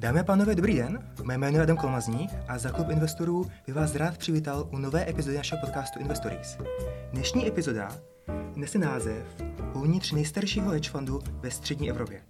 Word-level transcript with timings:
Dámy 0.00 0.20
a 0.20 0.24
pánové, 0.24 0.54
dobrý 0.54 0.76
den. 0.76 1.12
Mé 1.22 1.38
jméno 1.38 1.56
je 1.56 1.62
Adam 1.62 1.76
Kolmazník 1.76 2.30
a 2.48 2.58
za 2.58 2.70
klub 2.70 2.90
investorů 2.90 3.50
by 3.66 3.72
vás 3.72 3.94
rád 3.94 4.18
přivítal 4.18 4.68
u 4.72 4.78
nové 4.78 5.10
epizody 5.10 5.36
našeho 5.36 5.60
podcastu 5.60 5.98
Investories. 5.98 6.58
Dnešní 7.12 7.46
epizoda 7.46 8.00
nese 8.56 8.78
název 8.78 9.26
Uvnitř 9.74 10.12
nejstaršího 10.12 10.70
hedge 10.70 10.90
fundu 10.90 11.20
ve 11.32 11.50
střední 11.50 11.90
Evropě. 11.90 12.22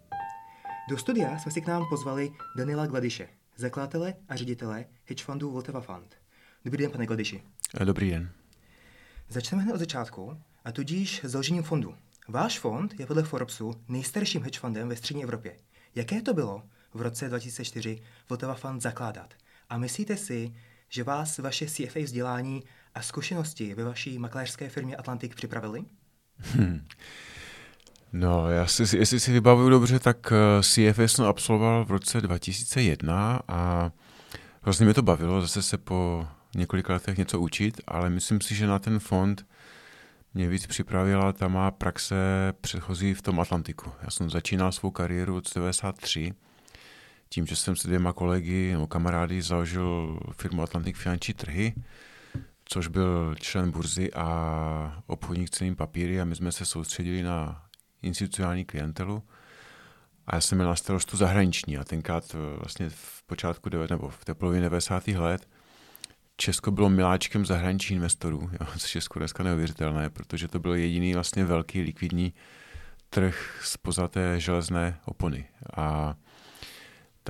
Do 0.89 0.99
studia 0.99 1.39
jsme 1.39 1.53
si 1.53 1.61
k 1.61 1.67
nám 1.67 1.89
pozvali 1.89 2.31
Daniela 2.57 2.87
Gladiše, 2.87 3.29
zakladatele 3.57 4.15
a 4.29 4.37
ředitele 4.37 4.85
hedge 5.05 5.25
fundu 5.25 5.51
Vltava 5.51 5.81
Fund. 5.81 6.15
Dobrý 6.65 6.83
den, 6.83 6.91
pane 6.91 7.07
Gladiši. 7.07 7.43
Dobrý 7.85 8.11
den. 8.11 8.31
Začneme 9.29 9.63
hned 9.63 9.75
od 9.75 9.79
začátku, 9.79 10.37
a 10.65 10.73
tudíž 10.73 11.21
založením 11.25 11.63
fondu. 11.63 11.95
Váš 12.29 12.59
fond 12.59 13.01
je 13.01 13.07
podle 13.07 13.23
Forbesu 13.23 13.75
nejstarším 13.89 14.43
hedge 14.43 14.59
fundem 14.59 14.89
ve 14.89 14.97
střední 14.97 15.23
Evropě. 15.23 15.57
Jaké 15.95 16.23
to 16.23 16.35
bylo 16.35 16.63
v 16.95 17.01
roce 17.01 17.29
2004 17.29 18.03
Vltava 18.29 18.55
Fund 18.55 18.83
zakládat? 18.83 19.35
A 19.69 19.79
myslíte 19.79 20.17
si, 20.17 20.55
že 20.89 21.05
vás 21.05 21.39
vaše 21.39 21.67
CFA 21.67 22.01
vzdělání 22.03 22.63
a 22.95 23.03
zkušenosti 23.03 23.75
ve 23.75 23.85
vaší 23.85 24.19
makléřské 24.19 24.69
firmě 24.69 24.97
Atlantik 24.97 25.35
připravili? 25.35 25.85
Hmm. 26.39 26.87
No, 28.13 28.51
já 28.51 28.67
si, 28.67 28.97
jestli 28.97 29.21
si 29.21 29.33
vybavuju 29.33 29.69
dobře, 29.69 29.99
tak 29.99 30.33
eh, 30.33 30.63
CFA 30.63 31.03
jsem 31.03 31.25
absolvoval 31.25 31.85
v 31.85 31.91
roce 31.91 32.21
2001 32.21 33.41
a 33.49 33.91
vlastně 34.63 34.85
mě 34.85 34.95
to 34.95 35.03
bavilo 35.03 35.41
zase 35.41 35.63
se 35.63 35.79
po 35.79 36.27
několika 36.55 36.93
letech 36.93 37.19
něco 37.19 37.41
učit, 37.41 37.81
ale 37.87 38.11
myslím 38.11 38.41
si, 38.41 38.55
že 38.55 38.67
na 38.67 38.79
ten 38.79 38.99
fond 38.99 39.47
mě 40.35 40.49
víc 40.49 40.67
připravila 40.67 41.33
ta 41.33 41.49
má 41.49 41.71
praxe 41.71 42.17
předchozí 42.61 43.15
v 43.15 43.23
tom 43.23 43.41
Atlantiku. 43.41 43.93
Já 44.03 44.11
jsem 44.11 44.31
začínal 44.31 44.73
svou 44.73 44.91
kariéru 44.91 45.37
od 45.37 45.55
93, 45.55 46.33
tím, 47.31 47.47
že 47.47 47.57
jsem 47.57 47.77
se 47.77 47.89
dvěma 47.89 48.13
kolegy 48.13 48.73
nebo 48.73 48.87
kamarády 48.87 49.43
založil 49.43 50.21
firmu 50.33 50.63
Atlantik 50.63 50.97
finanční 50.97 51.35
trhy, 51.35 51.75
což 52.65 52.89
byl 52.89 53.35
člen 53.41 53.71
burzy 53.71 54.13
a 54.13 55.03
obchodník 55.07 55.51
ceným 55.51 55.77
papíry 55.77 56.21
a 56.21 56.25
my 56.25 56.37
jsme 56.37 56.53
se 56.53 56.65
soustředili 56.65 57.23
na 57.23 57.65
institucionální 58.03 58.65
klientelu. 58.65 59.23
A 60.27 60.35
já 60.35 60.41
jsem 60.41 60.59
měl 60.59 60.69
na 60.69 60.77
starostu 60.77 61.17
zahraniční 61.17 61.79
a 61.79 61.85
tenkrát 61.85 62.37
vlastně 62.59 62.91
v 62.91 63.23
počátku 63.27 63.71
nebo 63.91 64.09
v 64.09 64.25
té 64.25 64.35
polovině 64.35 64.63
90. 64.63 65.09
let 65.09 65.49
Česko 66.37 66.71
bylo 66.71 66.91
miláčkem 66.91 67.47
zahraničních 67.47 67.97
investorů, 67.97 68.51
jo, 68.61 68.67
což 68.79 68.95
je 68.95 69.01
skoro 69.01 69.21
dneska 69.21 69.43
neuvěřitelné, 69.43 70.11
protože 70.11 70.49
to 70.49 70.59
byl 70.59 70.75
jediný 70.75 71.15
vlastně 71.15 71.45
velký 71.45 71.83
likvidní 71.83 72.33
trh 73.11 73.61
spoza 73.65 74.09
té 74.09 74.41
železné 74.41 75.01
opony. 75.05 75.45
A 75.77 76.15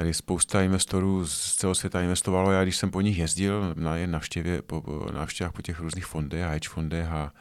tady 0.01 0.15
spousta 0.15 0.63
investorů 0.63 1.27
z 1.27 1.55
celého 1.55 1.75
světa 1.75 2.03
investovalo. 2.03 2.53
Já 2.53 2.63
když 2.63 2.77
jsem 2.77 2.91
po 2.91 3.01
nich 3.01 3.19
jezdil 3.19 3.75
na 3.77 3.97
je 3.97 4.07
navštěvě, 4.07 4.63
po, 4.63 4.81
po 4.81 5.07
návštěvách 5.13 5.53
po 5.53 5.63
těch 5.63 5.81
různých 5.81 6.07
fondech 6.07 6.45
hedge 6.45 6.69
fondech 6.69 7.09
a 7.09 7.33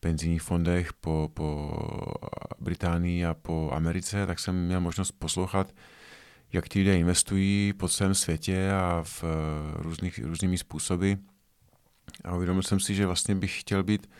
penzijních 0.00 0.42
fondech 0.42 0.92
po, 0.92 1.30
po 1.34 1.76
Británii 2.60 3.24
a 3.24 3.34
po 3.34 3.70
Americe, 3.72 4.26
tak 4.26 4.38
jsem 4.38 4.66
měl 4.66 4.80
možnost 4.80 5.12
poslouchat 5.12 5.72
jak 6.52 6.68
ti 6.68 6.78
lidé 6.78 6.98
investují 6.98 7.72
po 7.72 7.88
celém 7.88 8.14
světě 8.14 8.70
a 8.70 9.02
v 9.02 9.24
eh, 9.24 9.82
různých, 9.82 10.18
různými 10.24 10.58
způsoby. 10.58 11.12
A 12.24 12.34
uvědomil 12.34 12.62
jsem 12.62 12.80
si, 12.80 12.94
že 12.94 13.06
vlastně 13.06 13.34
bych 13.34 13.60
chtěl 13.60 13.82
být 13.82 14.10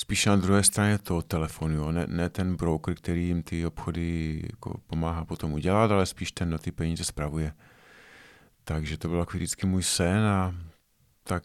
spíš 0.00 0.26
na 0.26 0.36
druhé 0.36 0.62
straně 0.62 0.98
toho 0.98 1.22
telefonu, 1.22 1.74
jo? 1.74 1.92
Ne, 1.92 2.06
ne 2.06 2.30
ten 2.30 2.56
broker, 2.56 2.94
který 2.94 3.26
jim 3.26 3.42
ty 3.42 3.66
obchody 3.66 4.40
jako 4.52 4.80
pomáhá 4.86 5.24
potom 5.24 5.52
udělat, 5.52 5.90
ale 5.90 6.06
spíš 6.06 6.32
ten, 6.32 6.48
kdo 6.48 6.58
ty 6.58 6.72
peníze 6.72 7.04
spravuje. 7.04 7.52
Takže 8.64 8.98
to 8.98 9.08
byl 9.08 9.18
jako 9.18 9.30
vždycky 9.36 9.66
můj 9.66 9.82
sen 9.82 10.18
a 10.18 10.54
tak 11.24 11.42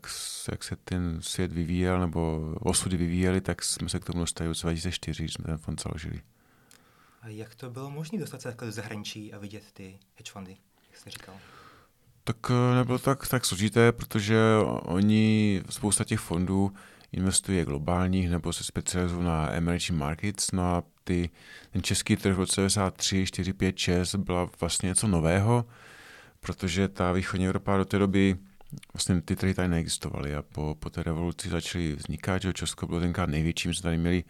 jak 0.52 0.64
se 0.64 0.76
ten 0.76 1.22
svět 1.22 1.52
vyvíjel, 1.52 2.00
nebo 2.00 2.54
osudy 2.60 2.98
vyvíjely, 2.98 3.42
tak 3.42 3.64
jsme 3.64 3.90
se 3.90 4.00
k 4.00 4.06
tomu 4.06 4.20
dostali 4.20 4.54
v 4.54 4.62
2004, 4.62 5.24
když 5.24 5.34
jsme 5.34 5.46
ten 5.46 5.58
fond 5.58 5.82
založili. 5.82 6.22
A 7.22 7.28
jak 7.28 7.56
to 7.56 7.70
bylo 7.70 7.90
možné 7.90 8.20
dostat 8.20 8.42
se 8.42 8.48
takhle 8.48 8.68
do 8.68 8.72
zahraničí 8.72 9.34
a 9.34 9.40
vidět 9.40 9.64
ty 9.74 10.00
hedge 10.16 10.32
fundy, 10.32 10.58
jak 10.90 10.98
jste 11.00 11.10
říkal? 11.10 11.36
Tak 12.24 12.38
eh, 12.50 12.76
nebylo 12.76 13.00
tak, 13.00 13.28
tak 13.28 13.46
složité, 13.46 13.92
protože 13.92 14.38
oni, 14.84 15.62
spousta 15.70 16.04
těch 16.04 16.20
fondů 16.20 16.74
investuje 17.16 17.66
globálních 17.66 18.30
nebo 18.30 18.54
se 18.54 18.64
specializují 18.64 19.26
na 19.26 19.52
emerging 19.54 20.00
markets, 20.00 20.52
no 20.52 20.64
a 20.64 20.84
ty, 21.04 21.30
ten 21.72 21.84
český 21.84 22.16
trh 22.16 22.36
v 22.36 22.40
roce 22.40 22.62
93, 22.62 23.26
4, 23.26 23.54
5, 23.54 23.78
6 23.78 24.16
byla 24.16 24.50
vlastně 24.60 24.88
něco 24.88 25.08
nového, 25.08 25.66
protože 26.40 26.88
ta 26.88 27.12
východní 27.12 27.46
Evropa 27.46 27.78
do 27.78 27.86
té 27.86 27.98
doby 28.00 28.38
vlastně 28.94 29.22
ty 29.22 29.36
trhy 29.36 29.54
tady 29.54 29.68
neexistovaly 29.68 30.36
a 30.36 30.42
po, 30.42 30.76
po 30.80 30.90
té 30.90 31.04
revoluci 31.04 31.50
začaly 31.50 31.96
vznikat, 31.96 32.42
že 32.42 32.54
Česko 32.54 32.88
bylo 32.88 33.00
tenkrát 33.00 33.30
největším, 33.30 33.74
jsme 33.74 33.84
tady 33.84 33.98
měli 33.98 34.24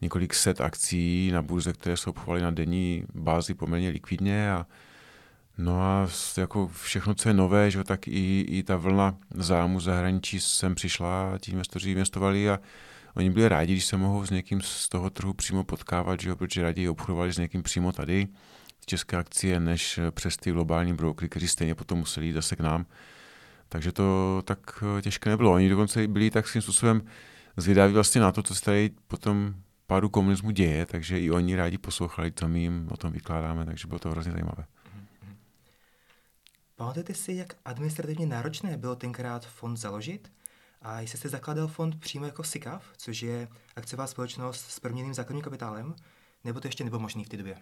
několik 0.00 0.34
set 0.34 0.60
akcí 0.60 1.30
na 1.32 1.42
burze, 1.42 1.72
které 1.72 1.96
se 1.96 2.10
obchovaly 2.10 2.42
na 2.42 2.50
denní 2.50 3.04
bázi 3.14 3.54
poměrně 3.54 3.88
likvidně 3.88 4.52
a 4.52 4.66
No 5.58 5.82
a 5.82 6.08
jako 6.36 6.68
všechno, 6.68 7.14
co 7.14 7.28
je 7.28 7.34
nové, 7.34 7.70
že, 7.70 7.84
tak 7.84 8.08
i, 8.08 8.40
i 8.40 8.62
ta 8.62 8.76
vlna 8.76 9.16
zájmu 9.34 9.80
zahraničí 9.80 10.40
sem 10.40 10.74
přišla 10.74 11.38
ti 11.40 11.50
investoři 11.50 11.90
investovali 11.90 12.50
a 12.50 12.60
oni 13.16 13.30
byli 13.30 13.48
rádi, 13.48 13.72
když 13.72 13.84
se 13.84 13.96
mohou 13.96 14.26
s 14.26 14.30
někým 14.30 14.60
z 14.60 14.88
toho 14.88 15.10
trhu 15.10 15.34
přímo 15.34 15.64
potkávat, 15.64 16.20
že, 16.20 16.34
protože 16.34 16.62
raději 16.62 16.88
obchodovali 16.88 17.32
s 17.32 17.38
někým 17.38 17.62
přímo 17.62 17.92
tady, 17.92 18.28
české 18.86 19.16
akcie, 19.16 19.60
než 19.60 20.00
přes 20.10 20.36
ty 20.36 20.52
globální 20.52 20.92
brokery, 20.94 21.28
kteří 21.28 21.48
stejně 21.48 21.74
potom 21.74 21.98
museli 21.98 22.26
jít 22.26 22.32
zase 22.32 22.56
k 22.56 22.60
nám. 22.60 22.86
Takže 23.68 23.92
to 23.92 24.42
tak 24.44 24.84
těžké 25.02 25.30
nebylo. 25.30 25.52
Oni 25.52 25.68
dokonce 25.68 26.08
byli 26.08 26.30
tak 26.30 26.48
svým 26.48 26.62
způsobem 26.62 27.02
zvědaví 27.56 27.94
vlastně 27.94 28.20
na 28.20 28.32
to, 28.32 28.42
co 28.42 28.54
se 28.54 28.62
tady 28.62 28.90
potom 29.08 29.54
pádu 29.86 30.08
komunismu 30.08 30.50
děje, 30.50 30.86
takže 30.86 31.20
i 31.20 31.30
oni 31.30 31.56
rádi 31.56 31.78
poslouchali, 31.78 32.32
co 32.32 32.48
my 32.48 32.60
jim 32.60 32.88
o 32.90 32.96
tom 32.96 33.12
vykládáme, 33.12 33.64
takže 33.64 33.88
bylo 33.88 33.98
to 33.98 34.10
hrozně 34.10 34.32
zajímavé. 34.32 34.64
Pamatujete 36.76 37.14
si, 37.14 37.32
jak 37.32 37.56
administrativně 37.64 38.26
náročné 38.26 38.76
bylo 38.76 38.96
tenkrát 38.96 39.46
fond 39.46 39.76
založit? 39.76 40.32
A 40.82 41.00
jestli 41.00 41.18
jste 41.18 41.28
zakládal 41.28 41.68
fond 41.68 42.00
přímo 42.00 42.26
jako 42.26 42.44
SICAV, 42.44 42.84
což 42.96 43.22
je 43.22 43.48
akciová 43.76 44.06
společnost 44.06 44.70
s 44.70 44.80
proměným 44.80 45.14
základním 45.14 45.42
kapitálem, 45.42 45.94
nebo 46.44 46.60
to 46.60 46.68
ještě 46.68 46.84
nebylo 46.84 47.00
možné 47.00 47.24
v 47.24 47.28
té 47.28 47.36
době? 47.36 47.56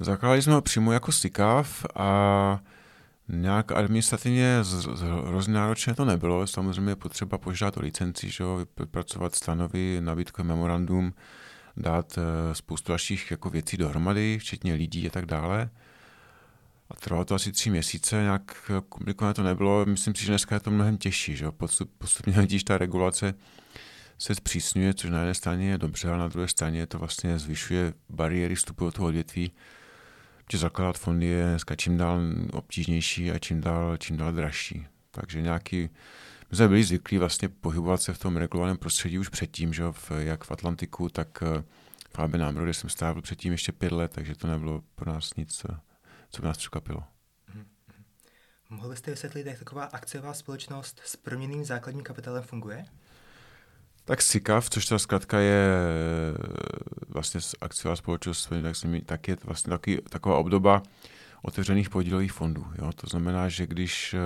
Zakládali 0.00 0.42
jsme 0.42 0.52
ho 0.52 0.62
přímo 0.62 0.92
jako 0.92 1.12
SICAV 1.12 1.86
a 1.94 2.60
Nějak 3.28 3.72
administrativně 3.72 4.62
hrozně 5.26 5.54
náročné 5.54 5.94
to 5.94 6.04
nebylo. 6.04 6.46
Samozřejmě 6.46 6.90
je 6.90 6.96
potřeba 6.96 7.38
požádat 7.38 7.76
o 7.76 7.80
licenci, 7.80 8.30
že 8.30 8.44
jo, 8.44 8.66
vypracovat 8.78 9.34
stanovy, 9.34 9.98
nabídkové 10.00 10.48
memorandum, 10.48 11.14
dát 11.76 12.18
eh, 12.18 12.54
spoustu 12.54 12.92
dalších 12.92 13.30
jako 13.30 13.50
věcí 13.50 13.76
dohromady, 13.76 14.38
včetně 14.38 14.74
lidí 14.74 15.06
a 15.06 15.10
tak 15.10 15.26
dále. 15.26 15.70
A 16.92 16.94
trvalo 16.94 17.24
to 17.24 17.34
asi 17.34 17.52
tři 17.52 17.70
měsíce, 17.70 18.22
nějak 18.22 18.70
komplikované 18.88 19.34
to 19.34 19.42
nebylo. 19.42 19.86
Myslím 19.86 20.14
si, 20.14 20.24
že 20.24 20.32
dneska 20.32 20.54
je 20.54 20.60
to 20.60 20.70
mnohem 20.70 20.98
těžší. 20.98 21.36
Že? 21.36 21.46
Postupně 21.98 22.32
vidíš, 22.40 22.64
ta 22.64 22.78
regulace 22.78 23.34
se 24.18 24.34
zpřísňuje, 24.34 24.94
což 24.94 25.10
na 25.10 25.18
jedné 25.18 25.34
straně 25.34 25.70
je 25.70 25.78
dobře, 25.78 26.08
ale 26.08 26.18
na 26.18 26.28
druhé 26.28 26.48
straně 26.48 26.86
to 26.86 26.98
vlastně 26.98 27.38
zvyšuje 27.38 27.92
bariéry 28.08 28.54
vstupu 28.54 28.84
do 28.84 28.92
toho 28.92 29.08
odvětví 29.08 29.52
že 30.52 30.58
zakládat 30.58 30.98
fondy 30.98 31.26
je 31.26 31.44
dneska 31.44 31.76
čím 31.76 31.96
dál 31.96 32.20
obtížnější 32.52 33.30
a 33.30 33.38
čím 33.38 33.60
dál, 33.60 33.96
čím 33.96 34.16
dál 34.16 34.32
dražší. 34.32 34.86
Takže 35.10 35.42
nějaký, 35.42 35.88
my 36.50 36.56
jsme 36.56 36.68
byli 36.68 36.84
zvyklí 36.84 37.18
vlastně 37.18 37.48
pohybovat 37.48 38.02
se 38.02 38.12
v 38.12 38.18
tom 38.18 38.36
regulovaném 38.36 38.76
prostředí 38.76 39.18
už 39.18 39.28
předtím, 39.28 39.72
že 39.72 39.84
v, 39.90 40.10
jak 40.18 40.44
v 40.44 40.50
Atlantiku, 40.50 41.08
tak 41.08 41.42
eh, 41.42 41.64
v 42.14 42.18
AB 42.18 42.34
Námro, 42.34 42.64
kde 42.64 42.74
jsem 42.74 42.90
strávil 42.90 43.22
předtím 43.22 43.52
ještě 43.52 43.72
pět 43.72 43.92
let, 43.92 44.12
takže 44.14 44.34
to 44.34 44.46
nebylo 44.46 44.82
pro 44.94 45.12
nás 45.12 45.36
nic, 45.36 45.62
eh, 45.70 45.76
co 46.32 46.42
by 46.42 46.48
nás 46.48 46.58
překvapilo. 46.58 47.00
Mm-hmm. 47.00 47.64
Mohl 48.70 48.88
byste 48.88 49.10
vysvětlit, 49.10 49.46
jak 49.46 49.58
taková 49.58 49.84
akciová 49.84 50.34
společnost 50.34 51.00
s 51.04 51.16
proměným 51.16 51.64
základním 51.64 52.04
kapitálem 52.04 52.42
funguje? 52.42 52.84
Tak 54.04 54.22
SICAV, 54.22 54.70
což 54.70 54.86
ta 54.86 54.98
zkrátka 54.98 55.38
je 55.38 55.66
vlastně 57.08 57.40
akciová 57.60 57.96
společnost, 57.96 58.48
tak, 58.62 58.76
tak 59.06 59.28
je 59.28 59.36
vlastně 59.44 59.70
taky, 59.70 60.02
taková 60.02 60.36
obdoba 60.36 60.82
otevřených 61.42 61.90
podílových 61.90 62.32
fondů. 62.32 62.66
Jo? 62.78 62.92
To 62.92 63.06
znamená, 63.06 63.48
že 63.48 63.66
když 63.66 64.14
uh, 64.14 64.20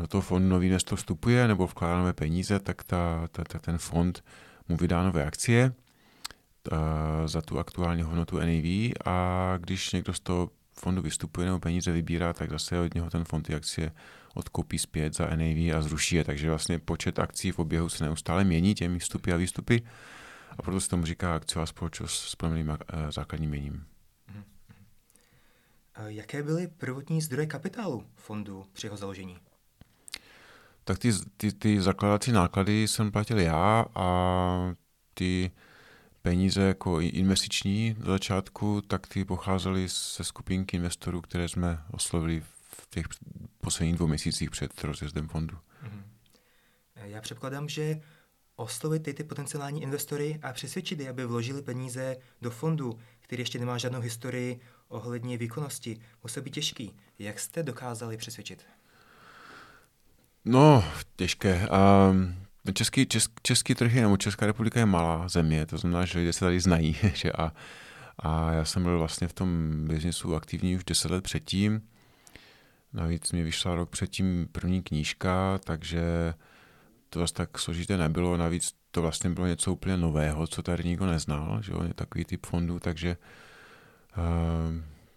do 0.00 0.06
toho 0.06 0.20
fondu 0.20 0.48
nový 0.48 0.66
investor 0.66 0.98
vstupuje 0.98 1.48
nebo 1.48 1.66
vkládá 1.66 1.98
nové 1.98 2.12
peníze, 2.12 2.58
tak 2.58 2.84
ta, 2.84 3.28
ta, 3.32 3.44
ta, 3.44 3.58
ten 3.58 3.78
fond 3.78 4.24
mu 4.68 4.76
vydá 4.76 5.02
nové 5.02 5.26
akcie 5.26 5.72
za 7.26 7.42
tu 7.42 7.58
aktuální 7.58 8.02
hodnotu 8.02 8.38
NAV 8.38 8.92
a 9.04 9.56
když 9.60 9.92
někdo 9.92 10.12
z 10.12 10.20
toho 10.20 10.50
fondu 10.72 11.02
vystupuje 11.02 11.46
nebo 11.46 11.58
peníze 11.58 11.92
vybírá, 11.92 12.32
tak 12.32 12.50
zase 12.50 12.80
od 12.80 12.94
něho 12.94 13.10
ten 13.10 13.24
fond 13.24 13.42
ty 13.42 13.54
akcie 13.54 13.92
odkoupí 14.34 14.78
zpět 14.78 15.16
za 15.16 15.26
NAV 15.26 15.76
a 15.76 15.82
zruší 15.82 16.16
je. 16.16 16.24
Takže 16.24 16.48
vlastně 16.48 16.78
počet 16.78 17.18
akcí 17.18 17.52
v 17.52 17.58
oběhu 17.58 17.88
se 17.88 18.04
neustále 18.04 18.44
mění 18.44 18.74
těmi 18.74 18.98
vstupy 18.98 19.32
a 19.32 19.36
výstupy 19.36 19.82
a 20.58 20.62
proto 20.62 20.80
se 20.80 20.88
tomu 20.88 21.06
říká 21.06 21.34
akciová 21.34 21.66
společnost 21.66 22.28
s 22.28 22.34
proměným 22.34 22.70
eh, 22.70 23.12
základním 23.12 23.50
měním. 23.50 23.86
Mhm, 24.28 24.44
mhm. 24.68 26.06
Jaké 26.06 26.42
byly 26.42 26.68
prvotní 26.68 27.20
zdroje 27.20 27.46
kapitálu 27.46 28.04
fondu 28.16 28.66
při 28.72 28.86
jeho 28.86 28.96
založení? 28.96 29.38
Tak 30.84 30.98
ty, 30.98 31.12
ty, 31.36 31.52
ty 31.52 31.80
zakladací 31.80 32.32
náklady 32.32 32.88
jsem 32.88 33.10
platil 33.12 33.38
já 33.38 33.84
a 33.94 34.74
ty 35.14 35.50
peníze 36.22 36.62
jako 36.62 37.00
investiční 37.00 37.94
do 37.98 38.10
začátku, 38.12 38.80
tak 38.80 39.06
ty 39.06 39.24
pocházely 39.24 39.88
ze 39.88 40.24
skupinky 40.24 40.76
investorů, 40.76 41.20
které 41.20 41.48
jsme 41.48 41.78
oslovili 41.90 42.40
v 42.40 42.86
těch 42.90 43.06
posledních 43.60 43.96
dvou 43.96 44.06
měsících 44.06 44.50
před 44.50 44.84
rozjezdem 44.84 45.28
fondu. 45.28 45.56
Mm-hmm. 45.56 46.02
Já 47.04 47.20
předpokládám, 47.20 47.68
že 47.68 48.00
oslovit 48.56 49.02
ty, 49.02 49.14
ty 49.14 49.24
potenciální 49.24 49.82
investory 49.82 50.38
a 50.42 50.52
přesvědčit 50.52 51.00
je, 51.00 51.10
aby 51.10 51.26
vložili 51.26 51.62
peníze 51.62 52.16
do 52.42 52.50
fondu, 52.50 52.98
který 53.20 53.42
ještě 53.42 53.58
nemá 53.58 53.78
žádnou 53.78 54.00
historii 54.00 54.60
ohledně 54.88 55.38
výkonnosti, 55.38 56.00
musel 56.22 56.42
být 56.42 56.54
těžký. 56.54 56.96
Jak 57.18 57.40
jste 57.40 57.62
dokázali 57.62 58.16
přesvědčit? 58.16 58.66
No, 60.44 60.84
těžké. 61.16 61.68
Um, 61.68 62.36
český, 62.74 63.06
česk, 63.06 63.32
český 63.42 63.74
trhy 63.74 64.00
nebo 64.00 64.16
Česká 64.16 64.46
republika 64.46 64.80
je 64.80 64.86
malá 64.86 65.28
země, 65.28 65.66
to 65.66 65.78
znamená, 65.78 66.04
že 66.04 66.18
lidé 66.18 66.32
se 66.32 66.40
tady 66.40 66.60
znají. 66.60 66.96
Že 67.14 67.32
a, 67.32 67.52
a 68.18 68.52
já 68.52 68.64
jsem 68.64 68.82
byl 68.82 68.98
vlastně 68.98 69.28
v 69.28 69.32
tom 69.32 69.80
biznisu 69.88 70.34
aktivní 70.34 70.76
už 70.76 70.84
deset 70.84 71.10
let 71.10 71.24
předtím. 71.24 71.82
Navíc 72.92 73.32
mi 73.32 73.42
vyšla 73.42 73.74
rok 73.74 73.90
předtím 73.90 74.48
první 74.52 74.82
knížka, 74.82 75.58
takže 75.64 76.34
to 77.10 77.18
zase 77.18 77.34
tak 77.34 77.58
složité 77.58 77.96
nebylo. 77.98 78.36
Navíc 78.36 78.74
to 78.90 79.02
vlastně 79.02 79.30
bylo 79.30 79.46
něco 79.46 79.72
úplně 79.72 79.96
nového, 79.96 80.46
co 80.46 80.62
tady 80.62 80.84
nikdo 80.84 81.06
neznal, 81.06 81.62
že 81.62 81.72
jo, 81.72 81.84
takový 81.94 82.24
typ 82.24 82.46
fondů, 82.46 82.78
takže 82.78 83.16
uh, 84.16 84.74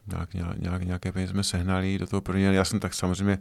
nějak, 0.08 0.34
nějak, 0.60 0.84
nějaké 0.84 1.12
peníze 1.12 1.32
jsme 1.32 1.44
sehnali 1.44 1.98
do 1.98 2.08
toho 2.08 2.22
prvního. 2.22 2.54
Já 2.54 2.66
jsem 2.66 2.80
tak 2.80 2.94
samozřejmě 2.94 3.38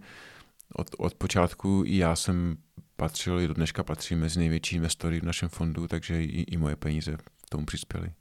od, 0.75 0.91
od 0.99 1.15
počátku 1.15 1.83
i 1.87 1.97
já 1.97 2.17
jsem 2.17 2.57
patřil, 2.97 3.41
i 3.41 3.49
do 3.49 3.55
dneška 3.55 3.85
patří 3.85 4.15
mezi 4.15 4.39
největší 4.39 4.77
investory 4.77 5.21
v 5.21 5.25
našem 5.25 5.49
fondu, 5.49 5.89
takže 5.89 6.23
i, 6.23 6.43
i 6.43 6.57
moje 6.57 6.77
peníze 6.77 7.17
k 7.17 7.49
tomu 7.49 7.67
přispěly. 7.67 8.13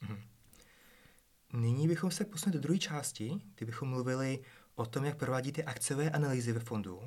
Mhm. 0.00 0.18
Nyní 1.52 1.88
bychom 1.88 2.10
se 2.10 2.24
posunuli 2.24 2.52
do 2.52 2.62
druhé 2.62 2.78
části, 2.78 3.40
kdy 3.54 3.66
bychom 3.66 3.88
mluvili 3.88 4.38
o 4.74 4.86
tom, 4.86 5.04
jak 5.04 5.16
provádíte 5.16 5.62
akciové 5.62 6.10
analýzy 6.10 6.52
ve 6.52 6.60
fondu. 6.60 7.00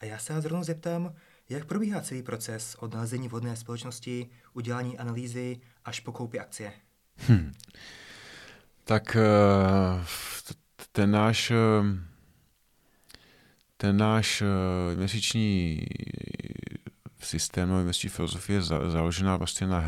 A 0.00 0.04
já 0.04 0.18
se 0.18 0.32
vás 0.32 0.44
rovnou 0.44 0.64
zeptám, 0.64 1.14
jak 1.48 1.64
probíhá 1.64 2.00
celý 2.00 2.22
proces 2.22 2.74
od 2.74 2.94
nalezení 2.94 3.28
vhodné 3.28 3.56
společnosti, 3.56 4.30
udělání 4.52 4.98
analýzy 4.98 5.60
až 5.84 6.00
po 6.00 6.12
koupi 6.12 6.40
akcie? 6.40 6.72
Hmm. 7.16 7.52
Tak 8.84 9.16
eh, 9.16 10.04
ten 10.92 11.10
náš, 11.10 11.50
eh, 11.50 11.56
ten 13.80 13.96
náš 13.96 14.42
eh, 14.42 14.96
měsíční 14.96 15.80
systém 17.22 17.68
nebo 17.68 17.82
měsíční 17.82 18.08
filozofie 18.08 18.56
je 18.56 18.62
založená 18.62 19.36
vlastně 19.36 19.66
na, 19.66 19.84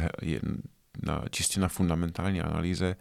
na, 1.02 1.24
čistě 1.30 1.60
na 1.60 1.68
fundamentální 1.68 2.40
analýze 2.40 2.96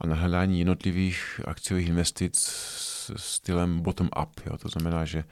a 0.00 0.06
na 0.06 0.14
hledání 0.14 0.58
jednotlivých 0.58 1.40
akciových 1.44 1.88
investic 1.88 2.38
s 2.38 3.14
stylem 3.16 3.80
bottom-up. 3.80 4.58
To 4.58 4.68
znamená, 4.68 5.04
že 5.04 5.24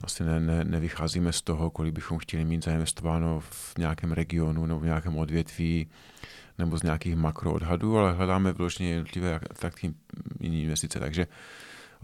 vlastně 0.00 0.26
ne, 0.26 0.40
ne, 0.40 0.64
nevycházíme 0.64 1.32
z 1.32 1.42
toho, 1.42 1.70
kolik 1.70 1.94
bychom 1.94 2.18
chtěli 2.18 2.44
mít 2.44 2.64
zainvestováno 2.64 3.40
v 3.40 3.78
nějakém 3.78 4.12
regionu 4.12 4.66
nebo 4.66 4.80
v 4.80 4.84
nějakém 4.84 5.18
odvětví 5.18 5.90
nebo 6.58 6.78
z 6.78 6.82
nějakých 6.82 7.16
makroodhadů, 7.16 7.98
ale 7.98 8.12
hledáme 8.12 8.52
vložně 8.52 8.88
jednotlivé 8.88 9.34
atraktivní 9.50 10.62
investice. 10.62 11.00
Takže 11.00 11.26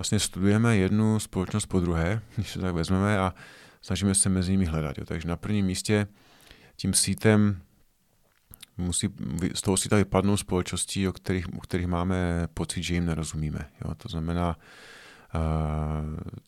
vlastně 0.01 0.19
studujeme 0.19 0.77
jednu 0.77 1.19
společnost 1.19 1.67
po 1.67 1.81
druhé, 1.81 2.23
když 2.37 2.51
se 2.51 2.59
tak 2.59 2.75
vezmeme 2.75 3.19
a 3.19 3.35
snažíme 3.83 4.15
se 4.15 4.29
mezi 4.29 4.53
nimi 4.53 4.65
hledat. 4.65 4.99
Jo. 4.99 5.05
Takže 5.05 5.29
na 5.29 5.37
prvním 5.37 5.67
místě 5.67 6.07
tím 6.77 6.95
sítem 6.95 7.63
musí 8.77 9.09
z 9.55 9.63
toho 9.63 9.77
síta 9.77 9.97
vypadnout 9.97 10.37
společnosti, 10.37 11.09
o 11.09 11.13
kterých, 11.13 11.55
o 11.55 11.61
kterých 11.61 11.87
máme 11.87 12.49
pocit, 12.55 12.83
že 12.83 12.95
jim 12.95 13.07
nerozumíme. 13.07 13.69
Jo. 13.85 13.95
To 13.95 14.09
znamená, 14.09 14.57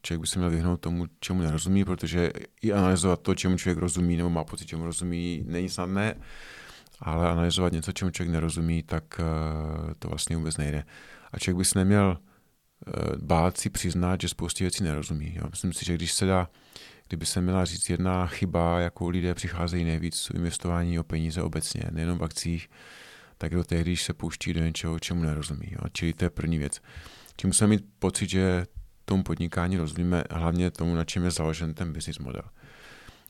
člověk 0.02 0.20
by 0.20 0.26
se 0.26 0.38
měl 0.38 0.50
vyhnout 0.50 0.80
tomu, 0.80 1.06
čemu 1.20 1.42
nerozumí, 1.42 1.84
protože 1.84 2.32
i 2.62 2.72
analyzovat 2.72 3.20
to, 3.20 3.34
čemu 3.34 3.56
člověk 3.56 3.78
rozumí 3.78 4.16
nebo 4.16 4.30
má 4.30 4.44
pocit, 4.44 4.66
čemu 4.66 4.84
rozumí, 4.84 5.44
není 5.46 5.68
snadné, 5.68 6.14
ale 7.00 7.30
analyzovat 7.30 7.72
něco, 7.72 7.92
čemu 7.92 8.10
člověk 8.10 8.32
nerozumí, 8.32 8.82
tak 8.82 9.20
eh, 9.20 9.94
to 9.98 10.08
vlastně 10.08 10.36
vůbec 10.36 10.56
nejde. 10.56 10.84
A 11.32 11.38
člověk 11.38 11.58
by 11.58 11.64
se 11.64 11.78
neměl 11.78 12.18
eh, 12.20 12.31
bát 13.22 13.58
si 13.58 13.70
přiznat, 13.70 14.20
že 14.20 14.28
spoustě 14.28 14.64
věcí 14.64 14.84
nerozumí. 14.84 15.34
Jo. 15.36 15.44
Myslím 15.50 15.72
si, 15.72 15.84
že 15.84 15.94
když 15.94 16.12
se 16.12 16.26
dá, 16.26 16.48
kdyby 17.08 17.26
se 17.26 17.40
měla 17.40 17.64
říct 17.64 17.90
jedna 17.90 18.26
chyba, 18.26 18.80
jakou 18.80 19.08
lidé 19.08 19.34
přicházejí 19.34 19.84
nejvíc 19.84 20.26
v 20.26 20.34
investování 20.34 20.98
o 20.98 21.02
peníze 21.02 21.42
obecně, 21.42 21.82
nejenom 21.90 22.18
v 22.18 22.24
akcích, 22.24 22.70
tak 23.38 23.52
do 23.54 23.64
té, 23.64 23.80
když 23.80 24.02
se 24.02 24.12
pouští 24.12 24.52
do 24.52 24.60
něčeho, 24.60 24.98
čemu 24.98 25.22
nerozumí. 25.22 25.66
Jo. 25.70 25.88
Čili 25.92 26.12
to 26.12 26.24
je 26.24 26.30
první 26.30 26.58
věc. 26.58 26.80
Čím 27.36 27.48
musíme 27.48 27.68
mít 27.68 27.84
pocit, 27.98 28.30
že 28.30 28.66
tomu 29.04 29.22
podnikání 29.22 29.76
rozumíme, 29.76 30.24
hlavně 30.30 30.70
tomu, 30.70 30.94
na 30.94 31.04
čem 31.04 31.24
je 31.24 31.30
založen 31.30 31.74
ten 31.74 31.92
business 31.92 32.18
model. 32.18 32.42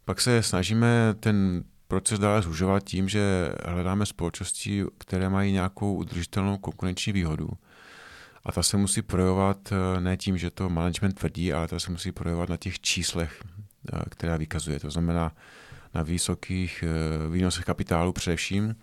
Pak 0.05 0.21
se 0.21 0.43
snažíme 0.43 1.15
ten 1.21 1.65
proces 1.89 2.19
dále 2.19 2.43
zužovat 2.43 2.85
tím, 2.85 3.09
že 3.09 3.53
hledáme 3.65 4.07
společnosti, 4.07 4.85
které 4.99 5.29
mají 5.29 5.53
nějakou 5.53 5.95
udržitelnou 5.95 6.59
konkurenční 6.59 7.13
výhodu. 7.13 7.49
A 8.45 8.53
ta 8.53 8.63
se 8.63 8.77
musí 8.77 9.03
projevovat 9.03 9.73
eh, 9.73 10.01
ne 10.01 10.17
tím, 10.17 10.39
že 10.39 10.51
to 10.51 10.69
management 10.69 11.13
tvrdí, 11.13 11.53
ale 11.53 11.69
ta 11.69 11.79
se 11.79 11.91
musí 11.91 12.13
projevovat 12.13 12.49
na 12.49 12.57
těch 12.57 12.81
číslech, 12.81 13.43
eh, 13.93 14.03
která 14.11 14.37
vykazuje. 14.37 14.81
To 14.81 14.91
znamená 14.91 15.37
na 15.95 16.03
vysokých 16.03 16.85
eh, 16.87 17.29
výnosech 17.31 17.65
kapitálu 17.65 18.13
především 18.13 18.77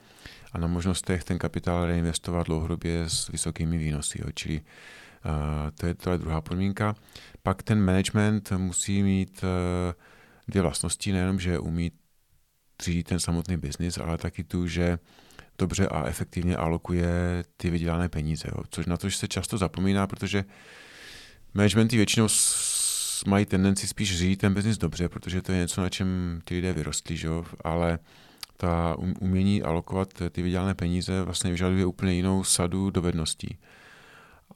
a 0.52 0.58
na 0.58 0.68
možnostech 0.68 1.24
ten 1.24 1.38
kapitál 1.38 1.86
reinvestovat 1.86 2.48
dlouhodobě 2.48 3.04
s 3.10 3.28
vysokými 3.28 3.78
výnosy. 3.78 4.22
Jo. 4.22 4.32
Čili 4.34 4.62
to 5.76 5.86
je, 5.86 5.96
to 5.96 6.12
je 6.12 6.18
druhá 6.18 6.42
podmínka. 6.42 6.96
Pak 7.44 7.64
ten 7.64 7.82
management 7.82 8.52
musí 8.58 9.04
mít 9.04 9.44
dvě 10.48 10.62
vlastnosti, 10.62 11.12
nejenom, 11.12 11.40
že 11.40 11.60
umí 11.60 11.92
řídit 12.84 13.04
ten 13.08 13.20
samotný 13.20 13.58
biznis, 13.58 13.98
ale 13.98 14.18
taky 14.18 14.44
tu, 14.44 14.68
že 14.68 15.00
dobře 15.60 15.88
a 15.88 16.06
efektivně 16.08 16.56
alokuje 16.56 17.44
ty 17.58 17.70
vydělané 17.70 18.10
peníze. 18.10 18.48
Jo. 18.48 18.64
Což 18.70 18.86
na 18.86 18.98
to 18.98 19.12
se 19.12 19.28
často 19.28 19.58
zapomíná, 19.58 20.08
protože 20.08 20.46
managementy 21.54 21.98
většinou 21.98 22.28
mají 23.28 23.46
tendenci 23.46 23.88
spíš 23.88 24.18
řídit 24.18 24.36
ten 24.38 24.54
biznis 24.54 24.78
dobře, 24.78 25.10
protože 25.10 25.42
to 25.42 25.52
je 25.52 25.58
něco, 25.58 25.82
na 25.82 25.90
čem 25.90 26.40
ty 26.44 26.56
lidé 26.56 26.74
vyrostli, 26.74 27.18
že 27.18 27.28
jo? 27.28 27.46
ale 27.64 28.00
ta 28.58 28.96
um, 28.96 29.14
umění 29.20 29.64
alokovat 29.64 30.14
ty 30.32 30.42
vydělané 30.42 30.74
peníze 30.74 31.22
vlastně 31.22 31.52
vyžaduje 31.52 31.86
úplně 31.86 32.14
jinou 32.14 32.44
sadu 32.44 32.90
dovedností 32.90 33.58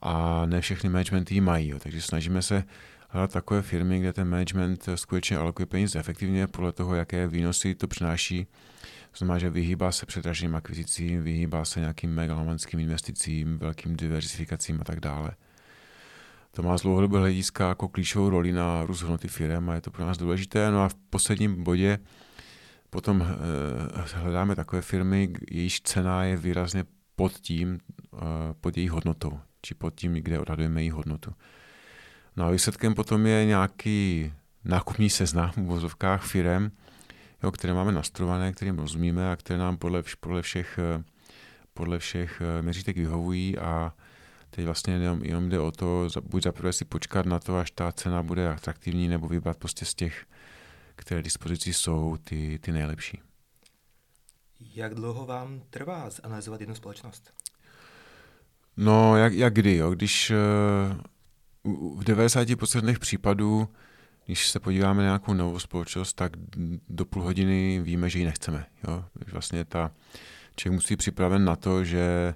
a 0.01 0.45
ne 0.45 0.61
všechny 0.61 0.89
managementy 0.89 1.41
mají. 1.41 1.69
Jo. 1.69 1.79
Takže 1.79 2.01
snažíme 2.01 2.41
se 2.41 2.63
hledat 3.09 3.31
takové 3.31 3.61
firmy, 3.61 3.99
kde 3.99 4.13
ten 4.13 4.29
management 4.29 4.89
skutečně 4.95 5.37
alokuje 5.37 5.65
peníze 5.65 5.99
efektivně 5.99 6.47
podle 6.47 6.71
toho, 6.71 6.95
jaké 6.95 7.27
výnosy 7.27 7.75
to 7.75 7.87
přináší. 7.87 8.47
To 9.13 9.17
znamená, 9.17 9.39
že 9.39 9.49
vyhýbá 9.49 9.91
se 9.91 10.05
předraženým 10.05 10.55
akvizicím, 10.55 11.23
vyhýbá 11.23 11.65
se 11.65 11.79
nějakým 11.79 12.13
megalomanským 12.13 12.79
investicím, 12.79 13.57
velkým 13.57 13.95
diversifikacím 13.95 14.81
a 14.81 14.83
tak 14.83 14.99
dále. 14.99 15.31
To 16.51 16.63
má 16.63 16.77
z 16.77 16.81
dlouhodobého 16.81 17.21
hlediska 17.21 17.67
jako 17.67 17.87
klíčovou 17.87 18.29
roli 18.29 18.51
na 18.51 18.85
růst 18.85 19.01
hodnoty 19.01 19.27
firm 19.27 19.69
a 19.69 19.75
je 19.75 19.81
to 19.81 19.91
pro 19.91 20.05
nás 20.05 20.17
důležité. 20.17 20.71
No 20.71 20.83
a 20.83 20.89
v 20.89 20.95
posledním 21.09 21.63
bodě 21.63 21.99
potom 22.89 23.21
eh, 23.21 24.01
hledáme 24.13 24.55
takové 24.55 24.81
firmy, 24.81 25.33
jejíž 25.51 25.81
cena 25.81 26.23
je 26.23 26.37
výrazně 26.37 26.83
pod 27.15 27.33
tím, 27.33 27.79
eh, 28.13 28.17
pod 28.61 28.77
jejich 28.77 28.91
hodnotou 28.91 29.39
či 29.61 29.73
pod 29.73 29.95
tím, 29.95 30.13
kde 30.13 30.39
odhadujeme 30.39 30.81
její 30.81 30.89
hodnotu. 30.89 31.33
No 32.37 32.45
a 32.45 32.51
výsledkem 32.51 32.93
potom 32.93 33.25
je 33.25 33.45
nějaký 33.45 34.31
nákupní 34.65 35.09
seznam 35.09 35.51
v 35.51 35.61
vozovkách 35.61 36.23
firem, 36.23 36.71
jo, 37.43 37.51
které 37.51 37.73
máme 37.73 37.91
nastrované, 37.91 38.53
kterým 38.53 38.79
rozumíme 38.79 39.31
a 39.31 39.35
které 39.35 39.59
nám 39.59 39.77
podle, 39.77 40.03
podle 40.19 40.41
všech, 40.41 40.79
podle 41.73 41.99
všech 41.99 42.41
eh, 42.41 42.61
měřítek 42.61 42.97
vyhovují 42.97 43.57
a 43.57 43.93
teď 44.49 44.65
vlastně 44.65 44.93
jenom, 44.93 45.23
jenom 45.23 45.49
jde 45.49 45.59
o 45.59 45.71
to, 45.71 46.07
buď 46.21 46.43
zaprvé 46.43 46.73
si 46.73 46.85
počkat 46.85 47.25
na 47.25 47.39
to, 47.39 47.57
až 47.57 47.71
ta 47.71 47.91
cena 47.91 48.23
bude 48.23 48.49
atraktivní, 48.49 49.07
nebo 49.07 49.27
vybrat 49.27 49.57
prostě 49.57 49.85
z 49.85 49.93
těch, 49.93 50.25
které 50.95 51.21
dispozici 51.21 51.73
jsou, 51.73 52.17
ty, 52.23 52.59
ty 52.59 52.71
nejlepší. 52.71 53.21
Jak 54.75 54.93
dlouho 54.93 55.25
vám 55.25 55.61
trvá 55.69 56.09
zanalizovat 56.09 56.61
jednu 56.61 56.75
společnost? 56.75 57.33
No, 58.77 59.17
jak, 59.17 59.33
jak 59.33 59.53
kdy, 59.53 59.75
jo? 59.75 59.91
Když 59.91 60.31
uh, 61.63 62.01
v 62.01 62.03
90% 62.03 62.99
případů, 62.99 63.67
když 64.25 64.47
se 64.47 64.59
podíváme 64.59 64.97
na 64.97 65.07
nějakou 65.07 65.33
novou 65.33 65.59
společnost, 65.59 66.13
tak 66.13 66.31
do 66.89 67.05
půl 67.05 67.23
hodiny 67.23 67.79
víme, 67.83 68.09
že 68.09 68.19
ji 68.19 68.25
nechceme. 68.25 68.65
Jo? 68.87 69.05
Vlastně 69.31 69.65
ta, 69.65 69.91
člověk 70.55 70.81
musí 70.81 70.95
připraven 70.95 71.45
na 71.45 71.55
to, 71.55 71.83
že 71.83 72.35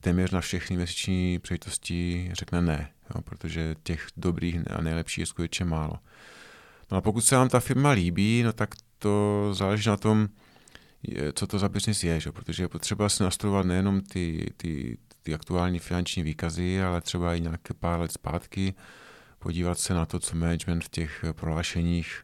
téměř 0.00 0.30
na 0.30 0.40
všechny 0.40 0.76
měsíční 0.76 1.38
příležitosti 1.38 2.30
řekne 2.32 2.62
ne, 2.62 2.90
jo, 3.14 3.22
protože 3.22 3.74
těch 3.82 4.06
dobrých 4.16 4.70
a 4.70 4.82
nejlepších 4.82 5.18
je 5.22 5.26
skutečně 5.26 5.64
málo. 5.64 5.98
No 6.90 6.98
a 6.98 7.00
pokud 7.00 7.20
se 7.20 7.36
vám 7.36 7.48
ta 7.48 7.60
firma 7.60 7.90
líbí, 7.90 8.42
no 8.42 8.52
tak 8.52 8.74
to 8.98 9.48
záleží 9.54 9.88
na 9.88 9.96
tom, 9.96 10.28
co 11.32 11.46
to 11.46 11.58
za 11.58 11.68
business 11.68 12.04
je, 12.04 12.20
že? 12.20 12.32
protože 12.32 12.62
je 12.62 12.68
potřeba 12.68 13.08
si 13.08 13.22
nastudovat 13.22 13.66
nejenom 13.66 14.00
ty, 14.00 14.50
ty, 14.56 14.98
ty 15.22 15.34
aktuální 15.34 15.78
finanční 15.78 16.22
výkazy, 16.22 16.82
ale 16.82 17.00
třeba 17.00 17.34
i 17.34 17.40
nějaké 17.40 17.74
pár 17.74 18.00
let 18.00 18.12
zpátky, 18.12 18.74
podívat 19.38 19.78
se 19.78 19.94
na 19.94 20.06
to, 20.06 20.20
co 20.20 20.36
management 20.36 20.84
v 20.84 20.88
těch 20.88 21.24
prohlášeních 21.32 22.22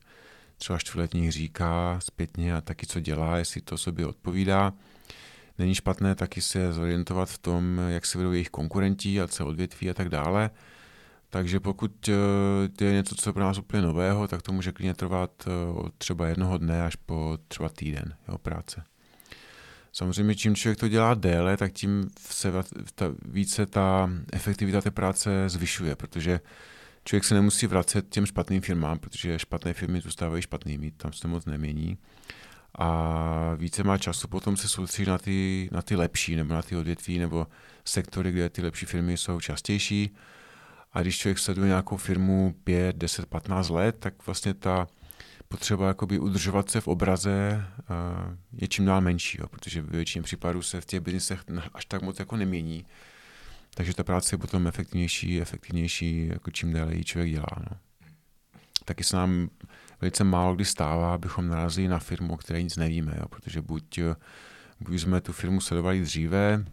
třeba 0.59 0.78
čtvrtletních 0.78 1.33
říká 1.33 2.00
zpětně 2.02 2.57
a 2.57 2.61
taky 2.61 2.87
co 2.87 3.00
dělá, 3.00 3.37
jestli 3.38 3.61
to 3.61 3.78
sobě 3.78 4.07
odpovídá. 4.07 4.73
Není 5.59 5.75
špatné 5.75 6.14
taky 6.14 6.40
se 6.40 6.73
zorientovat 6.73 7.31
v 7.31 7.38
tom, 7.38 7.81
jak 7.88 8.07
se 8.07 8.19
vedou 8.19 8.33
jejich 8.33 8.50
konkurenti 8.50 9.21
a 9.21 9.26
co 9.26 9.47
odvětví 9.47 9.90
a 9.90 9.95
tak 9.95 10.09
dále. 10.09 10.50
Takže 11.31 11.61
pokud 11.61 12.09
eh, 12.09 12.85
je 12.85 12.92
něco, 12.92 13.14
co 13.14 13.28
je 13.28 13.33
pro 13.33 13.42
nás 13.42 13.59
úplně 13.59 13.83
nového, 13.83 14.28
tak 14.28 14.42
to 14.42 14.52
může 14.52 14.73
klidně 14.73 14.95
trvat 14.95 15.31
eh, 15.47 15.73
od 15.73 15.95
třeba 15.99 16.26
jednoho 16.26 16.59
dne 16.59 16.83
až 16.83 16.97
po 16.97 17.38
třeba 17.49 17.69
týden 17.69 18.14
jeho 18.28 18.38
práce. 18.38 18.85
Samozřejmě, 19.92 20.35
čím 20.35 20.54
člověk 20.54 20.78
to 20.78 20.88
dělá 20.88 21.14
déle, 21.14 21.57
tak 21.57 21.73
tím 21.73 22.11
se 22.19 22.52
více 23.25 23.66
ta 23.66 24.11
efektivita 24.33 24.81
té 24.81 24.90
práce 24.90 25.49
zvyšuje, 25.49 25.97
protože 25.97 26.40
člověk 27.04 27.25
se 27.25 27.35
nemusí 27.35 27.66
vracet 27.66 28.09
těm 28.09 28.26
špatným 28.26 28.61
firmám, 28.61 28.99
protože 28.99 29.38
špatné 29.38 29.75
firmy 29.75 30.00
zůstávají 30.00 30.42
špatnými, 30.42 30.90
tam 30.90 31.12
se 31.12 31.28
moc 31.28 31.44
nemění. 31.44 31.99
A 32.78 33.54
více 33.56 33.85
má 33.85 33.99
času 33.99 34.28
potom 34.28 34.56
se 34.56 34.68
soustředit 34.68 35.11
na 35.11 35.18
ty, 35.18 35.68
na 35.73 35.82
ty 35.82 35.97
lepší, 35.97 36.37
nebo 36.37 36.54
na 36.54 36.62
ty 36.62 36.76
odvětví, 36.76 37.18
nebo 37.18 37.47
sektory, 37.85 38.32
kde 38.32 38.50
ty 38.50 38.62
lepší 38.62 38.87
firmy 38.87 39.16
jsou 39.16 39.40
častější. 39.40 40.14
A 40.92 41.02
když 41.02 41.18
člověk 41.18 41.38
sleduje 41.38 41.68
nějakou 41.68 41.97
firmu 41.97 42.54
5, 42.64 42.97
10, 42.97 43.26
15 43.26 43.68
let, 43.68 43.97
tak 43.99 44.26
vlastně 44.26 44.54
ta 44.54 44.88
potřeba 45.49 45.88
jakoby 45.88 46.18
udržovat 46.18 46.71
se 46.71 46.80
v 46.80 46.88
obraze 46.88 47.64
je 48.52 48.68
čím 48.68 48.85
dál 48.85 49.00
menší, 49.00 49.38
jo, 49.40 49.47
protože 49.49 49.82
ve 49.82 49.97
většině 49.97 50.23
případů 50.23 50.62
se 50.62 50.80
v 50.80 50.85
těch 50.85 51.00
biznisech 51.00 51.44
až 51.75 51.85
tak 51.85 52.02
moc 52.02 52.18
jako 52.18 52.37
nemění. 52.37 52.87
Takže 53.75 53.95
ta 53.95 54.05
práce 54.05 54.35
je 54.35 54.38
potom 54.38 54.67
efektivnější, 54.67 55.41
efektivnější, 55.41 56.26
jako 56.26 56.50
čím 56.50 56.73
déle 56.73 56.95
ji 56.95 57.05
člověk 57.05 57.33
dělá. 57.33 57.57
No. 57.71 57.76
Taky 58.85 59.05
se 59.05 59.17
nám 59.17 59.49
velice 60.00 60.25
málo 60.25 60.55
kdy 60.55 60.64
stává, 60.64 61.14
abychom 61.14 61.49
narazili 61.49 61.88
na 61.88 61.99
firmu, 61.99 62.35
o 62.35 62.37
které 62.37 62.62
nic 62.62 62.76
nevíme, 62.76 63.14
jo, 63.17 63.29
protože 63.29 63.62
buď, 63.62 63.99
buď 64.81 65.00
jsme 65.00 65.21
tu 65.21 65.33
firmu 65.33 65.61
sledovali 65.61 66.00
dříve, 66.00 66.64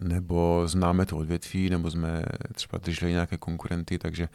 nebo 0.00 0.62
známe 0.66 1.06
to 1.06 1.16
odvětví, 1.16 1.70
nebo 1.70 1.90
jsme 1.90 2.22
třeba 2.54 2.78
drželi 2.78 3.12
nějaké 3.12 3.38
konkurenty, 3.38 3.98
takže 3.98 4.28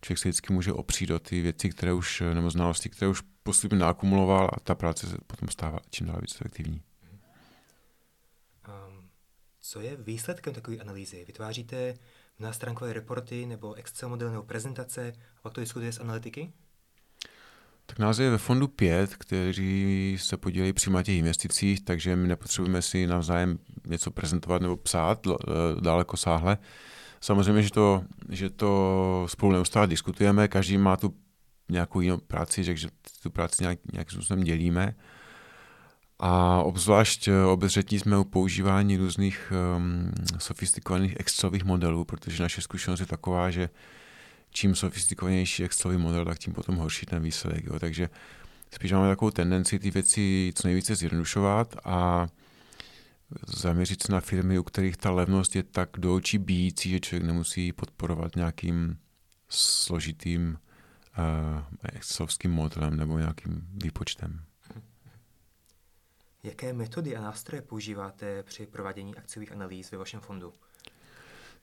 člověk 0.00 0.18
se 0.18 0.28
vždycky 0.28 0.52
může 0.52 0.72
opřít 0.72 1.06
do 1.06 1.18
ty 1.18 1.42
věci, 1.42 1.70
které 1.70 1.92
už, 1.92 2.22
nebo 2.34 2.50
znalosti, 2.50 2.88
které 2.88 3.08
už 3.08 3.22
postupně 3.42 3.78
nakumuloval 3.78 4.50
a 4.52 4.60
ta 4.60 4.74
práce 4.74 5.06
se 5.06 5.16
potom 5.26 5.48
stává 5.48 5.78
čím 5.90 6.06
dál 6.06 6.18
víc 6.20 6.34
efektivní. 6.40 6.82
Co 9.68 9.80
je 9.80 9.96
výsledkem 9.96 10.54
takové 10.54 10.76
analýzy? 10.76 11.24
Vytváříte 11.26 11.94
nástránkové 12.38 12.92
reporty 12.92 13.46
nebo 13.46 13.74
Excel 13.74 14.08
model 14.08 14.30
nebo 14.30 14.42
prezentace 14.42 15.12
a 15.38 15.40
pak 15.42 15.52
to 15.52 15.60
diskutuje 15.60 15.92
s 15.92 16.00
analytiky? 16.00 16.52
Tak 17.86 17.98
nás 17.98 18.18
je 18.18 18.30
ve 18.30 18.38
fondu 18.38 18.68
pět, 18.68 19.16
kteří 19.16 20.16
se 20.20 20.36
podílejí 20.36 20.72
přímo 20.72 20.96
na 20.96 21.02
těch 21.02 21.18
investicích, 21.18 21.84
takže 21.84 22.16
my 22.16 22.28
nepotřebujeme 22.28 22.82
si 22.82 23.06
navzájem 23.06 23.58
něco 23.86 24.10
prezentovat 24.10 24.62
nebo 24.62 24.76
psát 24.76 25.26
daleko 25.80 26.16
sáhle. 26.16 26.58
Samozřejmě, 27.20 27.62
že 27.62 27.70
to, 27.70 28.04
že 28.28 28.50
to 28.50 29.26
spolu 29.28 29.52
neustále 29.52 29.86
diskutujeme, 29.86 30.48
každý 30.48 30.78
má 30.78 30.96
tu 30.96 31.14
nějakou 31.68 32.00
jinou 32.00 32.18
práci, 32.18 32.64
takže 32.64 32.88
tu 33.22 33.30
práci 33.30 33.62
nějak, 33.62 33.78
nějakým 33.92 34.18
způsobem 34.18 34.44
dělíme. 34.44 34.96
A 36.18 36.62
obzvlášť 36.62 37.28
obezřetní 37.52 37.98
jsme 37.98 38.18
u 38.18 38.24
používání 38.24 38.96
různých 38.96 39.52
um, 39.76 40.10
sofistikovaných 40.38 41.16
Excelových 41.20 41.64
modelů, 41.64 42.04
protože 42.04 42.42
naše 42.42 42.60
zkušenost 42.60 43.00
je 43.00 43.06
taková, 43.06 43.50
že 43.50 43.70
čím 44.50 44.74
sofistikovanější 44.74 45.64
Excelový 45.64 45.98
model, 45.98 46.24
tak 46.24 46.38
tím 46.38 46.52
potom 46.52 46.76
horší 46.76 47.06
ten 47.06 47.22
výsledek. 47.22 47.64
Jo. 47.64 47.78
Takže 47.78 48.08
spíš 48.74 48.92
máme 48.92 49.08
takovou 49.08 49.30
tendenci 49.30 49.78
ty 49.78 49.90
věci 49.90 50.52
co 50.54 50.68
nejvíce 50.68 50.94
zjednodušovat 50.96 51.76
a 51.84 52.26
zaměřit 53.46 54.02
se 54.02 54.12
na 54.12 54.20
firmy, 54.20 54.58
u 54.58 54.62
kterých 54.62 54.96
ta 54.96 55.10
levnost 55.10 55.56
je 55.56 55.62
tak 55.62 55.88
do 55.98 56.14
očí 56.14 56.38
bíjící, 56.38 56.90
že 56.90 57.00
člověk 57.00 57.26
nemusí 57.26 57.72
podporovat 57.72 58.36
nějakým 58.36 58.98
složitým 59.48 60.58
uh, 61.18 61.62
excelovským 61.92 62.50
modelem 62.50 62.96
nebo 62.96 63.18
nějakým 63.18 63.66
výpočtem. 63.82 64.40
Jaké 66.46 66.72
metody 66.72 67.16
a 67.16 67.20
nástroje 67.20 67.62
používáte 67.62 68.42
při 68.42 68.66
provádění 68.66 69.16
akciových 69.16 69.52
analýz 69.52 69.90
ve 69.90 69.98
vašem 69.98 70.20
fondu? 70.20 70.52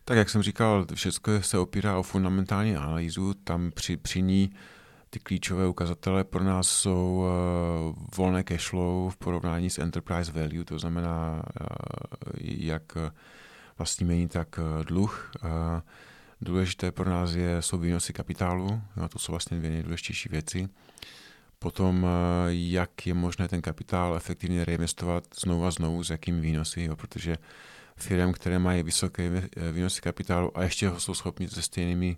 Tak 0.06 0.18
jak 0.18 0.30
jsem 0.30 0.44
říkal, 0.44 0.86
všechno 0.96 1.42
se 1.42 1.58
opírá 1.58 1.98
o 1.98 2.04
fundamentální 2.04 2.76
analýzu. 2.76 3.34
Tam 3.34 3.72
při, 3.72 3.98
při 3.98 4.22
ní 4.22 4.54
ty 5.10 5.20
klíčové 5.20 5.68
ukazatele 5.68 6.24
pro 6.24 6.44
nás 6.44 6.68
jsou 6.68 7.18
uh, 7.18 7.96
volné 8.18 8.44
cash 8.44 8.70
flow 8.70 9.10
v 9.10 9.18
porovnání 9.18 9.70
s 9.70 9.80
enterprise 9.80 10.32
value, 10.32 10.66
to 10.66 10.80
znamená 10.80 11.44
uh, 11.62 11.68
jak 12.40 12.98
vlastní 13.78 14.06
mění, 14.06 14.28
tak 14.28 14.60
uh, 14.60 14.84
dluh. 14.86 15.32
Uh, 15.44 15.50
důležité 16.42 16.92
pro 16.92 17.10
nás 17.10 17.32
je, 17.32 17.62
jsou 17.62 17.78
výnosy 17.78 18.14
kapitálu, 18.14 18.82
jo, 18.98 19.10
to 19.10 19.20
jsou 19.20 19.32
vlastně 19.32 19.58
dvě 19.58 19.70
nejdůležitější 19.70 20.30
věci. 20.30 20.70
Potom, 21.64 22.04
uh, 22.04 22.10
jak 22.50 23.08
je 23.08 23.14
možné 23.14 23.48
ten 23.48 23.62
kapitál 23.62 24.16
efektivně 24.16 24.66
reinvestovat 24.66 25.24
znovu 25.44 25.66
a 25.66 25.72
znovu, 25.72 26.04
s 26.04 26.10
jakými 26.10 26.42
výnosy, 26.42 26.84
jo, 26.84 26.96
protože 26.96 27.38
firm, 27.96 28.34
které 28.34 28.60
mají 28.60 28.84
vysoké 28.84 29.50
výnosy 29.72 30.02
kapitálu 30.02 30.58
a 30.58 30.64
ještě 30.64 30.88
ho 30.88 31.00
jsou 31.00 31.14
schopni 31.14 31.48
se 31.50 31.62
stejnými 31.62 32.18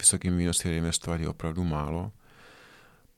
vysokými 0.00 0.36
výnosy 0.36 0.70
reinvestovat 0.70 1.20
je 1.20 1.28
opravdu 1.28 1.64
málo. 1.64 2.12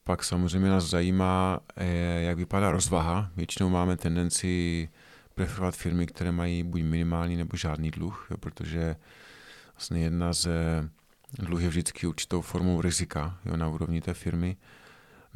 Pak 0.04 0.24
samozřejmě 0.24 0.68
nás 0.68 0.84
zajímá, 0.84 1.60
eh, 1.76 2.22
jak 2.22 2.36
vypadá 2.36 2.70
rozvaha. 2.70 3.30
Většinou 3.36 3.68
máme 3.68 3.96
tendenci 3.96 4.88
preferovat 5.34 5.76
firmy, 5.76 6.06
které 6.06 6.32
mají 6.32 6.62
buď 6.62 6.82
minimální 6.82 7.36
nebo 7.36 7.56
žádný 7.56 7.90
dluh, 7.90 8.26
jo, 8.30 8.36
protože 8.36 8.96
vlastně 9.74 10.02
jedna 10.02 10.32
z 10.32 10.48
dluh 11.38 11.62
je 11.62 11.68
vždycky 11.68 12.06
určitou 12.06 12.40
formou 12.40 12.80
rizika 12.80 13.38
jo, 13.44 13.56
na 13.56 13.68
úrovni 13.68 14.00
té 14.00 14.14
firmy. 14.14 14.56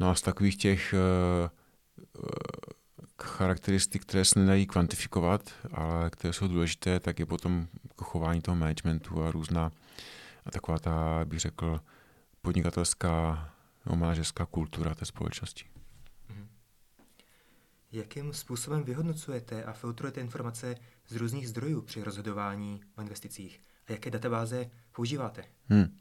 No 0.03 0.09
a 0.09 0.15
z 0.15 0.21
takových 0.21 0.57
těch 0.57 0.93
uh, 0.93 1.49
charakteristik, 3.21 4.01
které 4.01 4.25
se 4.25 4.39
nedají 4.39 4.67
kvantifikovat, 4.67 5.53
ale 5.71 6.09
které 6.09 6.33
jsou 6.33 6.47
důležité, 6.47 6.99
tak 6.99 7.19
je 7.19 7.25
potom 7.25 7.67
chování 8.01 8.41
toho 8.41 8.55
managementu 8.55 9.23
a 9.23 9.31
různá 9.31 9.71
a 10.45 10.51
taková 10.51 10.79
ta, 10.79 11.25
bych 11.25 11.39
řekl, 11.39 11.81
podnikatelská 12.41 13.49
nebo 13.85 13.95
manažerská 13.95 14.45
kultura 14.45 14.95
té 14.95 15.05
společnosti. 15.05 15.65
Mhm. 16.29 16.47
Jakým 17.91 18.33
způsobem 18.33 18.83
vyhodnocujete 18.83 19.63
a 19.63 19.73
filtrujete 19.73 20.21
informace 20.21 20.75
z 21.07 21.15
různých 21.15 21.49
zdrojů 21.49 21.81
při 21.81 22.03
rozhodování 22.03 22.81
o 22.97 23.01
investicích? 23.01 23.63
A 23.87 23.91
jaké 23.91 24.11
databáze 24.11 24.69
používáte? 24.95 25.43
Hmm. 25.69 25.99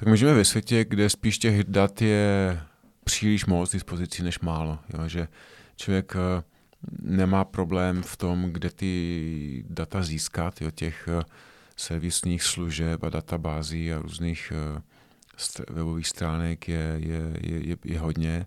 Tak 0.00 0.08
my 0.08 0.16
žijeme 0.16 0.36
ve 0.36 0.44
světě, 0.44 0.84
kde 0.84 1.10
spíš 1.10 1.38
těch 1.38 1.64
dat 1.64 2.02
je 2.02 2.60
příliš 3.04 3.46
moc 3.46 3.72
dispozicí 3.72 4.22
než 4.22 4.40
málo. 4.40 4.78
Jo? 4.94 5.08
Že 5.08 5.28
člověk 5.76 6.12
eh, 6.16 6.42
nemá 7.02 7.44
problém 7.44 8.02
v 8.02 8.16
tom, 8.16 8.50
kde 8.52 8.70
ty 8.70 9.64
data 9.68 10.02
získat, 10.02 10.60
jo? 10.60 10.70
těch 10.70 11.08
eh, 11.08 11.24
servisních 11.76 12.42
služeb 12.42 13.04
a 13.04 13.10
databází 13.10 13.92
a 13.92 13.98
různých 13.98 14.52
uh, 14.74 15.76
webových 15.76 16.06
stránek 16.06 16.68
je, 16.68 16.94
je, 16.96 17.20
je, 17.40 17.76
je 17.84 17.98
hodně. 17.98 18.46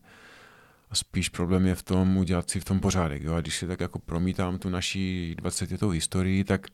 A 0.89 0.95
spíš 0.95 1.29
problém 1.29 1.65
je 1.65 1.75
v 1.75 1.83
tom 1.83 2.17
udělat 2.17 2.49
si 2.49 2.59
v 2.59 2.65
tom 2.65 2.79
pořádek. 2.79 3.23
Jo? 3.23 3.33
A 3.33 3.41
když 3.41 3.57
si 3.57 3.67
tak 3.67 3.79
jako 3.79 3.99
promítám 3.99 4.59
tu 4.59 4.69
naší 4.69 5.35
20 5.37 5.71
letou 5.71 5.89
historii, 5.89 6.43
tak 6.43 6.67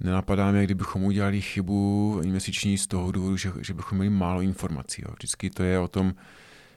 nenapadá 0.00 0.52
mě, 0.52 0.64
kdybychom 0.64 1.04
udělali 1.04 1.40
chybu 1.40 2.20
měsíční 2.24 2.78
z 2.78 2.86
toho 2.86 3.12
důvodu, 3.12 3.36
že, 3.36 3.52
že 3.60 3.74
bychom 3.74 3.98
měli 3.98 4.10
málo 4.10 4.40
informací. 4.40 5.02
Jo? 5.02 5.14
Vždycky 5.18 5.50
to 5.50 5.62
je 5.62 5.78
o 5.78 5.88
tom, 5.88 6.14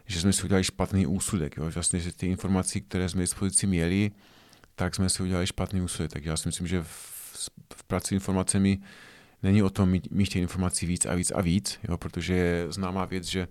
že 0.05 0.21
jsme 0.21 0.33
si 0.33 0.43
udělali 0.43 0.63
špatný 0.63 1.07
úsudek. 1.07 1.57
Jo? 1.57 1.69
Vlastně, 1.69 1.99
že 1.99 2.13
ty 2.13 2.27
informací, 2.27 2.81
které 2.81 3.09
jsme 3.09 3.21
dispozici 3.21 3.67
měli, 3.67 4.11
tak 4.75 4.95
jsme 4.95 5.09
si 5.09 5.23
udělali 5.23 5.47
špatný 5.47 5.81
úsudek. 5.81 6.11
Tak 6.11 6.25
já 6.25 6.37
si 6.37 6.47
myslím, 6.47 6.67
že 6.67 6.83
v 6.83 7.19
v 7.73 7.83
práci 7.83 8.13
informacemi 8.15 8.79
není 9.43 9.63
o 9.63 9.69
tom 9.69 9.89
mít, 9.89 10.11
mít 10.11 10.29
těch 10.29 10.41
informací 10.41 10.85
víc 10.85 11.05
a 11.05 11.15
víc 11.15 11.31
a 11.31 11.41
víc, 11.41 11.79
jo, 11.89 11.97
protože 11.97 12.33
je 12.33 12.71
známá 12.71 13.05
věc, 13.05 13.23
že 13.23 13.47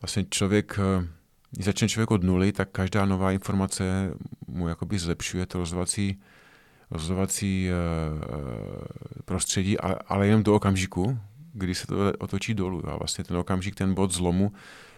vlastně 0.00 0.24
člověk, 0.30 0.78
eh, 0.78 1.06
když 1.50 1.64
začne 1.64 1.88
člověk 1.88 2.10
od 2.10 2.22
nuly, 2.22 2.52
tak 2.52 2.68
každá 2.70 3.04
nová 3.04 3.32
informace 3.32 4.14
mu 4.46 4.68
jakoby 4.68 4.98
zlepšuje 4.98 5.46
to 5.46 5.58
rozhodovací 5.58 6.20
rozhodovací 6.90 7.68
prostředí, 9.24 9.78
ale 10.06 10.26
jenom 10.26 10.42
do 10.42 10.54
okamžiku, 10.54 11.18
kdy 11.52 11.74
se 11.74 11.86
to 11.86 12.12
otočí 12.18 12.54
dolů. 12.54 12.88
A 12.88 12.96
vlastně 12.96 13.24
ten 13.24 13.36
okamžik, 13.36 13.74
ten 13.74 13.94
bod 13.94 14.12
zlomu, 14.12 14.52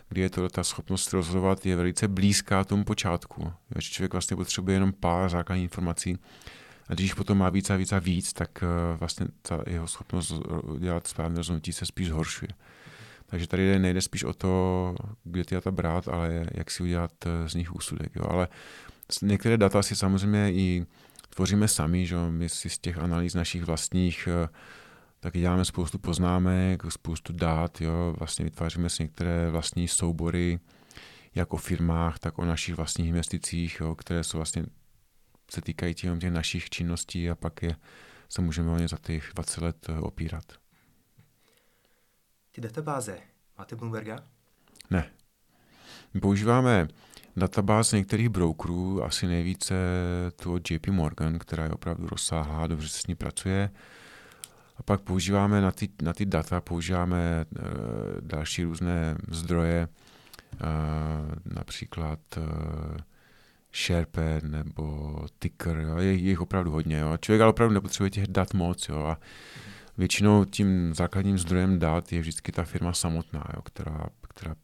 kdy 0.09 0.21
je 0.21 0.31
to 0.31 0.49
ta 0.49 0.65
schopnost 0.65 1.13
rozhodovat, 1.13 1.67
je 1.67 1.77
velice 1.77 2.09
blízká 2.09 2.65
tomu 2.65 2.85
počátku. 2.85 3.53
Že 3.79 3.91
člověk 3.91 4.13
vlastně 4.13 4.37
potřebuje 4.37 4.77
jenom 4.77 4.93
pár 4.93 5.31
základních 5.31 5.65
informací 5.65 6.19
a 6.89 6.95
když 6.95 7.15
potom 7.15 7.39
má 7.39 7.51
víc 7.51 7.71
a 7.71 7.77
víc 7.77 7.93
a 7.93 7.99
víc, 7.99 8.33
tak 8.33 8.65
vlastně 8.99 9.27
ta 9.43 9.63
jeho 9.67 9.89
schopnost 9.89 10.33
dělat 10.79 11.07
správné 11.07 11.37
rozhodnutí 11.37 11.73
se 11.73 11.87
spíš 11.87 12.09
zhoršuje. 12.09 12.49
Takže 13.31 13.47
tady 13.47 13.79
nejde 13.79 14.01
spíš 14.01 14.25
o 14.25 14.33
to, 14.33 14.95
kde 15.25 15.45
ty 15.45 15.55
data 15.55 15.71
brát, 15.71 16.09
ale 16.09 16.47
jak 16.55 16.71
si 16.71 16.83
udělat 16.83 17.13
eh, 17.27 17.49
z 17.49 17.55
nich 17.55 17.75
úsudek. 17.75 18.17
Jo. 18.17 18.25
Ale 18.31 18.49
některé 19.23 19.57
data 19.57 19.83
si 19.83 19.97
samozřejmě 19.97 20.53
i 20.53 20.87
tvoříme 21.35 21.69
sami, 21.69 22.07
že 22.07 22.17
my 22.17 22.49
si 22.49 22.71
z 22.71 22.79
těch 22.79 22.99
analýz 22.99 23.35
našich 23.35 23.65
vlastních 23.65 24.29
eh, 24.45 24.49
taky 25.21 25.41
děláme 25.41 25.65
spoustu 25.65 25.99
poznámek, 25.99 26.83
spoustu 26.89 27.33
dát, 27.33 27.81
jo. 27.81 28.15
vlastně 28.19 28.45
vytváříme 28.45 28.89
si 28.91 29.03
některé 29.03 29.51
vlastní 29.51 29.89
soubory, 29.89 30.61
jak 31.35 31.53
o 31.53 31.57
firmách, 31.57 32.19
tak 32.19 32.39
o 32.39 32.45
našich 32.45 32.75
vlastních 32.75 33.09
investicích, 33.09 33.81
jo, 33.81 33.95
které 33.95 34.25
jsou 34.25 34.39
vlastně 34.39 34.67
se 35.51 35.61
týkají 35.61 35.95
těch 35.95 36.11
našich 36.31 36.71
činností 36.71 37.31
a 37.31 37.35
pak 37.35 37.63
je, 37.63 37.77
se 38.29 38.43
můžeme 38.43 38.71
o 38.71 38.79
ně 38.79 38.89
za 38.89 38.97
těch 38.97 39.31
20 39.35 39.61
let 39.61 39.87
eh, 39.89 40.01
opírat. 40.01 40.45
Ty 42.53 42.61
databáze, 42.61 43.19
máte 43.59 43.77
Bloomberga? 43.77 44.25
Ne. 44.91 45.11
My 46.15 46.21
používáme 46.21 46.89
databáz 47.37 47.93
některých 47.93 48.29
brokerů, 48.29 49.05
asi 49.05 49.27
nejvíce 49.27 49.75
tu 50.43 50.55
od 50.55 50.71
JP 50.71 50.87
Morgan, 50.89 51.39
která 51.39 51.65
je 51.65 51.71
opravdu 51.71 52.07
rozsáhlá, 52.07 52.67
dobře 52.67 52.89
se 52.89 52.99
s 52.99 53.07
ní 53.07 53.15
pracuje. 53.15 53.71
A 54.77 54.83
pak 54.83 55.01
používáme 55.01 55.61
na 55.61 55.71
ty, 55.71 55.89
na 56.03 56.13
ty 56.13 56.27
data, 56.27 56.61
používáme 56.61 57.45
uh, 57.59 57.65
další 58.21 58.65
různé 58.65 59.17
zdroje, 59.31 59.89
uh, 60.53 61.55
například 61.55 62.19
uh, 62.37 62.97
SharePad 63.73 64.43
nebo 64.43 65.17
Ticker, 65.39 65.79
jo. 65.79 65.99
Je, 65.99 66.13
je 66.13 66.31
jich 66.31 66.41
opravdu 66.41 66.71
hodně. 66.71 66.99
Jo. 66.99 67.17
Člověk 67.17 67.41
ale 67.41 67.51
opravdu 67.51 67.75
nepotřebuje 67.75 68.11
těch 68.11 68.27
dat 68.27 68.55
moc. 68.55 68.89
Jo. 68.89 68.99
A 68.99 69.19
většinou 69.99 70.45
tím 70.45 70.95
základním 70.95 71.39
zdrojem 71.39 71.79
dat 71.79 72.13
je 72.13 72.21
vždycky 72.21 72.53
ta 72.53 72.65
firma 72.65 72.93
samotná, 72.93 73.45
jo, 73.57 73.63
která, 73.63 74.07
která 74.29 74.55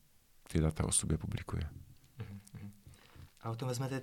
ty 0.53 0.61
data 0.61 0.85
o 0.85 0.93
sobě 0.93 1.19
publikuje. 1.19 1.63
A 3.47 3.51
o 3.51 3.57
tom 3.57 3.69
vezmete 3.69 4.03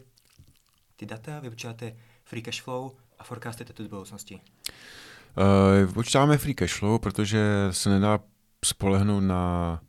ty 0.95 1.05
data, 1.05 1.39
vypočítáte 1.39 1.95
free 2.23 2.41
cash 2.41 2.62
flow 2.62 2.91
a 3.19 3.23
forecastujete 3.23 3.73
to 3.73 3.83
do 3.83 3.89
budoucnosti? 3.89 4.41
Uh, 5.38 5.88
vypočítáme 5.88 6.38
free 6.38 6.53
cash 6.53 6.73
flow, 6.73 7.00
protože 7.00 7.67
se 7.71 7.89
nedá 7.89 8.19
spolehnout 8.65 9.23
na 9.23 9.81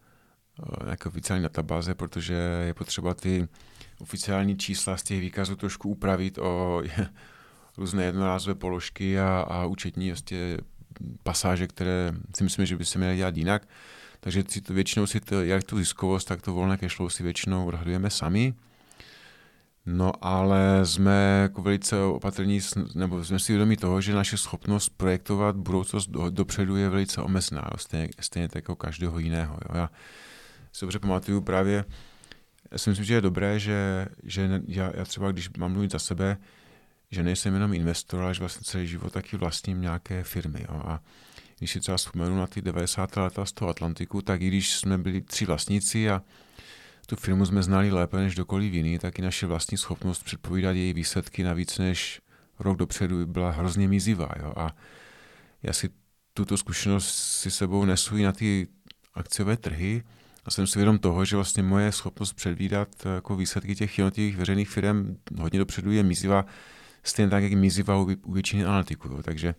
uh, 0.86 0.94
oficiální 1.06 1.42
databáze, 1.42 1.94
protože 1.94 2.34
je 2.66 2.74
potřeba 2.74 3.14
ty 3.14 3.48
oficiální 3.98 4.56
čísla 4.56 4.96
z 4.96 5.02
těch 5.02 5.20
výkazů 5.20 5.56
trošku 5.56 5.88
upravit 5.88 6.38
o 6.38 6.82
různé 7.76 8.04
jednorázové 8.04 8.54
položky 8.54 9.20
a, 9.20 9.40
a 9.40 9.64
účetní 9.64 10.10
vlastně 10.10 10.56
pasáže, 11.22 11.66
které 11.66 12.12
si 12.36 12.44
myslím, 12.44 12.66
že 12.66 12.76
by 12.76 12.84
se 12.84 12.98
měly 12.98 13.16
dělat 13.16 13.36
jinak. 13.36 13.68
Takže 14.20 14.44
si 14.48 14.60
to, 14.60 14.74
většinou 14.74 15.06
si 15.06 15.20
to, 15.20 15.42
jak 15.42 15.64
tu 15.64 15.78
ziskovost, 15.78 16.24
tak 16.24 16.42
to 16.42 16.52
volné 16.52 16.76
cashflow 16.76 17.10
si 17.10 17.22
většinou 17.22 17.66
odhadujeme 17.66 18.10
sami. 18.10 18.54
No 19.86 20.12
ale 20.24 20.86
jsme 20.86 21.40
jako 21.42 21.62
velice 21.62 22.00
opatrní, 22.00 22.60
nebo 22.94 23.24
jsme 23.24 23.38
si 23.38 23.52
vědomí 23.52 23.76
toho, 23.76 24.00
že 24.00 24.14
naše 24.14 24.36
schopnost 24.36 24.88
projektovat 24.88 25.56
budoucnost 25.56 26.06
do, 26.06 26.30
dopředu 26.30 26.76
je 26.76 26.88
velice 26.88 27.22
omezená, 27.22 27.70
stejně, 27.76 28.08
stejně 28.20 28.48
tak 28.48 28.54
jako 28.54 28.76
každého 28.76 29.18
jiného. 29.18 29.58
Jo. 29.62 29.76
Já 29.76 29.90
si 30.72 30.84
dobře 30.84 30.98
pamatuju 30.98 31.40
právě, 31.40 31.84
já 32.72 32.78
si 32.78 32.90
myslím, 32.90 33.04
že 33.04 33.14
je 33.14 33.20
dobré, 33.20 33.58
že, 33.58 34.06
že 34.22 34.60
já, 34.66 34.92
já 34.94 35.04
třeba, 35.04 35.32
když 35.32 35.50
mám 35.58 35.72
mluvit 35.72 35.92
za 35.92 35.98
sebe, 35.98 36.36
že 37.10 37.22
nejsem 37.22 37.54
jenom 37.54 37.74
investor, 37.74 38.22
ale 38.22 38.34
že 38.34 38.40
vlastně 38.40 38.64
celý 38.64 38.86
život 38.86 39.12
taky 39.12 39.36
vlastním 39.36 39.80
nějaké 39.80 40.22
firmy. 40.22 40.66
Jo. 40.68 40.82
A 40.84 41.00
když 41.58 41.70
si 41.70 41.80
třeba 41.80 41.96
vzpomenu 41.96 42.36
na 42.36 42.46
ty 42.46 42.62
90. 42.62 43.16
leta 43.16 43.44
z 43.44 43.52
toho 43.52 43.68
Atlantiku, 43.68 44.22
tak 44.22 44.42
i 44.42 44.48
když 44.48 44.72
jsme 44.72 44.98
byli 44.98 45.22
tři 45.22 45.46
vlastníci 45.46 46.10
a 46.10 46.22
tu 47.06 47.16
firmu 47.16 47.46
jsme 47.46 47.62
znali 47.62 47.90
lépe 47.90 48.16
než 48.16 48.34
dokoliv 48.34 48.72
jiný, 48.72 48.98
tak 48.98 49.18
i 49.18 49.22
naše 49.22 49.46
vlastní 49.46 49.78
schopnost 49.78 50.22
předpovídat 50.22 50.70
její 50.70 50.92
výsledky 50.92 51.42
na 51.42 51.52
víc 51.52 51.78
než 51.78 52.20
rok 52.58 52.76
dopředu 52.76 53.26
byla 53.26 53.50
hrozně 53.50 53.88
mizivá. 53.88 54.28
Jo. 54.42 54.52
A 54.56 54.76
já 55.62 55.72
si 55.72 55.90
tuto 56.34 56.56
zkušenost 56.56 57.14
si 57.14 57.50
sebou 57.50 57.84
nesu 57.84 58.16
i 58.16 58.22
na 58.22 58.32
ty 58.32 58.68
akciové 59.14 59.56
trhy 59.56 60.02
a 60.44 60.50
jsem 60.50 60.66
si 60.66 60.78
vědom 60.78 60.98
toho, 60.98 61.24
že 61.24 61.36
vlastně 61.36 61.62
moje 61.62 61.92
schopnost 61.92 62.32
předvídat 62.32 62.88
jako 63.14 63.36
výsledky 63.36 63.74
těch 63.74 63.98
jednotlivých 63.98 64.36
veřejných 64.36 64.68
firm 64.68 65.16
hodně 65.38 65.58
dopředu 65.58 65.92
je 65.92 66.02
mizivá 66.02 66.46
stejně 67.02 67.30
tak, 67.30 67.42
jak 67.42 67.52
mizivá 67.52 67.96
u, 67.96 68.32
většiny 68.32 68.64
analytiků. 68.64 69.08
Jo. 69.08 69.22
Takže 69.22 69.54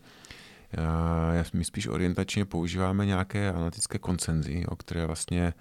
já, 1.32 1.44
my 1.52 1.64
spíš 1.64 1.86
orientačně 1.86 2.44
používáme 2.44 3.06
nějaké 3.06 3.52
analytické 3.52 3.98
koncenzy, 3.98 4.64
o 4.68 4.76
které 4.76 5.06
vlastně 5.06 5.52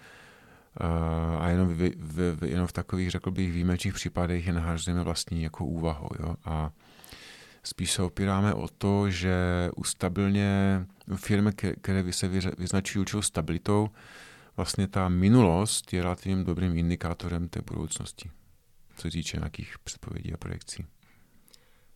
a 1.40 1.50
jenom, 1.50 1.68
v, 1.68 1.92
v, 1.98 2.36
v, 2.36 2.44
jenom 2.44 2.68
v 2.68 2.74
takových, 2.74 3.12
řekl 3.12 3.32
bych, 3.32 3.52
výjimečných 3.52 3.94
případech 3.94 4.48
je 4.48 4.54
nahrazujeme 4.54 5.04
vlastní 5.04 5.44
jako 5.44 5.66
úvahu. 5.66 6.10
Jo. 6.20 6.36
A 6.46 6.72
spíš 7.64 7.92
se 7.92 8.04
opíráme 8.04 8.54
o 8.54 8.68
to, 8.68 9.10
že 9.10 9.36
u 9.76 9.84
stabilně 9.84 10.86
firmy, 11.16 11.52
které 11.82 12.14
se 12.14 12.28
vyznačují 12.58 13.02
určitou 13.02 13.22
stabilitou, 13.22 13.90
vlastně 14.58 14.88
ta 14.88 15.10
minulost 15.10 15.94
je 15.94 16.04
relativně 16.04 16.44
dobrým 16.44 16.78
indikátorem 16.78 17.50
té 17.50 17.62
budoucnosti, 17.62 18.32
co 18.96 19.02
se 19.02 19.12
týče 19.12 19.38
nějakých 19.38 19.80
předpovědí 19.80 20.34
a 20.34 20.38
projekcí. 20.38 20.86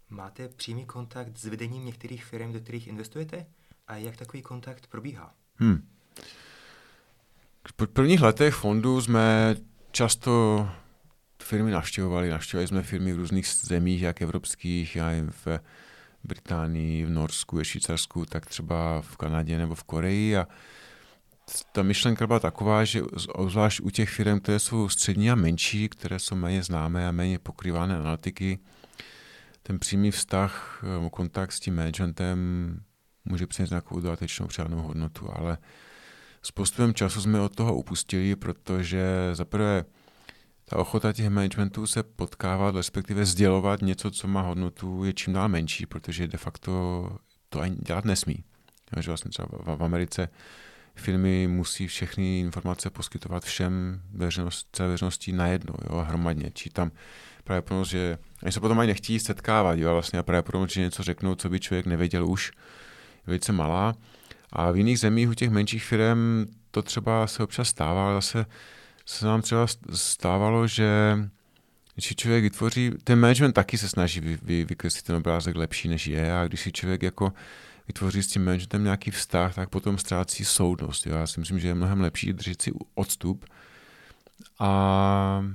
Máte 0.10 0.50
přímý 0.50 0.86
kontakt 0.86 1.38
s 1.38 1.46
vedením 1.46 1.86
některých 1.86 2.26
firm, 2.26 2.54
do 2.54 2.60
kterých 2.60 2.88
investujete? 2.88 3.46
A 3.88 3.96
jak 3.96 4.18
takový 4.18 4.44
kontakt 4.44 4.88
probíhá? 4.88 5.34
Hmm. 5.56 5.88
V 7.68 7.88
prvních 7.88 8.22
letech 8.22 8.54
fondu 8.54 9.02
jsme 9.02 9.56
často 9.92 10.68
firmy 11.44 11.72
navštěvovali. 11.72 12.30
Navštěvovali 12.30 12.68
jsme 12.68 12.84
firmy 12.84 13.14
v 13.14 13.18
různých 13.18 13.48
zemích, 13.48 14.02
jak 14.02 14.22
evropských, 14.22 14.96
já 14.96 15.10
v 15.46 15.60
Británii, 16.24 17.06
v 17.06 17.10
Norsku, 17.10 17.58
ve 17.58 17.66
Švýcarsku, 17.66 18.26
tak 18.26 18.46
třeba 18.46 19.02
v 19.02 19.18
Kanadě 19.18 19.58
nebo 19.58 19.76
v 19.76 19.84
Koreji. 19.84 20.38
A 20.38 20.48
ta 21.72 21.84
myšlenka 21.84 22.28
byla 22.28 22.40
taková, 22.40 22.86
že 22.86 23.02
zvlášť 23.48 23.80
u 23.82 23.90
těch 23.90 24.10
firm, 24.10 24.40
které 24.40 24.60
jsou 24.60 24.90
střední 24.90 25.32
a 25.32 25.36
menší, 25.36 25.90
které 25.90 26.20
jsou 26.20 26.36
méně 26.36 26.64
známé 26.64 27.08
a 27.08 27.12
méně 27.12 27.40
pokrývané 27.40 27.98
analytiky, 27.98 28.60
ten 29.64 29.80
přímý 29.80 30.12
vztah, 30.12 30.84
eh, 30.84 31.10
kontakt 31.10 31.52
s 31.52 31.60
tím 31.60 31.76
managementem 31.76 32.40
může 33.26 33.48
přinést 33.48 33.70
nějakou 33.70 34.00
dodatečnou 34.00 34.48
přidanou 34.48 34.82
hodnotu, 34.82 35.30
ale 35.34 35.58
s 36.42 36.52
postupem 36.52 36.94
času 36.94 37.22
jsme 37.22 37.42
od 37.42 37.56
toho 37.56 37.76
upustili, 37.76 38.36
protože 38.36 39.30
zaprvé 39.34 39.86
ta 40.66 40.78
ochota 40.78 41.14
těch 41.14 41.30
managementů 41.30 41.88
se 41.88 42.04
potkávat, 42.04 42.76
respektive 42.76 43.26
sdělovat 43.26 43.82
něco, 43.82 44.12
co 44.12 44.28
má 44.28 44.42
hodnotu, 44.42 45.04
je 45.04 45.14
čím 45.14 45.34
dál 45.34 45.50
menší, 45.50 45.86
protože 45.86 46.28
de 46.28 46.38
facto 46.38 47.10
to 47.50 47.62
ani 47.62 47.76
dělat 47.76 48.06
nesmí. 48.06 48.44
že 49.00 49.10
vlastně 49.12 49.30
třeba 49.30 49.48
v 49.76 49.84
Americe 49.84 50.30
firmy 50.96 51.48
musí 51.48 51.88
všechny 51.88 52.40
informace 52.40 52.90
poskytovat 52.90 53.44
všem 53.44 54.02
veřejnost, 54.14 54.68
celé 54.74 54.90
veřejnosti 54.90 55.32
najednou, 55.32 55.76
jo, 55.90 56.06
hromadně. 56.08 56.52
Či 56.54 56.70
tam 56.70 56.92
pravděpodobnost, 57.44 57.90
že 57.90 58.18
oni 58.44 58.52
se 58.52 58.60
potom 58.60 58.80
ani 58.80 58.88
nechtějí 58.88 59.20
setkávat, 59.20 59.80
jo, 59.80 59.94
vlastně 59.94 60.20
a 60.20 60.24
pravděpodobnost, 60.24 60.72
že 60.72 60.82
něco 60.82 61.04
řeknou, 61.04 61.36
co 61.36 61.50
by 61.50 61.60
člověk 61.60 61.86
nevěděl 61.86 62.28
už, 62.28 62.52
je 63.16 63.24
velice 63.28 63.52
malá. 63.52 63.96
A 64.54 64.72
v 64.72 64.78
jiných 64.78 65.00
zemích 65.00 65.30
u 65.30 65.34
těch 65.34 65.50
menších 65.50 65.84
firm 65.84 66.46
to 66.72 66.82
třeba 66.82 67.28
se 67.28 67.44
občas 67.44 67.68
stává, 67.68 68.06
ale 68.06 68.16
zase 68.16 68.46
se 69.06 69.26
nám 69.26 69.42
třeba 69.42 69.68
stávalo, 69.94 70.68
že 70.68 71.18
když 71.96 72.16
člověk 72.16 72.44
vytvoří, 72.44 72.92
ten 73.04 73.20
management 73.20 73.54
taky 73.54 73.78
se 73.78 73.90
snaží 73.90 74.20
vy, 74.20 74.40
vy, 74.42 74.66
vykreslit 74.66 75.06
ten 75.06 75.16
obrázek 75.16 75.56
lepší, 75.56 75.88
než 75.88 76.08
je 76.08 76.38
a 76.38 76.48
když 76.48 76.62
si 76.62 76.72
člověk 76.72 77.04
jako 77.04 77.34
vytvoří 77.88 78.24
s 78.24 78.28
tím 78.28 78.46
managementem 78.46 78.84
nějaký 78.84 79.12
vztah, 79.12 79.56
tak 79.56 79.70
potom 79.70 79.98
ztrácí 79.98 80.46
soudnost. 80.46 81.06
Jo. 81.06 81.16
Já 81.16 81.28
si 81.28 81.40
myslím, 81.40 81.60
že 81.60 81.68
je 81.68 81.76
mnohem 81.76 82.02
lepší 82.02 82.34
držet 82.34 82.62
si 82.62 82.72
odstup 82.96 83.46
a 84.60 85.46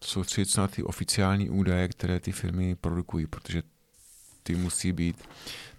soustředit 0.00 0.50
se 0.50 0.60
na 0.60 0.68
ty 0.68 0.82
oficiální 0.82 1.50
údaje, 1.50 1.88
které 1.88 2.20
ty 2.20 2.32
firmy 2.32 2.76
produkují, 2.76 3.26
protože 3.26 3.62
ty 4.42 4.54
musí 4.54 4.92
být, 4.92 5.28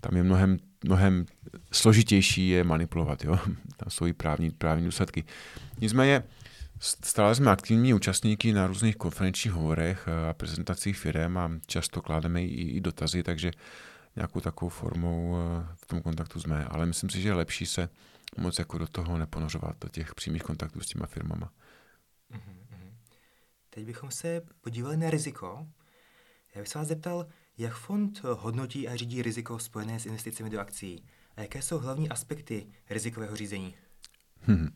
tam 0.02 0.17
je 0.17 0.23
mnohem, 0.23 0.60
mnohem 0.83 1.25
složitější 1.71 2.49
je 2.49 2.63
manipulovat, 2.63 3.23
jo? 3.23 3.39
tam 3.77 3.89
jsou 3.89 4.05
i 4.05 4.13
právní, 4.13 4.51
právní 4.51 4.85
důsledky. 4.85 5.23
Nicméně 5.81 6.23
stále 6.79 7.35
jsme 7.35 7.51
aktivní 7.51 7.93
účastníky 7.93 8.53
na 8.53 8.67
různých 8.67 8.95
konferenčních 8.95 9.53
hovorech 9.53 10.07
a 10.29 10.33
prezentacích 10.33 10.97
firm 10.97 11.37
a 11.37 11.51
často 11.67 12.01
kládeme 12.01 12.43
i, 12.43 12.77
i 12.77 12.81
dotazy, 12.81 13.23
takže 13.23 13.51
nějakou 14.15 14.39
takovou 14.39 14.69
formou 14.69 15.37
eh, 15.37 15.67
v 15.75 15.85
tom 15.85 16.01
kontaktu 16.01 16.39
jsme. 16.39 16.65
Ale 16.65 16.85
myslím 16.85 17.09
si, 17.09 17.21
že 17.21 17.29
je 17.29 17.33
lepší 17.33 17.65
se 17.65 17.89
moc 18.37 18.59
jako 18.59 18.77
do 18.77 18.87
toho 18.87 19.17
neponořovat, 19.17 19.75
do 19.81 19.89
těch 19.89 20.15
přímých 20.15 20.43
kontaktů 20.43 20.79
s 20.79 20.87
těma 20.87 21.05
firmama. 21.05 21.51
Mm-hmm. 22.31 22.59
Teď 23.69 23.85
bychom 23.85 24.11
se 24.11 24.41
podívali 24.61 24.97
na 24.97 25.09
riziko. 25.09 25.67
Já 26.55 26.61
bych 26.61 26.67
se 26.67 26.79
vás 26.79 26.87
zeptal, 26.87 27.27
jak 27.59 27.73
fond 27.73 28.21
hodnotí 28.23 28.87
a 28.87 28.95
řídí 28.95 29.21
riziko 29.21 29.59
spojené 29.59 29.99
s 29.99 30.05
investicemi 30.05 30.49
do 30.49 30.59
akcí? 30.59 31.03
A 31.37 31.41
jaké 31.41 31.61
jsou 31.61 31.79
hlavní 31.79 32.09
aspekty 32.09 32.67
rizikového 32.89 33.35
řízení? 33.35 33.75
Hmm. 34.41 34.69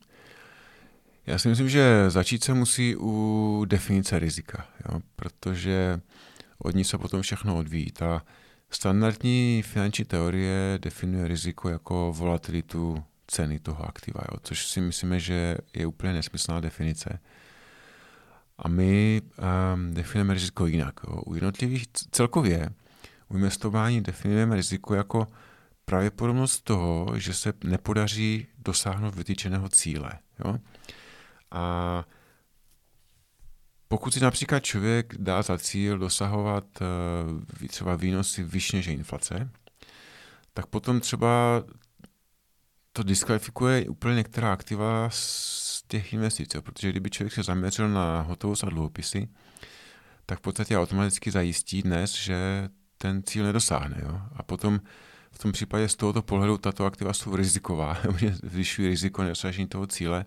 Já 1.26 1.38
si 1.38 1.48
myslím, 1.48 1.68
že 1.68 2.10
začít 2.10 2.44
se 2.44 2.54
musí 2.54 2.96
u 2.96 3.64
definice 3.68 4.18
rizika, 4.18 4.66
jo? 4.88 5.00
protože 5.16 6.00
od 6.58 6.74
ní 6.74 6.84
se 6.84 6.98
potom 6.98 7.22
všechno 7.22 7.58
odvíjí. 7.58 7.90
Ta 7.92 8.24
standardní 8.70 9.62
finanční 9.66 10.04
teorie 10.04 10.78
definuje 10.82 11.28
riziko 11.28 11.68
jako 11.68 12.12
volatilitu 12.16 13.04
ceny 13.26 13.60
toho 13.60 13.88
aktiva, 13.88 14.20
jo? 14.32 14.38
což 14.42 14.66
si 14.66 14.80
myslíme, 14.80 15.20
že 15.20 15.56
je 15.74 15.86
úplně 15.86 16.12
nesmyslná 16.12 16.60
definice. 16.60 17.18
A 18.58 18.68
my 18.68 19.22
um, 19.74 19.94
definujeme 19.94 20.34
riziko 20.34 20.66
jinak. 20.66 20.94
Jo? 21.08 21.22
U 21.26 21.34
jednotlivých 21.34 21.86
celkově 22.10 22.70
u 23.28 23.36
investování 23.36 24.02
definujeme 24.02 24.56
riziko 24.56 24.94
jako 24.94 25.26
pravděpodobnost 25.84 26.60
toho, 26.60 27.18
že 27.18 27.34
se 27.34 27.52
nepodaří 27.64 28.46
dosáhnout 28.58 29.14
vytýčeného 29.14 29.68
cíle. 29.68 30.12
Jo? 30.44 30.58
A 31.50 32.04
pokud 33.88 34.14
si 34.14 34.20
například 34.20 34.60
člověk 34.60 35.14
dá 35.18 35.42
za 35.42 35.58
cíl 35.58 35.98
dosahovat 35.98 36.64
uh, 36.80 37.68
třeba 37.68 37.96
výnosy 37.96 38.42
vyšší 38.44 38.76
než 38.76 38.86
inflace, 38.86 39.50
tak 40.54 40.66
potom 40.66 41.00
třeba 41.00 41.64
to 42.92 43.02
diskvalifikuje 43.02 43.88
úplně 43.88 44.14
některá 44.14 44.52
aktiva 44.52 45.10
z 45.10 45.63
těch 45.94 46.12
investic, 46.12 46.56
protože 46.60 46.90
kdyby 46.90 47.10
člověk 47.10 47.32
se 47.32 47.42
zaměřil 47.42 47.88
na 47.88 48.20
hotovost 48.20 48.64
a 48.64 48.70
dluhopisy, 48.70 49.28
tak 50.26 50.38
v 50.38 50.42
podstatě 50.42 50.78
automaticky 50.78 51.30
zajistí 51.30 51.82
dnes, 51.82 52.14
že 52.14 52.68
ten 52.98 53.22
cíl 53.22 53.44
nedosáhne. 53.44 53.96
Jo? 54.02 54.20
A 54.36 54.42
potom 54.42 54.80
v 55.32 55.38
tom 55.38 55.52
případě 55.52 55.88
z 55.88 55.96
tohoto 55.96 56.22
pohledu 56.22 56.58
tato 56.58 56.86
aktiva 56.86 57.12
jsou 57.12 57.36
riziková, 57.36 57.98
zvyšují 58.42 58.88
riziko 58.88 59.22
nedosažení 59.22 59.68
toho 59.68 59.86
cíle 59.86 60.24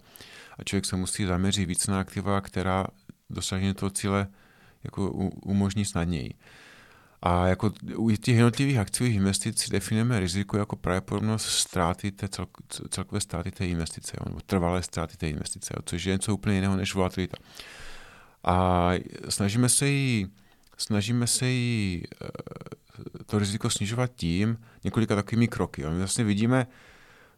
a 0.58 0.64
člověk 0.64 0.86
se 0.86 0.96
musí 0.96 1.26
zaměřit 1.26 1.66
víc 1.66 1.88
na 1.88 2.00
aktiva, 2.00 2.42
která 2.42 2.88
dosažení 3.30 3.74
toho 3.74 3.90
cíle 3.90 4.28
jako 4.84 5.12
umožní 5.44 5.86
snadněji. 5.86 6.34
A 7.22 7.48
jako 7.48 7.72
u 7.96 8.12
těch 8.12 8.36
jednotlivých 8.36 8.78
akciových 8.78 9.16
investic 9.16 9.70
definujeme 9.70 10.20
riziko 10.20 10.58
jako 10.58 10.76
pravděpodobnost 10.76 11.46
ztráty 11.46 12.12
té 12.12 12.28
cel, 12.28 12.48
celkové 12.90 13.22
ztráty 13.22 13.52
té 13.52 13.68
investice, 13.68 14.18
nebo 14.26 14.40
trvalé 14.46 14.84
ztráty 14.84 15.18
té 15.18 15.30
investice, 15.30 15.74
což 15.86 16.06
je 16.06 16.14
něco 16.14 16.34
úplně 16.34 16.56
jiného 16.56 16.76
než 16.76 16.96
volatilita. 16.96 17.38
A 18.44 18.90
snažíme 19.30 19.70
se 19.70 19.88
jí, 19.88 20.28
snažíme 20.78 21.28
se 21.28 21.48
jí 21.48 22.04
eh, 22.22 22.28
to 23.26 23.40
riziko 23.40 23.70
snižovat 23.70 24.12
tím 24.16 24.58
několika 24.84 25.16
takovými 25.16 25.48
kroky. 25.48 25.86
My 25.86 25.98
vlastně 25.98 26.24
vidíme, 26.24 26.68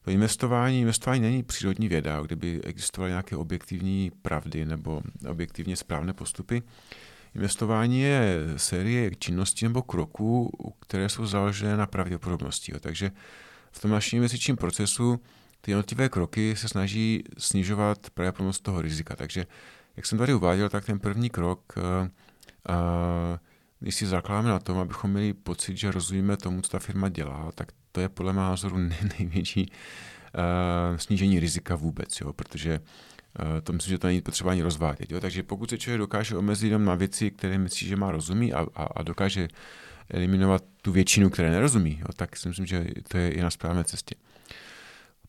to 0.02 0.12
investování, 0.12 0.82
investování 0.82 1.22
není 1.22 1.44
přírodní 1.44 1.88
věda, 1.88 2.22
kdyby 2.22 2.62
existovaly 2.64 3.12
nějaké 3.12 3.36
objektivní 3.36 4.12
pravdy 4.22 4.66
nebo 4.66 5.02
objektivně 5.30 5.76
správné 5.76 6.14
postupy. 6.14 6.64
Investování 7.36 8.02
je 8.02 8.38
série 8.58 9.12
činností 9.16 9.66
nebo 9.66 9.82
kroků, 9.82 10.52
které 10.80 11.10
jsou 11.10 11.26
založené 11.26 11.78
na 11.78 11.86
pravděpodobnosti. 11.86 12.72
Jo. 12.72 12.80
Takže 12.80 13.12
v 13.72 13.82
tom 13.82 13.92
našem 13.92 14.18
investičním 14.18 14.58
procesu 14.58 15.20
ty 15.62 15.72
jednotlivé 15.72 16.10
kroky 16.10 16.56
se 16.56 16.68
snaží 16.68 17.24
snižovat 17.38 18.10
pravděpodobnost 18.10 18.60
toho 18.60 18.82
rizika. 18.82 19.16
Takže, 19.16 19.46
jak 19.96 20.06
jsem 20.06 20.18
tady 20.18 20.34
uváděl, 20.34 20.70
tak 20.70 20.86
ten 20.86 21.00
první 21.00 21.30
krok, 21.30 21.74
uh, 21.78 22.08
když 23.80 23.96
si 23.96 24.08
zakládáme 24.08 24.50
na 24.50 24.60
tom, 24.60 24.78
abychom 24.78 25.12
měli 25.12 25.34
pocit, 25.34 25.78
že 25.78 25.92
rozumíme 25.92 26.38
tomu, 26.38 26.62
co 26.62 26.70
ta 26.70 26.80
firma 26.80 27.10
dělá, 27.10 27.52
tak 27.56 27.72
to 27.92 28.02
je 28.02 28.10
podle 28.10 28.34
mého 28.34 28.50
názoru 28.50 28.78
největší 29.20 29.72
uh, 29.72 30.98
snížení 30.98 31.40
rizika 31.40 31.76
vůbec, 31.76 32.22
jo, 32.22 32.34
protože 32.34 32.80
to 33.64 33.74
myslím, 33.74 33.92
že 33.92 33.98
to 33.98 34.08
není 34.08 34.22
potřeba 34.22 34.52
ani 34.52 34.62
rozvádět. 34.62 35.12
Jo. 35.12 35.20
Takže 35.20 35.44
pokud 35.44 35.70
se 35.70 35.78
člověk 35.78 36.00
dokáže 36.00 36.38
omezit 36.38 36.68
jenom 36.68 36.86
na 36.86 36.96
věci, 36.96 37.32
které 37.32 37.58
myslí, 37.58 37.88
že 37.88 37.96
má 37.96 38.12
rozumí 38.12 38.54
a, 38.54 38.66
a, 38.76 38.84
a 38.84 39.04
dokáže 39.04 39.48
eliminovat 40.10 40.64
tu 40.82 40.92
většinu, 40.92 41.30
které 41.30 41.50
nerozumí, 41.50 41.98
jo, 42.00 42.08
tak 42.16 42.38
si 42.38 42.48
myslím, 42.48 42.66
že 42.66 42.86
to 43.08 43.18
je 43.18 43.32
i 43.32 43.42
na 43.42 43.50
správné 43.50 43.84
cestě. 43.84 44.16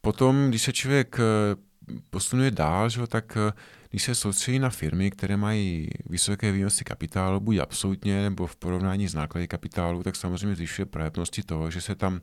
Potom, 0.00 0.48
když 0.48 0.62
se 0.62 0.72
člověk 0.72 1.18
uh, 1.18 1.94
posunuje 2.10 2.50
dál, 2.50 2.88
že, 2.88 3.06
tak 3.06 3.36
uh, 3.36 3.52
když 3.90 4.02
se 4.02 4.14
soustředí 4.14 4.58
na 4.58 4.70
firmy, 4.70 5.10
které 5.10 5.36
mají 5.36 5.90
vysoké 6.06 6.52
výnosy 6.52 6.84
kapitálu, 6.84 7.40
buď 7.40 7.58
absolutně 7.58 8.22
nebo 8.22 8.46
v 8.46 8.56
porovnání 8.56 9.08
s 9.08 9.14
náklady 9.14 9.48
kapitálu, 9.48 10.02
tak 10.02 10.16
samozřejmě 10.16 10.56
zvyšuje 10.56 10.86
pravděpodobnosti 10.86 11.42
toho, 11.42 11.70
že 11.70 11.80
se 11.80 11.94
tam 11.94 12.20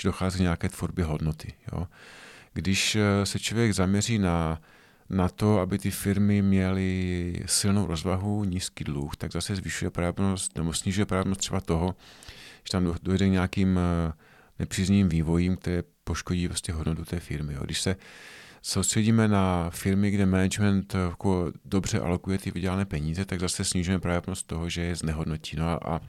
že 0.00 0.08
dochází 0.08 0.42
nějaké 0.42 0.68
tvorbě 0.68 1.04
hodnoty. 1.04 1.52
Jo. 1.72 1.86
Když 2.52 2.96
eh, 2.96 3.26
se 3.26 3.38
člověk 3.38 3.74
zaměří 3.74 4.18
na, 4.18 4.60
na 5.10 5.28
to, 5.28 5.60
aby 5.60 5.78
ty 5.78 5.90
firmy 5.90 6.42
měly 6.42 7.32
silnou 7.46 7.86
rozvahu, 7.86 8.44
nízký 8.44 8.84
dluh, 8.84 9.16
tak 9.16 9.32
zase 9.32 9.56
zvyšuje 9.56 9.90
pravděpodobnost 9.90 10.56
nebo 10.56 10.72
snižuje 10.72 11.06
pravděpodobnost 11.06 11.38
třeba 11.38 11.60
toho, 11.60 11.96
že 12.64 12.72
tam 12.72 12.94
dojde 13.02 13.28
k 13.28 13.32
nějakým 13.32 13.78
eh, 13.78 14.12
nepříznivým 14.58 15.08
vývojím, 15.08 15.56
které 15.56 15.82
poškodí 16.04 16.48
prostě 16.48 16.72
hodnotu 16.72 17.04
té 17.04 17.20
firmy. 17.20 17.54
Jo. 17.54 17.60
Když 17.64 17.80
se 17.80 17.96
soustředíme 18.62 19.28
na 19.28 19.70
firmy, 19.70 20.10
kde 20.10 20.26
management 20.26 20.94
eh, 20.94 20.98
jako 20.98 21.52
dobře 21.64 22.00
alokuje 22.00 22.38
ty 22.38 22.50
vydělané 22.50 22.84
peníze, 22.84 23.24
tak 23.24 23.40
zase 23.40 23.64
snižujeme 23.64 24.00
pravděpodobnost 24.00 24.42
toho, 24.42 24.68
že 24.68 24.82
je 24.82 24.96
znehodnotí. 24.96 25.56
No 25.56 25.68
a, 25.68 25.74
a 25.74 26.00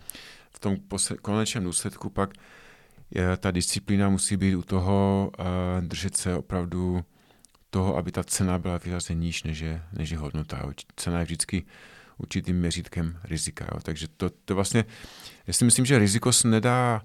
v 0.52 0.60
tom 0.60 0.78
konečném 1.22 1.64
důsledku 1.64 2.10
pak 2.10 2.34
je, 3.12 3.38
ta 3.38 3.52
disciplína 3.52 4.10
musí 4.10 4.38
být 4.38 4.56
u 4.56 4.62
toho 4.62 5.32
uh, 5.40 5.46
držet 5.88 6.18
se 6.18 6.36
opravdu 6.36 7.04
toho, 7.70 7.98
aby 7.98 8.12
ta 8.12 8.24
cena 8.24 8.60
byla 8.60 8.78
výrazně 8.78 9.16
níž, 9.16 9.44
než 9.44 9.60
je, 9.60 9.84
než 9.94 10.10
je 10.10 10.18
hodnota. 10.18 10.74
Cena 10.96 11.20
je 11.20 11.26
vždycky 11.26 11.66
určitým 12.18 12.60
měřítkem 12.60 13.20
rizika. 13.24 13.68
Jo. 13.74 13.80
Takže 13.84 14.08
to, 14.08 14.30
to 14.30 14.56
vlastně, 14.56 14.86
já 15.48 15.54
si 15.54 15.66
myslím, 15.66 15.86
že 15.86 16.00
riziko 16.00 16.34
se 16.34 16.48
nedá 16.48 17.02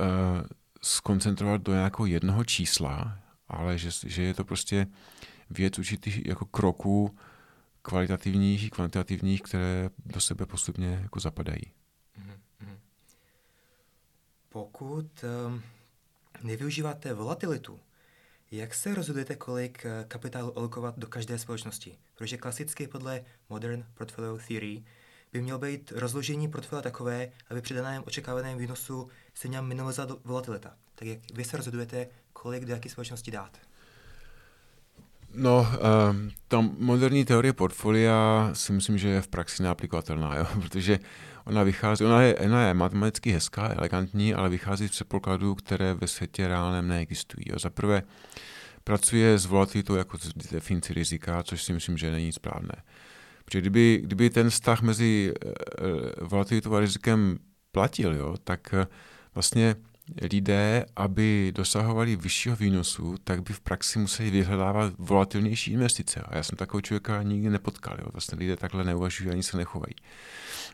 uh, 0.00 0.06
skoncentrovat 0.82 1.62
do 1.62 1.72
nějakého 1.72 2.06
jednoho 2.06 2.44
čísla, 2.44 3.18
ale 3.48 3.78
že, 3.78 3.90
že 4.06 4.22
je 4.22 4.34
to 4.34 4.44
prostě 4.44 4.86
věc 5.50 5.78
určitých 5.78 6.26
jako 6.26 6.44
kroků 6.44 7.18
kvalitativních 7.82 8.64
i 8.64 8.70
kvantitativních, 8.70 9.42
které 9.42 9.90
do 10.06 10.20
sebe 10.20 10.46
postupně 10.46 10.98
jako 11.02 11.20
zapadají. 11.20 11.62
Mm-hmm. 12.18 12.76
Pokud 14.48 15.24
um, 15.46 15.62
nevyužíváte 16.42 17.14
volatilitu, 17.14 17.80
jak 18.50 18.74
se 18.74 18.94
rozhodujete, 18.94 19.36
kolik 19.36 19.86
eh, 19.86 20.04
kapitálu 20.08 20.58
alokovat 20.58 20.98
do 20.98 21.06
každé 21.06 21.38
společnosti? 21.38 21.98
Protože 22.14 22.36
klasicky 22.36 22.88
podle 22.88 23.24
Modern 23.48 23.84
Portfolio 23.94 24.38
Theory 24.48 24.84
by 25.32 25.42
mělo 25.42 25.58
být 25.58 25.92
rozložení 25.92 26.48
portfolia 26.48 26.82
takové, 26.82 27.32
aby 27.50 27.60
při 27.60 27.74
daném 27.74 28.02
očekávaném 28.06 28.58
výnosu 28.58 29.08
se 29.34 29.48
měla 29.48 29.64
minimalizovat 29.64 30.24
volatilita. 30.24 30.76
Tak 30.94 31.08
jak 31.08 31.18
vy 31.34 31.44
se 31.44 31.56
rozhodujete, 31.56 32.08
kolik 32.32 32.64
do 32.64 32.72
jaké 32.72 32.88
společnosti 32.88 33.30
dát? 33.30 33.67
No, 35.38 35.60
uh, 35.60 36.16
ta 36.48 36.60
moderní 36.78 37.24
teorie 37.24 37.52
portfolia 37.52 38.50
si 38.52 38.72
myslím, 38.72 38.98
že 38.98 39.08
je 39.08 39.20
v 39.22 39.28
praxi 39.28 39.62
neaplikovatelná, 39.62 40.36
jo? 40.36 40.46
protože 40.60 40.98
ona 41.44 41.62
vychází, 41.62 42.04
ona 42.04 42.22
je, 42.22 42.34
ona 42.34 42.66
je 42.68 42.74
matematicky 42.74 43.30
hezká, 43.30 43.74
elegantní, 43.78 44.34
ale 44.34 44.48
vychází 44.48 44.88
z 44.88 44.90
předpokladů, 44.90 45.54
které 45.54 45.94
ve 45.94 46.06
světě 46.06 46.48
reálném 46.48 46.88
neexistují. 46.88 47.44
Jo? 47.48 47.58
Za 47.58 47.70
prvé, 47.70 48.02
pracuje 48.84 49.38
s 49.38 49.46
volatilitou 49.46 49.94
jako 49.94 50.18
definici 50.50 50.94
rizika, 50.94 51.42
což 51.42 51.62
si 51.62 51.72
myslím, 51.72 51.98
že 51.98 52.10
není 52.10 52.32
správné. 52.32 52.74
Protože 53.44 53.60
kdyby, 53.60 54.00
kdyby 54.02 54.30
ten 54.30 54.50
vztah 54.50 54.82
mezi 54.82 55.32
uh, 55.44 56.28
volatilitou 56.28 56.74
a 56.74 56.80
rizikem 56.80 57.38
platil, 57.72 58.14
jo, 58.14 58.36
tak 58.44 58.74
uh, 58.74 58.84
vlastně 59.34 59.76
lidé, 60.22 60.86
aby 60.96 61.52
dosahovali 61.54 62.16
vyššího 62.16 62.56
výnosu, 62.56 63.14
tak 63.24 63.42
by 63.42 63.52
v 63.52 63.60
praxi 63.60 63.98
museli 63.98 64.30
vyhledávat 64.30 64.92
volatilnější 64.98 65.72
investice. 65.72 66.20
A 66.20 66.36
já 66.36 66.42
jsem 66.42 66.56
takového 66.56 66.82
člověka 66.82 67.22
nikdy 67.22 67.50
nepotkal. 67.50 67.96
Jo. 67.98 68.08
Vlastně 68.12 68.38
lidé 68.38 68.56
takhle 68.56 68.84
neuvažují 68.84 69.30
ani 69.30 69.42
se 69.42 69.56
nechovají. 69.56 69.94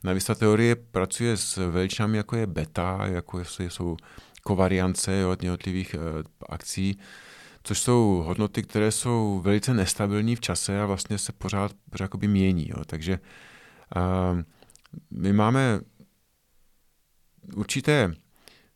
Navíc 0.04 0.24
ta 0.24 0.34
teorie 0.34 0.76
pracuje 0.76 1.36
s 1.36 1.70
veličinami, 1.70 2.16
jako 2.16 2.36
je 2.36 2.46
beta, 2.46 3.06
jako 3.06 3.40
jsou 3.58 3.96
kovariance 4.42 5.26
od 5.26 5.42
jednotlivých 5.42 5.94
uh, 5.94 6.22
akcí, 6.48 6.98
což 7.62 7.80
jsou 7.80 8.22
hodnoty, 8.26 8.62
které 8.62 8.90
jsou 8.90 9.40
velice 9.44 9.74
nestabilní 9.74 10.36
v 10.36 10.40
čase 10.40 10.80
a 10.80 10.86
vlastně 10.86 11.18
se 11.18 11.32
pořád, 11.32 11.72
pořád 11.90 12.04
jakoby 12.04 12.28
mění. 12.28 12.68
Jo. 12.68 12.84
Takže 12.86 13.18
uh, 13.96 14.40
my 15.10 15.32
máme 15.32 15.80
určité 17.56 18.14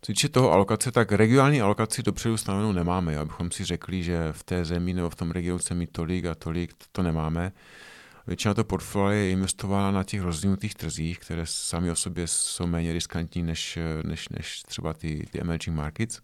Co 0.02 0.12
týče 0.12 0.28
toho 0.28 0.52
alokace, 0.52 0.92
tak 0.92 1.12
regionální 1.12 1.60
alokaci 1.60 2.02
dopředu 2.02 2.36
stanovenou 2.36 2.72
nemáme, 2.72 3.14
jo? 3.14 3.20
abychom 3.20 3.50
si 3.50 3.64
řekli, 3.64 4.02
že 4.02 4.32
v 4.32 4.42
té 4.42 4.64
zemi 4.64 4.94
nebo 4.94 5.10
v 5.10 5.14
tom 5.14 5.30
regionu 5.30 5.58
se 5.58 5.74
mít 5.74 5.90
tolik 5.92 6.24
a 6.24 6.34
tolik, 6.34 6.74
to, 6.74 6.84
to 6.92 7.02
nemáme. 7.02 7.52
Většina 8.26 8.54
to 8.54 8.64
portfolia 8.64 9.18
je 9.18 9.30
investována 9.30 9.90
na 9.90 10.04
těch 10.04 10.22
rozvinutých 10.22 10.74
trzích, 10.74 11.18
které 11.18 11.42
sami 11.44 11.90
o 11.90 11.96
sobě 11.96 12.26
jsou 12.26 12.66
méně 12.66 12.92
riskantní 12.92 13.42
než, 13.42 13.78
než, 14.04 14.28
než 14.28 14.62
třeba 14.62 14.92
ty, 14.92 15.26
ty 15.30 15.40
emerging 15.40 15.76
markets. 15.76 16.20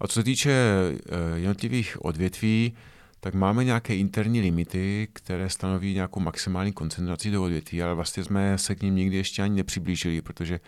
A 0.00 0.06
co 0.06 0.14
se 0.14 0.24
týče 0.24 0.50
eh, 0.50 1.38
jednotlivých 1.38 2.04
odvětví, 2.04 2.76
tak 3.20 3.34
máme 3.34 3.64
nějaké 3.64 3.96
interní 3.96 4.40
limity, 4.40 5.08
které 5.12 5.50
stanoví 5.50 5.94
nějakou 5.94 6.20
maximální 6.20 6.72
koncentraci 6.72 7.30
do 7.30 7.42
odvětví, 7.42 7.82
ale 7.82 7.94
vlastně 7.94 8.24
jsme 8.24 8.58
se 8.58 8.74
k 8.74 8.82
ním 8.82 8.96
nikdy 8.96 9.16
ještě 9.16 9.42
ani 9.42 9.56
nepřiblížili, 9.56 10.22
protože 10.22 10.60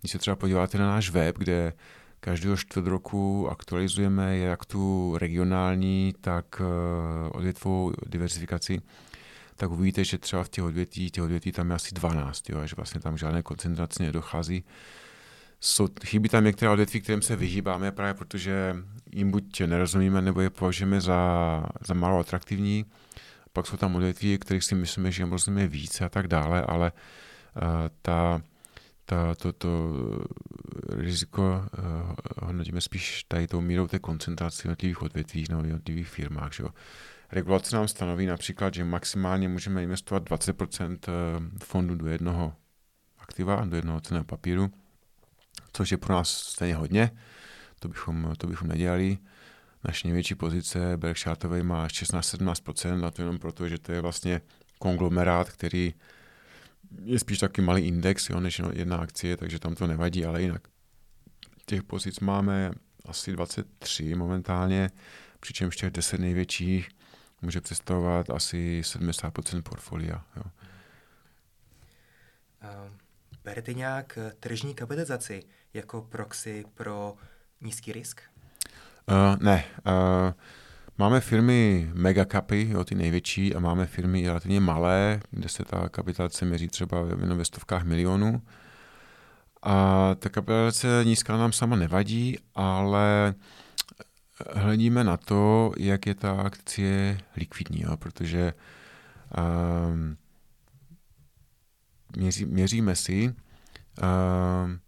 když 0.00 0.12
se 0.12 0.18
třeba 0.18 0.36
podíváte 0.36 0.78
na 0.78 0.86
náš 0.86 1.10
web, 1.10 1.38
kde 1.38 1.72
každého 2.20 2.56
čtvrt 2.56 2.86
roku 2.86 3.48
aktualizujeme 3.50 4.38
jak 4.38 4.64
tu 4.64 5.14
regionální, 5.18 6.14
tak 6.20 6.62
eh, 6.62 7.30
odvětvou 7.30 7.92
diversifikaci, 8.06 8.80
tak 9.56 9.70
uvidíte, 9.70 10.04
že 10.04 10.18
třeba 10.18 10.44
v 10.44 10.48
těch 10.48 10.64
odvětví, 10.64 11.10
těch 11.10 11.24
odvětví 11.24 11.52
tam 11.52 11.70
je 11.70 11.76
asi 11.76 11.94
12, 11.94 12.50
jo, 12.50 12.66
že 12.66 12.76
vlastně 12.76 13.00
tam 13.00 13.18
žádné 13.18 13.42
koncentraci 13.42 14.02
nedochází. 14.02 14.64
Jsou, 15.60 15.88
chybí 16.04 16.28
tam 16.28 16.44
některé 16.44 16.70
odvětví, 16.70 17.00
kterým 17.00 17.22
se 17.22 17.36
vyhýbáme 17.36 17.92
právě 17.92 18.14
protože 18.14 18.76
jim 19.12 19.30
buď 19.30 19.60
nerozumíme, 19.60 20.22
nebo 20.22 20.40
je 20.40 20.50
považujeme 20.50 21.00
za, 21.00 21.64
za 21.86 21.94
málo 21.94 22.18
atraktivní. 22.18 22.84
Pak 23.52 23.66
jsou 23.66 23.76
tam 23.76 23.96
odvětví, 23.96 24.38
kterých 24.38 24.64
si 24.64 24.74
myslíme, 24.74 25.12
že 25.12 25.22
jim 25.22 25.32
rozumíme 25.32 25.68
více 25.68 26.04
a 26.04 26.08
tak 26.08 26.28
dále, 26.28 26.62
ale 26.62 26.92
uh, 26.92 27.62
ta, 28.02 28.42
ta, 29.04 29.34
to, 29.34 29.52
to 29.52 29.68
riziko 30.88 31.42
uh, 31.42 32.14
hodnotíme 32.46 32.80
spíš 32.80 33.24
tady 33.28 33.46
tou 33.46 33.60
mírou 33.60 33.86
té 33.86 33.98
koncentrace 33.98 34.62
jednotlivých 34.64 35.02
odvětvích 35.02 35.48
nebo 35.48 35.62
jednotlivých 35.62 36.08
firmách. 36.08 36.52
Že 36.52 36.62
jo. 36.62 36.68
Regulace 37.32 37.76
nám 37.76 37.88
stanoví 37.88 38.26
například, 38.26 38.74
že 38.74 38.84
maximálně 38.84 39.48
můžeme 39.48 39.82
investovat 39.82 40.30
20% 40.30 40.98
fondu 41.64 41.94
do 41.94 42.06
jednoho 42.06 42.54
aktiva, 43.18 43.64
do 43.64 43.76
jednoho 43.76 44.00
ceného 44.00 44.24
papíru, 44.24 44.70
což 45.72 45.90
je 45.90 45.96
pro 45.96 46.14
nás 46.14 46.30
stejně 46.30 46.74
hodně, 46.74 47.10
to 47.78 47.88
bychom, 47.88 48.34
to 48.38 48.46
bychom 48.46 48.68
nedělali. 48.68 49.18
Naše 49.84 50.08
největší 50.08 50.34
pozice 50.34 50.96
Berkshire 50.96 51.62
má 51.62 51.86
16-17% 51.88 53.04
a 53.04 53.10
to 53.10 53.22
jenom 53.22 53.38
proto, 53.38 53.68
že 53.68 53.78
to 53.78 53.92
je 53.92 54.00
vlastně 54.00 54.40
konglomerát, 54.78 55.50
který 55.50 55.94
je 57.04 57.18
spíš 57.18 57.38
taky 57.38 57.60
malý 57.60 57.82
index, 57.82 58.30
jo, 58.30 58.40
než 58.40 58.60
jedna 58.72 58.96
akcie, 58.96 59.36
takže 59.36 59.58
tam 59.58 59.74
to 59.74 59.86
nevadí, 59.86 60.24
ale 60.24 60.42
jinak 60.42 60.68
těch 61.66 61.82
pozic 61.82 62.20
máme 62.20 62.70
asi 63.04 63.32
23 63.32 64.14
momentálně, 64.14 64.90
přičemž 65.40 65.76
těch 65.76 65.90
10 65.90 66.20
největších 66.20 66.88
může 67.42 67.60
představovat 67.60 68.30
asi 68.30 68.80
70% 68.84 69.62
portfolia. 69.62 70.24
Jo. 70.36 70.42
Berete 73.48 73.74
nějak 73.74 74.18
tržní 74.40 74.74
kapitalizaci 74.74 75.42
jako 75.74 76.02
proxy 76.02 76.64
pro 76.74 77.14
nízký 77.60 77.92
risk? 77.92 78.20
Uh, 79.06 79.42
ne. 79.42 79.64
Uh, 79.86 80.32
máme 80.98 81.20
firmy 81.20 81.90
megacapy, 81.94 82.68
jo, 82.70 82.84
ty 82.84 82.94
největší, 82.94 83.54
a 83.54 83.60
máme 83.60 83.86
firmy 83.86 84.26
relativně 84.26 84.60
malé, 84.60 85.20
kde 85.30 85.48
se 85.48 85.64
ta 85.64 85.88
kapitalizace 85.88 86.44
měří 86.44 86.68
třeba 86.68 86.98
jenom 87.20 87.38
ve 87.38 87.44
stovkách 87.44 87.84
milionů. 87.84 88.42
A 89.62 90.14
ta 90.18 90.28
kapitalizace 90.28 91.00
nízká 91.04 91.36
nám 91.36 91.52
sama 91.52 91.76
nevadí, 91.76 92.38
ale 92.54 93.34
hledíme 94.54 95.04
na 95.04 95.16
to, 95.16 95.72
jak 95.76 96.06
je 96.06 96.14
ta 96.14 96.32
akcie 96.32 97.20
likvidní, 97.36 97.80
jo, 97.80 97.96
protože 97.96 98.54
um, 99.88 100.16
měří, 102.16 102.44
měříme 102.46 102.96
si, 102.96 103.34
um, 104.02 104.80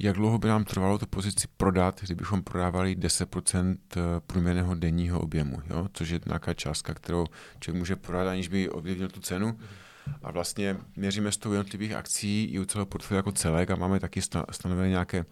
jak 0.00 0.16
dlouho 0.16 0.38
by 0.38 0.48
nám 0.48 0.64
trvalo 0.64 0.98
tu 0.98 1.06
pozici 1.06 1.48
prodat, 1.56 2.00
kdybychom 2.00 2.42
prodávali 2.42 2.96
10% 2.96 3.76
eh, 3.96 4.00
průměrného 4.26 4.74
denního 4.74 5.20
objemu, 5.20 5.62
jo? 5.70 5.88
což 5.92 6.08
je 6.08 6.20
nějaká 6.26 6.54
částka, 6.54 6.94
kterou 6.94 7.26
člověk 7.60 7.78
může 7.78 7.96
prodat, 7.96 8.28
aniž 8.28 8.48
by 8.48 8.68
ovlivnil 8.68 9.08
tu 9.08 9.20
cenu. 9.20 9.58
A 10.22 10.30
vlastně 10.32 10.76
měříme 10.96 11.32
z 11.32 11.36
toho 11.36 11.54
jednotlivých 11.54 11.92
akcí 11.92 12.44
i 12.44 12.58
u 12.58 12.64
celého 12.64 12.86
portfolia 12.86 13.18
jako 13.18 13.32
celek 13.32 13.70
a 13.70 13.76
máme 13.76 14.00
taky 14.00 14.22
stanovené 14.50 14.88
nějaké 14.88 15.24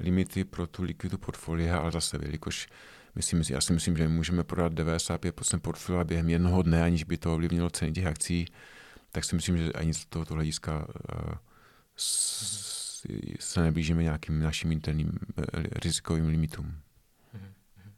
limity 0.00 0.44
pro 0.44 0.66
tu 0.66 0.82
likviditu 0.82 1.18
portfolia, 1.18 1.78
ale 1.78 1.90
zase, 1.90 2.18
jelikož 2.22 2.68
myslím, 3.14 3.42
já 3.50 3.60
si 3.60 3.72
myslím, 3.72 3.96
že 3.96 4.08
můžeme 4.08 4.44
prodat 4.44 4.72
95% 4.72 5.58
portfolia 5.60 6.04
během 6.04 6.28
jednoho 6.28 6.62
dne, 6.62 6.82
aniž 6.82 7.04
by 7.04 7.16
to 7.16 7.34
ovlivnilo 7.34 7.70
ceny 7.70 7.92
těch 7.92 8.06
akcí, 8.06 8.46
tak 9.12 9.24
si 9.24 9.36
myslím, 9.36 9.56
že 9.56 9.72
ani 9.72 9.94
z 9.94 10.04
tohoto 10.04 10.34
hlediska 10.34 10.86
uh, 10.88 11.34
se 13.40 13.62
neblížíme 13.62 14.02
nějakým 14.02 14.42
našim 14.42 14.72
interním 14.72 15.18
eh, 15.38 15.42
rizikovým 15.82 16.26
limitům. 16.28 16.66
Mhm, 17.32 17.52
mhm. 17.76 17.92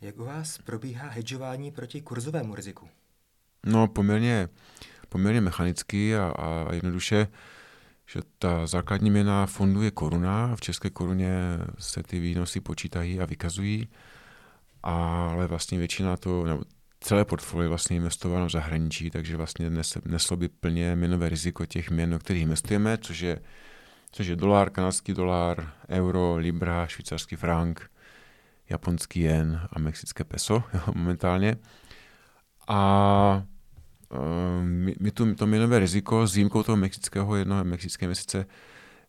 Jak 0.00 0.18
u 0.18 0.24
vás 0.24 0.58
probíhá 0.58 1.08
hedžování 1.08 1.70
proti 1.70 2.00
kurzovému 2.00 2.54
riziku? 2.54 2.88
No, 3.66 3.88
poměrně, 3.88 4.48
poměrně 5.08 5.40
mechanicky 5.40 6.16
a, 6.16 6.34
a 6.38 6.74
jednoduše, 6.74 7.28
že 8.06 8.20
ta 8.38 8.66
základní 8.66 9.10
měna 9.10 9.46
fondu 9.46 9.82
je 9.82 9.90
koruna. 9.90 10.56
V 10.56 10.60
české 10.60 10.90
koruně 10.90 11.32
se 11.78 12.02
ty 12.02 12.20
výnosy 12.20 12.60
počítají 12.60 13.20
a 13.20 13.26
vykazují, 13.26 13.88
ale 14.82 15.46
vlastně 15.46 15.78
většina 15.78 16.16
to, 16.16 16.44
nebo 16.44 16.62
celé 17.00 17.24
portfolio 17.24 17.68
vlastně 17.68 17.96
investováno 17.96 18.46
v 18.46 18.50
zahraničí, 18.50 19.10
takže 19.10 19.36
vlastně 19.36 19.70
neslo 20.04 20.36
by 20.36 20.48
plně 20.48 20.96
měnové 20.96 21.28
riziko 21.28 21.66
těch 21.66 21.90
měn, 21.90 22.14
o 22.14 22.18
kterých 22.18 22.42
investujeme, 22.42 22.98
což 22.98 23.20
je 23.20 23.40
což 24.12 24.26
je 24.26 24.36
dolar, 24.36 24.70
kanadský 24.70 25.14
dolar, 25.14 25.72
euro, 25.88 26.36
libra, 26.36 26.86
švýcarský 26.86 27.36
frank, 27.36 27.90
japonský 28.70 29.20
jen 29.20 29.68
a 29.72 29.78
mexické 29.78 30.24
peso 30.24 30.62
momentálně. 30.94 31.56
A 32.68 33.42
uh, 34.10 34.64
my, 34.64 34.94
my 35.00 35.10
tu, 35.10 35.34
to 35.34 35.46
měnové 35.46 35.78
riziko 35.78 36.26
s 36.26 36.34
výjimkou 36.34 36.62
toho 36.62 36.76
mexického 36.76 37.36
jednoho 37.36 37.64
mexické 37.64 38.06
měsíce 38.06 38.46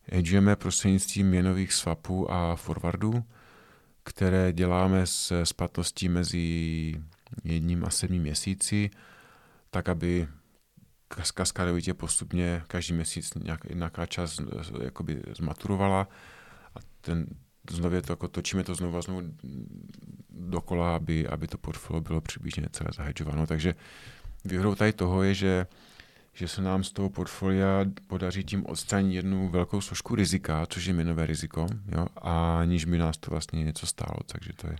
hedžujeme 0.04 0.56
prostřednictvím 0.56 1.28
měnových 1.28 1.74
swapů 1.74 2.32
a 2.32 2.56
forwardů, 2.56 3.24
které 4.04 4.54
děláme 4.54 5.08
s 5.08 5.44
splatností 5.44 6.10
mezi 6.10 6.96
jedním 7.44 7.86
a 7.86 7.90
sedmi 7.90 8.20
měsíci, 8.20 8.90
tak 9.70 9.90
aby 9.90 10.28
kaskadovitě 11.34 11.94
postupně 11.94 12.64
každý 12.68 12.94
měsíc 12.94 13.34
nějak, 13.34 13.66
nějaká 13.66 14.06
část 14.06 14.42
jakoby 14.84 15.24
zmaturovala 15.38 16.08
a 16.76 16.80
ten, 17.02 17.26
znovu 17.70 18.02
to, 18.02 18.12
jako 18.12 18.28
točíme 18.28 18.64
to 18.64 18.76
znovu 18.76 18.98
a 18.98 19.02
znovu 19.02 19.22
dokola, 20.30 20.96
aby, 20.96 21.28
aby 21.28 21.48
to 21.48 21.58
portfolio 21.58 22.02
bylo 22.02 22.22
přibližně 22.22 22.68
celé 22.72 22.90
zahedžováno. 22.96 23.48
Takže 23.48 23.76
výhodou 24.46 24.76
tady 24.76 24.94
toho 24.94 25.24
je, 25.24 25.34
že, 25.34 25.68
že 26.34 26.48
se 26.48 26.62
nám 26.62 26.84
z 26.84 26.92
toho 26.92 27.10
portfolia 27.10 27.86
podaří 28.08 28.44
tím 28.44 28.66
odstranit 28.66 29.16
jednu 29.16 29.50
velkou 29.50 29.82
složku 29.82 30.16
rizika, 30.16 30.66
což 30.66 30.86
je 30.86 30.94
minové 30.94 31.26
riziko, 31.26 31.68
jo, 31.88 32.08
a 32.16 32.60
aniž 32.60 32.86
by 32.86 32.98
nás 32.98 33.18
to 33.18 33.32
vlastně 33.32 33.64
něco 33.64 33.88
stálo, 33.88 34.18
takže 34.26 34.54
to 34.54 34.68
je, 34.68 34.76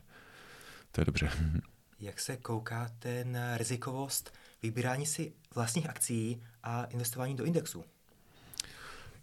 to 0.92 1.02
je 1.02 1.06
dobře. 1.06 1.30
Jak 2.02 2.20
se 2.20 2.38
koukáte 2.38 3.24
na 3.24 3.58
rizikovost 3.58 4.34
vybírání 4.64 5.06
si 5.06 5.34
vlastních 5.56 5.90
akcí 5.90 6.42
a 6.64 6.84
investování 6.84 7.36
do 7.36 7.44
indexu? 7.44 7.84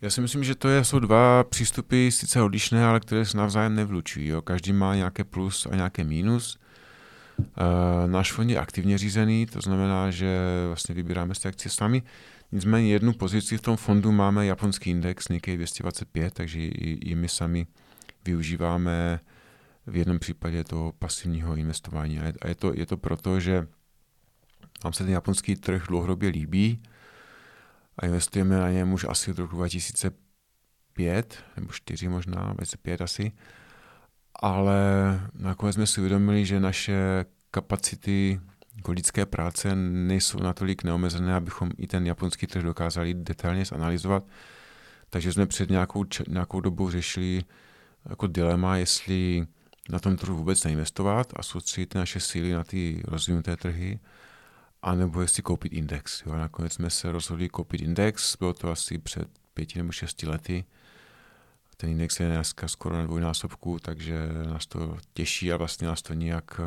Já 0.01 0.11
si 0.11 0.21
myslím, 0.21 0.45
že 0.45 0.55
to 0.55 0.69
je, 0.69 0.85
jsou 0.85 0.99
dva 0.99 1.45
přístupy 1.45 2.11
sice 2.11 2.43
odlišné, 2.43 2.85
ale 2.85 3.01
které 3.01 3.25
se 3.25 3.37
navzájem 3.37 3.75
nevlučují. 3.75 4.27
Jo. 4.27 4.43
Každý 4.43 4.73
má 4.73 4.95
nějaké 4.95 5.25
plus 5.25 5.67
a 5.67 5.75
nějaké 5.75 6.05
minus. 6.05 6.59
Uh, 7.39 7.45
náš 8.07 8.33
fond 8.33 8.51
je 8.51 8.59
aktivně 8.59 8.99
řízený, 8.99 9.47
to 9.47 9.61
znamená, 9.61 10.11
že 10.11 10.39
vlastně 10.67 10.95
vybíráme 10.95 11.35
si 11.35 11.49
akcie 11.49 11.73
sami. 11.73 12.03
Nicméně 12.53 12.93
jednu 12.93 13.13
pozici 13.13 13.57
v 13.59 13.63
tom 13.63 13.77
fondu 13.77 14.13
máme 14.13 14.47
japonský 14.47 14.91
index 14.91 15.29
Nikkei 15.29 15.57
225, 15.57 16.35
takže 16.35 16.59
i, 16.59 17.11
i 17.11 17.15
my 17.15 17.29
sami 17.29 17.67
využíváme 18.25 19.21
v 19.89 19.97
jednom 19.97 20.19
případě 20.19 20.65
toho 20.65 20.93
pasivního 20.93 21.57
investování. 21.57 22.21
A 22.21 22.49
je 22.49 22.55
to, 22.55 22.73
je 22.75 22.87
to 22.87 22.97
proto, 22.97 23.41
že 23.41 23.67
nám 24.85 24.93
se 24.93 25.05
ten 25.05 25.13
japonský 25.13 25.57
trh 25.57 25.87
dlouhodobě 25.89 26.29
líbí 26.29 26.83
a 27.99 28.07
investujeme 28.07 28.59
na 28.59 28.71
něm 28.71 28.93
už 28.93 29.07
asi 29.09 29.31
od 29.31 29.39
roku 29.39 29.57
2005, 29.57 31.45
nebo 31.57 31.73
4 31.73 32.09
možná, 32.09 32.53
2005 32.53 33.01
asi. 33.01 33.33
Ale 34.43 34.81
nakonec 35.35 35.75
jsme 35.75 35.87
si 35.87 36.01
uvědomili, 36.01 36.47
že 36.47 36.61
naše 36.61 37.25
kapacity 37.51 38.41
lidské 38.89 39.27
práce 39.27 39.77
nejsou 39.77 40.39
natolik 40.39 40.85
neomezené, 40.85 41.35
abychom 41.35 41.71
i 41.79 41.87
ten 41.87 42.07
japonský 42.07 42.47
trh 42.47 42.63
dokázali 42.63 43.15
detailně 43.15 43.65
zanalizovat. 43.65 44.25
Takže 45.11 45.33
jsme 45.33 45.47
před 45.47 45.71
nějakou, 45.71 46.05
nějakou 46.29 46.61
dobou 46.61 46.91
řešili 46.91 47.45
jako 48.09 48.27
dilema, 48.27 48.77
jestli 48.77 49.47
na 49.89 49.99
tom 49.99 50.17
trhu 50.17 50.37
vůbec 50.37 50.65
neinvestovat 50.65 51.33
a 51.37 51.43
soustředit 51.43 51.95
naše 51.95 52.21
síly 52.21 52.53
na 52.53 52.65
ty 52.65 53.03
rozvinuté 53.05 53.57
trhy, 53.57 54.01
anebo 54.83 55.23
jestli 55.23 55.43
koupit 55.43 55.73
index. 55.73 56.23
Jo. 56.27 56.33
Nakonec 56.33 56.73
jsme 56.73 56.91
se 56.91 57.13
rozhodli 57.13 57.49
koupit 57.49 57.81
index, 57.81 58.37
bylo 58.37 58.53
to 58.53 58.71
asi 58.71 58.99
před 58.99 59.29
pěti 59.55 59.79
nebo 59.79 59.93
šesti 59.93 60.27
lety. 60.27 60.65
Ten 61.77 61.91
index 61.91 62.21
je 62.21 62.27
dneska 62.27 62.69
skoro 62.69 62.97
na 62.97 63.07
dvojnásobku, 63.07 63.79
takže 63.79 64.29
nás 64.47 64.67
to 64.67 64.97
těší 65.13 65.53
a 65.53 65.57
vlastně 65.57 65.87
nás 65.87 66.03
to 66.03 66.15
nějak, 66.15 66.61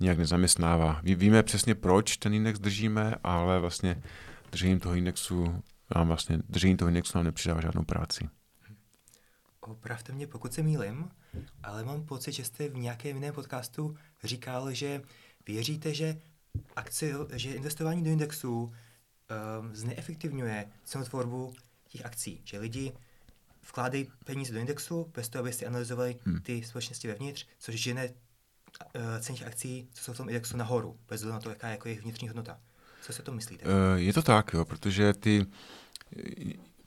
nějak 0.00 0.18
nezaměstnává. 0.18 1.00
Víme 1.02 1.42
přesně, 1.42 1.74
proč 1.74 2.16
ten 2.16 2.34
index 2.34 2.58
držíme, 2.58 3.14
ale 3.24 3.60
vlastně 3.60 4.02
držením 4.50 4.80
toho 4.80 4.94
indexu 4.94 5.62
nám 5.96 6.08
vlastně, 6.08 6.38
držení 6.48 6.76
toho 6.76 6.88
indexu 6.88 7.18
nám 7.18 7.24
nepřidává 7.24 7.60
žádnou 7.60 7.82
práci. 7.82 8.28
Opravte 9.60 10.12
mě, 10.12 10.26
pokud 10.26 10.52
se 10.52 10.62
mýlim, 10.62 11.10
ale 11.62 11.84
mám 11.84 12.04
pocit, 12.04 12.32
že 12.32 12.44
jste 12.44 12.68
v 12.68 12.76
nějakém 12.76 13.16
jiném 13.16 13.34
podcastu 13.34 13.96
říkal, 14.24 14.72
že 14.72 15.02
věříte, 15.46 15.94
že 15.94 16.20
akci, 16.76 17.12
že 17.32 17.54
investování 17.54 18.04
do 18.04 18.10
indexu 18.10 18.62
um, 18.62 18.72
zneefektivňuje 19.76 20.68
cenotvorbu 20.84 21.54
těch 21.88 22.06
akcí, 22.06 22.40
že 22.44 22.58
lidi 22.58 22.92
vkládají 23.62 24.08
peníze 24.24 24.52
do 24.52 24.60
indexu 24.60 25.10
bez 25.14 25.28
toho, 25.28 25.40
aby 25.40 25.52
si 25.52 25.66
analyzovali 25.66 26.16
hmm. 26.24 26.40
ty 26.40 26.62
společnosti 26.62 27.08
vevnitř, 27.08 27.46
což 27.58 27.74
žene 27.74 28.08
uh, 28.08 29.02
ceny 29.20 29.38
těch 29.38 29.46
akcí, 29.46 29.88
co 29.92 30.04
jsou 30.04 30.12
v 30.12 30.16
tom 30.16 30.28
indexu 30.28 30.56
nahoru, 30.56 30.98
bez 31.08 31.22
na 31.22 31.40
to, 31.40 31.48
jaká 31.48 31.66
je 31.66 31.72
jako 31.72 31.88
jejich 31.88 32.02
vnitřní 32.02 32.28
hodnota. 32.28 32.60
Co 33.02 33.12
si 33.12 33.22
to 33.22 33.32
myslíte? 33.32 33.64
Uh, 33.64 33.72
je 33.94 34.12
to 34.12 34.22
tak, 34.22 34.52
jo, 34.52 34.64
protože 34.64 35.12
ty 35.12 35.46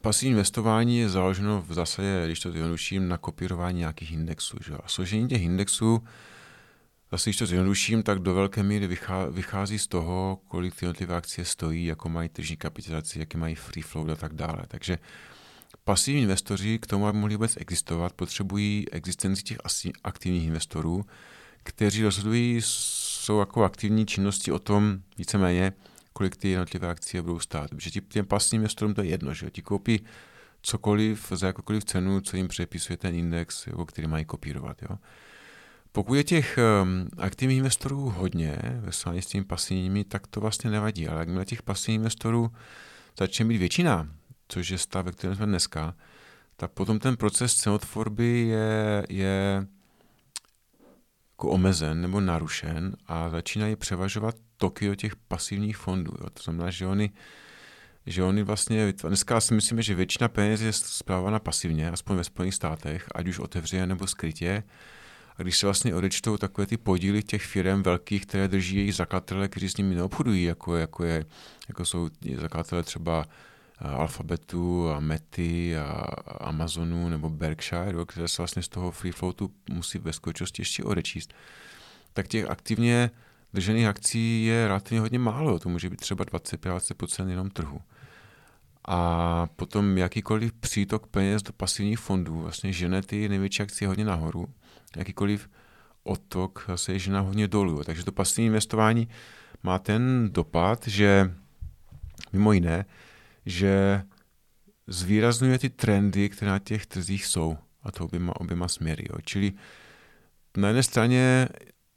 pasivní 0.04 0.32
investování 0.32 1.00
je 1.00 1.10
založeno 1.10 1.62
v 1.68 1.74
zásadě, 1.74 2.24
když 2.26 2.39
to 2.39 2.52
zjednoduším, 2.52 3.08
na 3.08 3.18
kopírování 3.18 3.80
nějakých 3.80 4.12
indexů. 4.12 4.58
Že? 4.66 4.74
A 4.74 4.88
složení 4.88 5.28
těch 5.28 5.42
indexů, 5.42 6.04
zase 7.12 7.30
když 7.30 7.38
to 7.38 7.46
zjednoduším, 7.46 8.04
tak 8.04 8.20
do 8.20 8.34
velké 8.34 8.63
míry 8.63 8.98
vychází 9.32 9.80
z 9.80 9.88
toho, 9.88 10.39
kolik 10.48 10.76
ty 10.76 10.86
jednotlivé 10.86 11.16
akcie 11.16 11.46
stojí, 11.46 11.86
jako 11.86 12.10
mají 12.10 12.30
tržní 12.30 12.58
kapitalizaci, 12.58 13.20
jaké 13.20 13.38
mají 13.38 13.56
free 13.56 13.84
flow 13.84 14.12
a 14.12 14.16
tak 14.16 14.34
dále. 14.34 14.63
Takže 14.68 14.98
pasivní 15.84 16.22
investoři 16.22 16.80
k 16.80 16.88
tomu, 16.88 17.08
aby 17.08 17.18
mohli 17.18 17.36
vůbec 17.36 17.58
existovat, 17.58 18.13
potřebují 18.13 18.86
existenci 18.92 19.44
těch 19.44 19.58
aktivních 20.04 20.48
investorů, 20.48 21.06
kteří 21.63 22.04
rozhodují, 22.04 22.58
jsou 22.60 23.39
jako 23.39 23.63
aktivní 23.63 24.06
činnosti 24.06 24.52
o 24.52 24.60
tom 24.60 25.00
víceméně, 25.18 25.74
kolik 26.13 26.36
ty 26.36 26.49
jednotlivé 26.49 26.89
akcie 26.89 27.21
budou 27.21 27.39
stát. 27.39 27.69
Protože 27.69 27.91
ti, 27.91 28.02
těm 28.02 28.26
pasivním 28.26 28.62
investorům 28.62 28.93
to 28.93 29.02
je 29.02 29.10
jedno, 29.10 29.34
že 29.34 29.49
ti 29.49 29.62
koupí 29.62 30.04
cokoliv 30.62 31.32
za 31.36 31.47
jakoukoliv 31.47 31.86
cenu, 31.86 32.21
co 32.21 32.38
jim 32.38 32.47
přepisuje 32.47 32.97
ten 32.97 33.15
index, 33.15 33.67
jako 33.67 33.86
který 33.86 34.08
mají 34.08 34.26
kopírovat. 34.26 34.82
Jo. 34.82 34.97
Pokud 35.91 36.13
je 36.13 36.23
těch 36.23 36.60
um, 36.82 37.08
aktivních 37.17 37.58
investorů 37.58 38.10
hodně 38.10 38.58
ve 38.80 38.91
srovnání 38.91 39.21
s 39.21 39.26
těmi 39.26 39.45
pasivními, 39.45 40.04
tak 40.04 40.28
to 40.28 40.41
vlastně 40.41 40.69
nevadí. 40.69 41.08
Ale 41.08 41.19
jakmile 41.19 41.45
těch 41.45 41.62
pasivních 41.62 41.95
investorů 41.95 42.52
začne 43.19 43.45
být 43.45 43.58
většina, 43.58 44.08
což 44.47 44.69
je 44.69 44.78
stav, 44.78 45.06
ve 45.06 45.12
kterém 45.12 45.36
jsme 45.36 45.45
dneska, 45.45 45.95
tak 46.56 46.71
potom 46.71 46.99
ten 46.99 47.17
proces 47.17 47.56
cenotvorby 47.56 48.39
je, 48.39 49.06
je 49.10 49.67
jako 51.34 51.50
omezen 51.50 52.02
nebo 52.02 52.19
narušen 52.19 52.96
a 53.08 53.30
začínají 53.30 53.76
převažovat 53.76 54.36
toky 54.58 54.88
do 54.88 54.96
těch 54.96 55.15
pasivních 55.15 55.78
fondů. 55.78 56.12
Jo. 56.22 56.30
To 56.30 56.43
znamená, 56.43 56.69
že 56.69 56.88
oni, 56.88 57.12
že 58.06 58.24
oni 58.24 58.43
vlastně, 58.43 58.93
dneska 59.08 59.41
si 59.41 59.54
myslíme, 59.54 59.82
že 59.82 59.96
většina 59.96 60.28
peněz 60.28 60.62
je 60.62 60.74
zprávána 60.74 61.39
pasivně, 61.39 61.91
aspoň 61.91 62.17
ve 62.17 62.24
Spojených 62.24 62.56
státech, 62.56 63.08
ať 63.15 63.28
už 63.28 63.39
otevřeně 63.39 63.88
nebo 63.88 64.08
skrytě. 64.08 64.63
A 65.38 65.41
když 65.41 65.58
se 65.58 65.65
vlastně 65.65 65.96
odečtou 65.96 66.38
takové 66.38 66.67
ty 66.67 66.78
podíly 66.78 67.24
těch 67.24 67.43
firm 67.43 67.84
velkých, 67.84 68.26
které 68.26 68.48
drží 68.48 68.76
jejich 68.76 68.96
zakladatele, 68.96 69.48
kteří 69.48 69.69
s 69.69 69.78
nimi 69.78 69.96
neobchodují, 69.96 70.43
jako, 70.43 70.76
jako, 70.76 71.04
je, 71.04 71.26
jako 71.67 71.86
jsou 71.86 72.10
zakladatele 72.36 72.84
třeba 72.84 73.26
Alphabetu 73.80 74.90
a 74.92 75.00
Mety 75.00 75.78
a 75.78 75.92
Amazonu 76.40 77.10
nebo 77.10 77.30
Berkshire, 77.30 78.06
které 78.08 78.28
se 78.28 78.42
vlastně 78.42 78.62
z 78.64 78.68
toho 78.68 78.92
free 78.92 79.12
floatu 79.12 79.52
musí 79.70 79.98
ve 79.98 80.14
skutečnosti 80.14 80.62
ještě 80.62 80.84
odečíst, 80.84 81.34
tak 82.14 82.28
těch 82.28 82.50
aktivně 82.50 83.12
držených 83.54 83.88
akcí 83.88 84.46
je 84.46 84.68
relativně 84.68 85.00
hodně 85.00 85.20
málo. 85.20 85.60
To 85.60 85.70
může 85.70 85.90
být 85.90 86.00
třeba 86.00 86.26
25% 86.26 87.28
jenom 87.28 87.50
trhu. 87.50 87.82
A 88.88 89.48
potom 89.56 89.98
jakýkoliv 89.98 90.54
přítok 90.54 91.08
peněz 91.08 91.44
do 91.44 91.54
pasivních 91.54 92.00
fondů 92.00 92.42
vlastně 92.42 92.74
žene 92.74 93.02
ty 93.02 93.30
největší 93.30 93.64
akcie 93.64 93.88
hodně 93.88 94.06
nahoru. 94.06 94.48
Jakýkoliv 94.98 95.50
odtok 96.04 96.66
zase 96.68 96.94
je 96.94 97.00
žena 97.00 97.20
hodně 97.20 97.48
dolů. 97.48 97.84
Takže 97.84 98.06
to 98.06 98.12
pasivní 98.12 98.46
investování 98.46 99.08
má 99.64 99.80
ten 99.80 100.30
dopad, 100.32 100.88
že 100.88 101.36
mimo 102.34 102.54
jiné, 102.54 102.86
že 103.46 104.04
zvýrazňuje 104.88 105.60
ty 105.60 105.70
trendy, 105.70 106.30
které 106.30 106.52
na 106.52 106.60
těch 106.60 106.86
trzích 106.86 107.26
jsou. 107.26 107.58
A 107.84 107.92
to 107.92 108.06
oběma, 108.06 108.36
oběma 108.36 108.68
směry. 108.68 109.06
Jo. 109.10 109.18
Čili 109.26 109.54
na 110.58 110.68
jedné 110.68 110.84
straně 110.84 111.50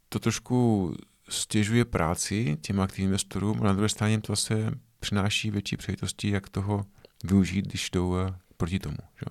to 0.09 0.19
trošku 0.19 0.93
stěžuje 1.29 1.85
práci 1.85 2.57
těm 2.61 2.81
aktivním 2.81 3.09
investorům 3.09 3.61
a 3.61 3.63
na 3.63 3.73
druhé 3.73 3.89
straně 3.89 4.21
to 4.21 4.31
zase 4.31 4.71
přináší 4.99 5.51
větší 5.51 5.77
příležitosti, 5.77 6.29
jak 6.29 6.49
toho 6.49 6.85
využít, 7.23 7.65
když 7.65 7.89
jdou 7.89 8.17
eh, 8.17 8.33
proti 8.57 8.79
tomu. 8.79 8.97
Že? 9.15 9.25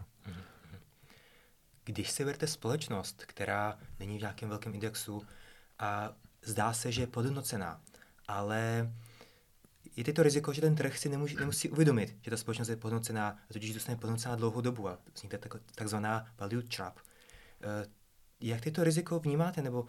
Když 1.85 2.11
si 2.11 2.25
berte 2.25 2.47
společnost, 2.47 3.25
která 3.27 3.79
není 4.01 4.19
v 4.19 4.21
nějakém 4.21 4.49
velkém 4.49 4.75
indexu 4.75 5.23
a 5.79 6.13
zdá 6.43 6.73
se, 6.73 6.93
že 6.93 7.03
je 7.03 7.07
podhodnocená, 7.07 7.81
ale 8.29 8.93
je 9.97 10.13
to 10.13 10.23
riziko, 10.23 10.53
že 10.53 10.61
ten 10.61 10.75
trh 10.75 10.99
si 10.99 11.09
nemusí, 11.09 11.37
nemusí 11.37 11.71
uvědomit, 11.71 12.17
že 12.23 12.31
ta 12.31 12.37
společnost 12.37 12.69
je 12.69 12.77
podhodnocená, 12.77 13.29
a 13.29 13.53
tudíž 13.53 13.75
zůstane 13.75 13.97
podhodnocená 13.97 14.35
dlouhou 14.35 14.61
dobu 14.61 14.89
a 14.89 14.99
vznikne 15.15 15.39
takzvaná 15.75 16.27
value 16.39 16.63
trap. 16.63 16.99
Eh, 17.63 17.87
jak 18.41 18.61
tyto 18.61 18.85
riziko 18.85 19.21
vnímáte, 19.21 19.63
nebo 19.63 19.87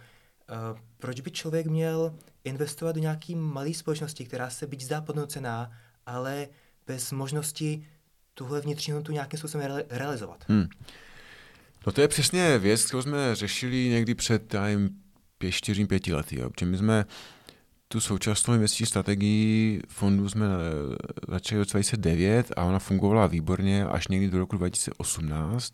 Uh, 0.71 0.79
proč 0.97 1.21
by 1.21 1.31
člověk 1.31 1.65
měl 1.65 2.15
investovat 2.43 2.91
do 2.91 3.01
nějaké 3.01 3.35
malé 3.35 3.73
společnosti, 3.73 4.25
která 4.25 4.49
se 4.49 4.67
byť 4.67 4.81
zdá 4.81 5.01
podnocená, 5.01 5.71
ale 6.05 6.47
bez 6.87 7.11
možnosti 7.11 7.87
tuhle 8.33 8.61
vnitřní 8.61 8.93
hodnotu 8.93 9.11
nějakým 9.11 9.39
způsobem 9.39 9.67
re- 9.67 9.85
realizovat? 9.89 10.45
Hmm. 10.47 10.67
No 11.85 11.91
to 11.91 12.01
je 12.01 12.07
přesně 12.07 12.57
věc, 12.57 12.85
kterou 12.85 13.01
jsme 13.01 13.35
řešili 13.35 13.89
někdy 13.89 14.15
před 14.15 14.55
čtyři, 15.49 15.85
pěti 15.85 16.13
lety. 16.13 16.39
Jo. 16.39 16.49
My 16.65 16.77
jsme 16.77 17.05
tu 17.87 17.99
současnou 17.99 18.53
investiční 18.53 18.85
strategii 18.85 19.81
fondu 19.87 20.29
jsme 20.29 20.45
eh, 20.45 21.31
začali 21.31 21.63
v 21.63 21.71
2009 21.71 22.51
a 22.57 22.63
ona 22.63 22.79
fungovala 22.79 23.27
výborně 23.27 23.85
až 23.85 24.07
někdy 24.07 24.29
do 24.29 24.37
roku 24.39 24.57
2018 24.57 25.73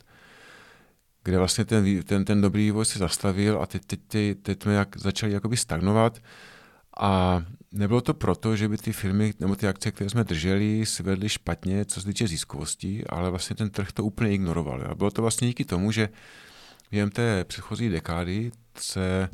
kde 1.23 1.37
vlastně 1.37 1.65
ten, 1.65 2.03
ten, 2.03 2.25
ten 2.25 2.41
dobrý 2.41 2.63
vývoj 2.63 2.85
se 2.85 2.99
zastavil 2.99 3.61
a 3.61 3.65
teď, 3.65 3.85
teď, 3.85 3.99
teď, 4.07 4.37
teď 4.41 4.63
jsme 4.63 4.73
jak, 4.73 4.97
začali 4.97 5.33
jakoby 5.33 5.57
stagnovat 5.57 6.19
a 6.99 7.43
nebylo 7.71 8.01
to 8.01 8.13
proto, 8.13 8.55
že 8.55 8.69
by 8.69 8.77
ty 8.77 8.91
firmy 8.91 9.33
nebo 9.39 9.55
ty 9.55 9.67
akce, 9.67 9.91
které 9.91 10.09
jsme 10.09 10.23
drželi, 10.23 10.85
si 10.85 11.03
vedly 11.03 11.29
špatně, 11.29 11.85
co 11.85 12.01
se 12.01 12.07
týče 12.07 12.27
ziskovosti, 12.27 13.03
ale 13.09 13.29
vlastně 13.29 13.55
ten 13.55 13.69
trh 13.69 13.91
to 13.91 14.03
úplně 14.03 14.31
ignoroval. 14.31 14.83
A 14.89 14.95
bylo 14.95 15.11
to 15.11 15.21
vlastně 15.21 15.47
díky 15.47 15.65
tomu, 15.65 15.91
že 15.91 16.09
během 16.91 17.09
té 17.09 17.43
předchozí 17.43 17.89
dekády 17.89 18.51
se 18.77 19.29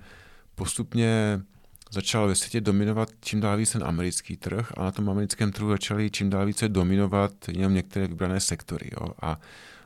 postupně 0.55 1.41
začal 1.91 2.27
ve 2.27 2.35
světě 2.35 2.61
dominovat 2.61 3.09
čím 3.21 3.41
dál 3.41 3.57
více 3.57 3.79
ten 3.79 3.87
americký 3.87 4.37
trh 4.37 4.71
a 4.77 4.83
na 4.83 4.91
tom 4.91 5.09
americkém 5.09 5.51
trhu 5.51 5.69
začaly 5.69 6.11
čím 6.11 6.29
dál 6.29 6.45
více 6.45 6.69
dominovat 6.69 7.31
jenom 7.47 7.73
některé 7.73 8.07
vybrané 8.07 8.39
sektory. 8.39 8.89
Jo. 9.01 9.07
A 9.21 9.39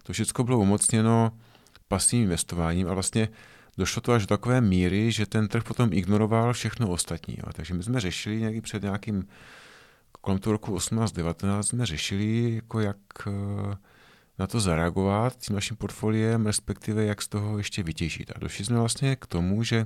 to 0.04 0.14
všechno 0.14 0.43
bylo 0.43 0.60
umocněno 0.60 1.32
pasivním 1.88 2.24
investováním 2.24 2.88
a 2.88 2.93
vlastně 2.93 3.30
došlo 3.78 4.01
to 4.01 4.14
až 4.14 4.22
do 4.22 4.28
takové 4.28 4.62
míry, 4.62 5.12
že 5.12 5.26
ten 5.26 5.47
trh 5.47 5.64
potom 5.64 5.93
ignoroval 5.93 6.54
všechno 6.54 6.89
ostatní. 6.89 7.36
Jo. 7.38 7.54
Takže 7.54 7.74
my 7.74 7.84
jsme 7.84 7.99
řešili 7.99 8.39
nějaký 8.39 8.62
před 8.62 8.84
nějakým, 8.84 9.28
kolem 10.22 10.39
toho 10.39 10.51
roku 10.51 10.76
18-19 10.76 11.62
jsme 11.62 11.86
řešili, 11.86 12.56
jako 12.56 12.80
jak 12.80 12.97
eh, 13.28 13.76
na 14.39 14.47
to 14.47 14.60
zareagovat 14.60 15.38
tím 15.38 15.56
naším 15.56 15.78
portfoliem, 15.78 16.45
respektive 16.45 17.06
jak 17.06 17.22
z 17.22 17.28
toho 17.28 17.58
ještě 17.58 17.84
vytěžit. 17.84 18.32
A 18.36 18.39
došli 18.39 18.66
jsme 18.66 18.80
vlastně 18.80 19.16
k 19.16 19.28
tomu, 19.28 19.64
že 19.64 19.86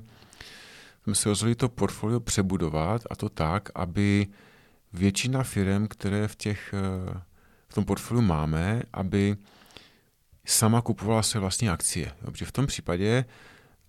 jsme 1.04 1.16
se 1.16 1.30
rozhodli 1.30 1.56
to 1.56 1.70
portfolio 1.70 2.20
přebudovat 2.20 3.02
a 3.10 3.16
to 3.16 3.30
tak, 3.30 3.70
aby 3.76 4.28
většina 4.93 5.43
firm, 5.43 5.88
které 5.88 6.28
v, 6.28 6.36
těch, 6.36 6.74
eh, 6.74 7.22
v 7.68 7.74
tom 7.74 7.86
portfoliu 7.86 8.22
máme, 8.22 8.82
aby 8.93 9.38
sama 10.45 10.82
kupovala 10.82 11.24
své 11.24 11.39
vlastní 11.39 11.70
akcie. 11.70 12.12
Protože 12.26 12.45
v 12.45 12.52
tom 12.52 12.68
případě 12.68 13.26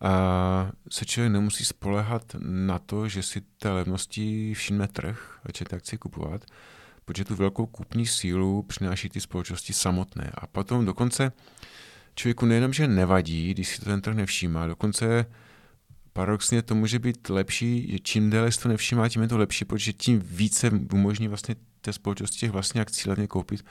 a 0.01 0.71
se 0.91 1.05
člověk 1.05 1.33
nemusí 1.33 1.65
spolehat 1.65 2.37
na 2.43 2.79
to, 2.79 3.09
že 3.09 3.23
si 3.23 3.41
té 3.41 3.71
levnosti 3.71 4.55
všimne 4.55 4.89
trh, 4.89 5.41
a 5.45 5.53
ty 5.53 5.77
akcie 5.77 5.99
kupovat, 5.99 6.45
protože 7.05 7.25
tu 7.25 7.37
velkou 7.37 7.67
kupní 7.67 8.07
sílu 8.07 8.63
přináší 8.63 9.09
ty 9.09 9.21
společnosti 9.21 9.73
samotné. 9.73 10.31
A 10.35 10.47
potom 10.47 10.85
dokonce 10.85 11.33
člověku 12.15 12.47
nejenom, 12.47 12.73
že 12.73 12.89
nevadí, 12.89 13.51
když 13.55 13.69
si 13.69 13.79
to 13.79 13.85
ten 13.85 14.01
trh 14.01 14.15
nevšímá, 14.15 14.67
dokonce 14.67 15.27
paradoxně 16.19 16.62
to 16.62 16.75
může 16.75 16.99
být 16.99 17.31
lepší, 17.31 17.93
že 17.93 17.99
čím 17.99 18.31
déle 18.31 18.53
si 18.53 18.61
to 18.61 18.69
nevšímá, 18.69 19.09
tím 19.09 19.23
je 19.23 19.29
to 19.29 19.39
lepší, 19.39 19.64
protože 19.64 19.93
tím 19.93 20.21
více 20.25 20.71
umožní 20.93 21.29
vlastně 21.29 21.57
té 21.81 21.93
společnosti 21.93 22.39
těch 22.39 22.51
vlastně 22.51 22.81
akcí 22.81 23.09
levně 23.09 23.27
koupit 23.27 23.64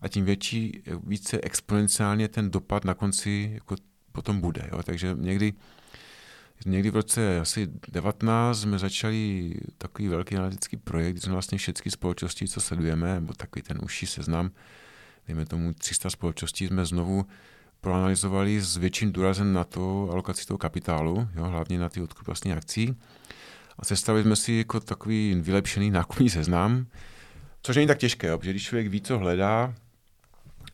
a 0.00 0.08
tím 0.08 0.24
větší, 0.24 0.82
více 1.06 1.40
exponenciálně 1.42 2.28
ten 2.28 2.50
dopad 2.50 2.84
na 2.84 2.94
konci 2.94 3.50
jako 3.54 3.76
potom 4.12 4.40
bude. 4.40 4.68
Jo? 4.72 4.82
Takže 4.82 5.16
někdy, 5.18 5.52
někdy 6.66 6.90
v 6.90 6.96
roce 6.96 7.40
asi 7.40 7.68
19 7.88 8.60
jsme 8.60 8.78
začali 8.78 9.54
takový 9.78 10.08
velký 10.08 10.36
analytický 10.36 10.76
projekt, 10.76 11.12
kdy 11.12 11.20
jsme 11.20 11.32
vlastně 11.32 11.58
všechny 11.58 11.90
společnosti, 11.90 12.48
co 12.48 12.60
sledujeme, 12.60 13.14
nebo 13.14 13.32
takový 13.32 13.62
ten 13.62 13.78
užší 13.82 14.06
seznam, 14.06 14.50
dejme 15.26 15.46
tomu 15.46 15.72
300 15.72 16.10
společností, 16.10 16.66
jsme 16.66 16.84
znovu 16.84 17.26
proanalizovali 17.86 18.60
s 18.60 18.76
větším 18.76 19.12
důrazem 19.12 19.52
na 19.52 19.64
to 19.64 20.08
alokaci 20.12 20.46
toho 20.46 20.58
kapitálu, 20.58 21.28
jo, 21.36 21.44
hlavně 21.44 21.78
na 21.78 21.88
ty 21.88 22.00
odkup 22.00 22.26
vlastní 22.26 22.52
akcí. 22.52 22.96
A 23.78 23.84
sestavili 23.84 24.24
jsme 24.24 24.36
si 24.36 24.52
jako 24.52 24.80
takový 24.80 25.34
vylepšený 25.40 25.90
nákupní 25.90 26.30
seznam, 26.30 26.86
což 27.62 27.76
není 27.76 27.88
tak 27.88 27.98
těžké, 27.98 28.26
jo, 28.26 28.38
protože 28.38 28.50
když 28.50 28.64
člověk 28.64 28.88
ví, 28.88 29.00
co 29.00 29.18
hledá, 29.18 29.74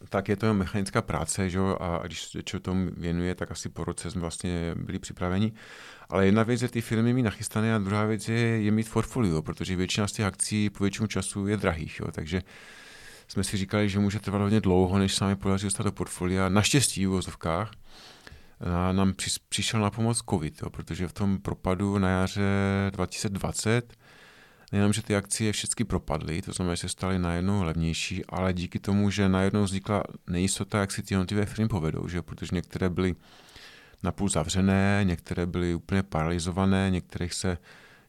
tak 0.09 0.29
je 0.29 0.37
to 0.37 0.55
mechanická 0.55 1.03
práce, 1.03 1.51
že? 1.51 1.59
a 1.81 2.01
když 2.07 2.23
se 2.23 2.61
tomu 2.61 2.91
věnuje, 2.97 3.35
tak 3.35 3.51
asi 3.51 3.69
po 3.69 3.85
roce 3.85 4.11
jsme 4.11 4.21
vlastně 4.21 4.75
byli 4.77 4.99
připraveni. 4.99 5.53
Ale 6.09 6.27
jedna 6.27 6.43
věc 6.43 6.63
je 6.63 6.69
ty 6.69 6.81
firmy 6.81 7.13
mít 7.13 7.23
nachystané 7.23 7.75
a 7.75 7.79
druhá 7.79 8.05
věc 8.05 8.29
je, 8.29 8.63
je 8.63 8.71
mít 8.71 8.91
portfolio, 8.93 9.43
protože 9.43 9.77
většina 9.77 10.09
z 10.09 10.13
těch 10.13 10.27
akcí 10.27 10.71
po 10.71 10.85
většinu 10.85 11.07
času 11.07 11.47
je 11.47 11.57
drahých. 11.57 12.01
Jo? 12.01 12.07
Takže 12.13 12.43
jsme 13.33 13.45
si 13.45 13.57
říkali, 13.57 13.89
že 13.89 13.99
může 13.99 14.20
trvat 14.20 14.39
hodně 14.41 14.61
dlouho, 14.61 14.99
než 14.99 15.14
se 15.14 15.24
nám 15.24 15.37
podaří 15.37 15.66
dostat 15.66 15.83
do 15.83 15.93
portfolia. 15.93 16.49
Naštěstí 16.49 17.07
v 17.07 17.11
vozovkách 17.11 17.70
nám 18.93 19.14
přišel 19.49 19.80
na 19.80 19.91
pomoc 19.91 20.22
COVID, 20.30 20.62
jo, 20.62 20.70
protože 20.70 21.09
v 21.09 21.12
tom 21.12 21.39
propadu 21.39 21.99
na 21.99 22.09
jaře 22.09 22.43
2020 22.91 23.95
nejenom, 24.72 24.93
že 24.93 25.03
ty 25.03 25.16
akcie 25.16 25.53
všechny 25.53 25.85
propadly, 25.85 26.43
to 26.43 26.53
znamená, 26.53 26.74
že 26.74 26.80
se 26.80 26.89
staly 26.89 27.18
najednou 27.18 27.62
levnější, 27.62 28.24
ale 28.24 28.53
díky 28.53 28.78
tomu, 28.78 29.11
že 29.11 29.28
najednou 29.28 29.64
vznikla 29.64 30.03
nejistota, 30.26 30.80
jak 30.80 30.93
si 30.93 31.03
ty 31.03 31.14
jednotlivé 31.14 31.47
firmy 31.47 31.68
povedou, 31.68 32.09
že? 32.09 32.22
protože 32.22 32.55
některé 32.55 32.91
byly 32.91 33.14
napůl 34.03 34.28
zavřené, 34.28 35.01
některé 35.05 35.47
byly 35.47 35.74
úplně 35.74 36.03
paralizované, 36.03 36.91
některých 36.91 37.35
se 37.35 37.59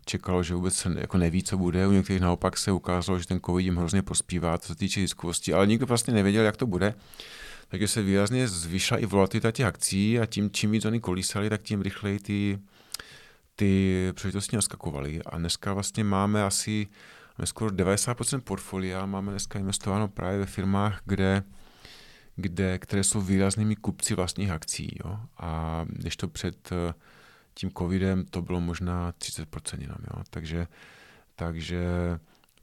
čekalo, 0.05 0.43
že 0.43 0.55
vůbec 0.55 0.87
jako 0.97 1.17
neví, 1.17 1.43
co 1.43 1.57
bude. 1.57 1.87
U 1.87 1.91
některých 1.91 2.21
naopak 2.21 2.57
se 2.57 2.71
ukázalo, 2.71 3.19
že 3.19 3.27
ten 3.27 3.39
covid 3.45 3.65
jim 3.65 3.77
hrozně 3.77 4.01
prospívá, 4.01 4.57
co 4.57 4.67
se 4.67 4.75
týče 4.75 5.01
ziskovosti, 5.01 5.53
ale 5.53 5.67
nikdo 5.67 5.85
vlastně 5.85 6.13
nevěděl, 6.13 6.43
jak 6.43 6.57
to 6.57 6.65
bude. 6.65 6.93
Takže 7.67 7.87
se 7.87 8.01
výrazně 8.01 8.47
zvýšila 8.47 8.99
i 8.99 9.05
volatilita 9.05 9.51
těch 9.51 9.65
akcí 9.65 10.19
a 10.19 10.25
tím, 10.25 10.49
čím 10.51 10.71
víc 10.71 10.85
oni 10.85 10.99
kolísali, 10.99 11.49
tak 11.49 11.61
tím 11.61 11.81
rychleji 11.81 12.19
ty, 12.19 12.59
ty 13.55 14.11
příležitosti 14.13 14.55
naskakovaly. 14.55 15.21
A 15.25 15.37
dneska 15.37 15.73
vlastně 15.73 16.03
máme 16.03 16.43
asi 16.43 16.87
máme 17.37 17.47
skoro 17.47 17.71
90% 17.71 18.41
portfolia, 18.41 19.05
máme 19.05 19.31
dneska 19.31 19.59
investováno 19.59 20.07
právě 20.07 20.39
ve 20.39 20.45
firmách, 20.45 21.01
kde, 21.05 21.43
kde, 22.35 22.79
které 22.79 23.03
jsou 23.03 23.21
výraznými 23.21 23.75
kupci 23.75 24.15
vlastních 24.15 24.49
akcí. 24.49 24.97
Jo? 25.05 25.19
A 25.37 25.85
když 25.89 26.17
to 26.17 26.27
před 26.27 26.69
tím 27.53 27.71
covidem 27.77 28.25
to 28.25 28.41
bylo 28.41 28.61
možná 28.61 29.11
30% 29.11 29.81
jenom, 29.81 29.97
jo. 30.13 30.23
Takže, 30.29 30.67
takže 31.35 31.83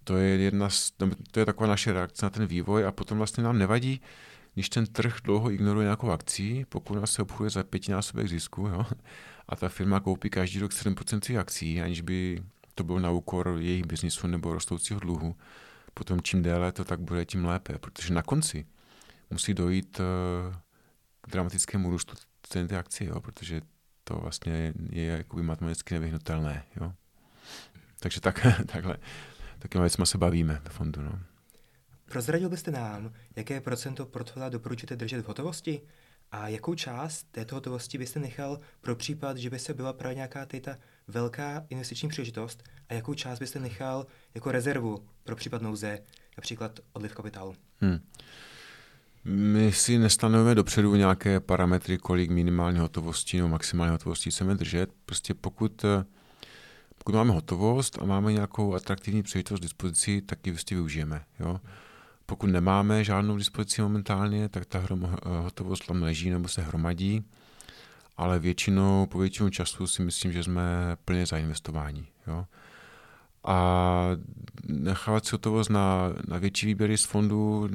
to 0.04 0.16
je 0.16 0.28
jedna 0.28 0.70
z, 0.70 0.92
to 1.30 1.40
je 1.40 1.46
taková 1.46 1.66
naše 1.66 1.92
reakce 1.92 2.26
na 2.26 2.30
ten 2.30 2.46
vývoj 2.46 2.86
a 2.86 2.92
potom 2.92 3.18
vlastně 3.18 3.44
nám 3.44 3.58
nevadí, 3.58 4.00
když 4.54 4.68
ten 4.68 4.86
trh 4.86 5.16
dlouho 5.24 5.50
ignoruje 5.50 5.84
nějakou 5.84 6.10
akcí, 6.10 6.64
pokud 6.68 6.94
nás 6.94 7.12
se 7.12 7.22
obchoduje 7.22 7.50
za 7.50 7.64
pětinásobek 7.64 8.28
zisku, 8.28 8.66
jo, 8.66 8.86
a 9.48 9.56
ta 9.56 9.68
firma 9.68 10.00
koupí 10.00 10.30
každý 10.30 10.58
rok 10.58 10.70
7% 10.70 11.40
akcí, 11.40 11.80
aniž 11.80 12.00
by 12.00 12.42
to 12.74 12.84
bylo 12.84 12.98
na 12.98 13.10
úkor 13.10 13.56
jejich 13.58 13.86
biznisu 13.86 14.26
nebo 14.26 14.52
rostoucího 14.52 15.00
dluhu, 15.00 15.36
potom 15.94 16.22
čím 16.22 16.42
déle 16.42 16.72
to 16.72 16.84
tak 16.84 17.00
bude, 17.00 17.24
tím 17.24 17.44
lépe, 17.44 17.78
protože 17.78 18.14
na 18.14 18.22
konci 18.22 18.66
musí 19.30 19.54
dojít 19.54 20.00
eh, 20.00 20.56
k 21.20 21.30
dramatickému 21.30 21.90
růstu 21.90 22.14
ceny 22.42 22.68
té 22.68 22.78
akcie, 22.78 23.08
jo, 23.10 23.20
protože 23.20 23.60
to 24.10 24.18
vlastně 24.20 24.72
je 24.90 25.04
jakoby 25.04 25.42
matematicky 25.42 25.94
nevyhnutelné. 25.94 26.64
Jo? 26.80 26.92
Takže 28.00 28.20
tak, 28.20 28.46
takhle, 28.72 28.96
takhle 29.58 29.80
věcma 29.80 30.06
se 30.06 30.18
bavíme 30.18 30.60
ve 30.64 30.70
fondu. 30.70 31.02
No. 31.02 31.20
Prozradil 32.04 32.48
byste 32.48 32.70
nám, 32.70 33.12
jaké 33.36 33.60
procento 33.60 34.06
portfolia 34.06 34.48
doporučíte 34.48 34.96
držet 34.96 35.22
v 35.22 35.28
hotovosti? 35.28 35.82
A 36.32 36.48
jakou 36.48 36.74
část 36.74 37.26
této 37.30 37.54
hotovosti 37.54 37.98
byste 37.98 38.20
nechal 38.20 38.58
pro 38.80 38.96
případ, 38.96 39.36
že 39.36 39.50
by 39.50 39.58
se 39.58 39.74
byla 39.74 39.92
právě 39.92 40.14
nějaká 40.14 40.46
ta 40.46 40.76
velká 41.08 41.66
investiční 41.68 42.08
příležitost 42.08 42.62
a 42.88 42.94
jakou 42.94 43.14
část 43.14 43.38
byste 43.38 43.60
nechal 43.60 44.06
jako 44.34 44.52
rezervu 44.52 45.06
pro 45.24 45.36
případ 45.36 45.62
nouze, 45.62 45.98
například 46.36 46.80
odliv 46.92 47.14
kapitálu? 47.14 47.54
Hmm. 47.80 47.98
My 49.24 49.72
si 49.72 49.98
nestanovíme 49.98 50.54
dopředu 50.54 50.94
nějaké 50.94 51.40
parametry, 51.40 51.98
kolik 51.98 52.30
minimální 52.30 52.78
hotovosti 52.78 53.36
nebo 53.36 53.48
maximální 53.48 53.92
hotovosti 53.92 54.30
chceme 54.30 54.54
držet. 54.54 54.90
Prostě 55.06 55.34
pokud, 55.34 55.84
pokud 56.98 57.14
máme 57.14 57.32
hotovost 57.32 57.98
a 58.02 58.04
máme 58.04 58.32
nějakou 58.32 58.74
atraktivní 58.74 59.22
příležitost 59.22 59.60
dispozici, 59.60 60.22
tak 60.22 60.46
ji 60.46 60.52
vlastně 60.52 60.76
využijeme. 60.76 61.24
Jo? 61.40 61.60
Pokud 62.26 62.46
nemáme 62.46 63.04
žádnou 63.04 63.36
dispozici 63.36 63.82
momentálně, 63.82 64.48
tak 64.48 64.66
ta 64.66 64.78
hrom, 64.78 65.16
hotovost 65.42 65.86
tam 65.86 66.02
leží 66.02 66.30
nebo 66.30 66.48
se 66.48 66.62
hromadí, 66.62 67.24
ale 68.16 68.38
většinou, 68.38 69.06
po 69.06 69.18
většinu 69.18 69.50
času 69.50 69.86
si 69.86 70.02
myslím, 70.02 70.32
že 70.32 70.44
jsme 70.44 70.96
plně 71.04 71.26
zainvestováni. 71.26 72.06
Jo? 72.26 72.46
A 73.44 74.06
nechávat 74.68 75.26
si 75.26 75.30
hotovost 75.32 75.70
na, 75.70 76.12
na 76.28 76.38
větší 76.38 76.66
výběry 76.66 76.98
z 76.98 77.04
fondu 77.04 77.68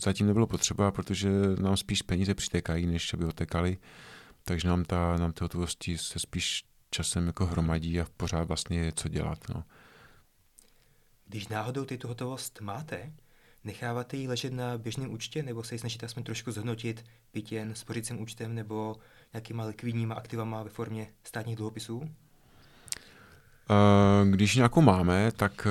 zatím 0.00 0.26
nebylo 0.26 0.46
potřeba, 0.46 0.90
protože 0.90 1.30
nám 1.60 1.76
spíš 1.76 2.02
peníze 2.02 2.34
přitékají, 2.34 2.86
než 2.86 3.14
by 3.18 3.24
otekaly. 3.24 3.78
Takže 4.44 4.68
nám, 4.68 4.84
ta, 4.84 5.16
nám 5.16 5.32
ty 5.32 5.44
hotovosti 5.44 5.98
se 5.98 6.18
spíš 6.18 6.64
časem 6.90 7.26
jako 7.26 7.46
hromadí 7.46 8.00
a 8.00 8.06
pořád 8.16 8.44
vlastně 8.44 8.78
je 8.78 8.92
co 8.92 9.08
dělat. 9.08 9.38
No. 9.54 9.64
Když 11.26 11.48
náhodou 11.48 11.84
ty 11.84 11.98
tu 11.98 12.08
hotovost 12.08 12.60
máte, 12.60 13.12
necháváte 13.64 14.16
ji 14.16 14.28
ležet 14.28 14.52
na 14.52 14.78
běžném 14.78 15.12
účtě 15.12 15.42
nebo 15.42 15.64
se 15.64 15.74
ji 15.74 15.78
snažíte 15.78 16.06
aspoň 16.06 16.22
trošku 16.22 16.52
zhodnotit 16.52 17.04
byť 17.32 17.52
jen 17.52 17.74
spořícím 17.74 18.20
účtem 18.20 18.54
nebo 18.54 18.96
nějakýma 19.32 19.64
likvidníma 19.64 20.14
aktivama 20.14 20.62
ve 20.62 20.70
formě 20.70 21.08
státních 21.24 21.56
dluhopisů? 21.56 22.10
Když 24.30 24.56
nějakou 24.56 24.80
máme, 24.80 25.32
tak 25.32 25.66
eh, 25.66 25.70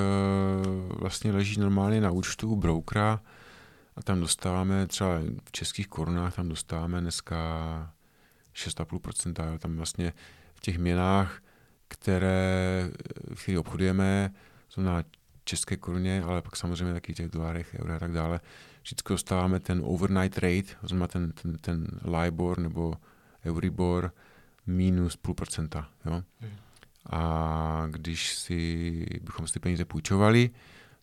vlastně 1.00 1.32
leží 1.32 1.60
normálně 1.60 2.02
na 2.02 2.12
účtu 2.12 2.56
brokera 2.56 3.20
a 3.96 4.02
tam 4.02 4.20
dostáváme 4.20 4.88
třeba 4.88 5.20
v 5.46 5.52
českých 5.52 5.88
korunách, 5.88 6.36
tam 6.36 6.50
dostáváme 6.50 7.02
dneska 7.02 7.94
6,5%. 8.56 9.58
Tam 9.58 9.78
vlastně 9.78 10.14
v 10.56 10.60
těch 10.60 10.78
měnách, 10.78 11.42
které, 11.88 12.90
které 13.42 13.60
obchodujeme, 13.60 14.34
jsou 14.70 14.82
na 14.82 15.04
české 15.44 15.78
koruně, 15.78 16.24
ale 16.24 16.42
pak 16.42 16.56
samozřejmě 16.56 16.94
taky 16.94 17.14
těch 17.14 17.30
dolarech, 17.30 17.76
euro 17.80 17.94
a 17.94 18.00
tak 18.00 18.12
dále, 18.12 18.40
vždycky 18.82 19.14
dostáváme 19.14 19.60
ten 19.60 19.82
overnight 19.86 20.38
rate, 20.38 20.76
znamená 20.84 21.08
ten, 21.08 21.32
ten, 21.32 21.58
ten 21.58 21.88
LIBOR 22.04 22.60
nebo 22.60 22.94
Euribor 23.46 24.14
minus 24.68 25.16
půl 25.16 25.36
procenta. 25.36 25.90
Jo? 26.06 26.24
Hmm. 26.40 26.52
A 27.10 27.88
když 27.90 28.36
si 28.36 29.06
bychom 29.22 29.48
si 29.48 29.54
ty 29.54 29.60
peníze 29.60 29.86
půjčovali, 29.86 30.50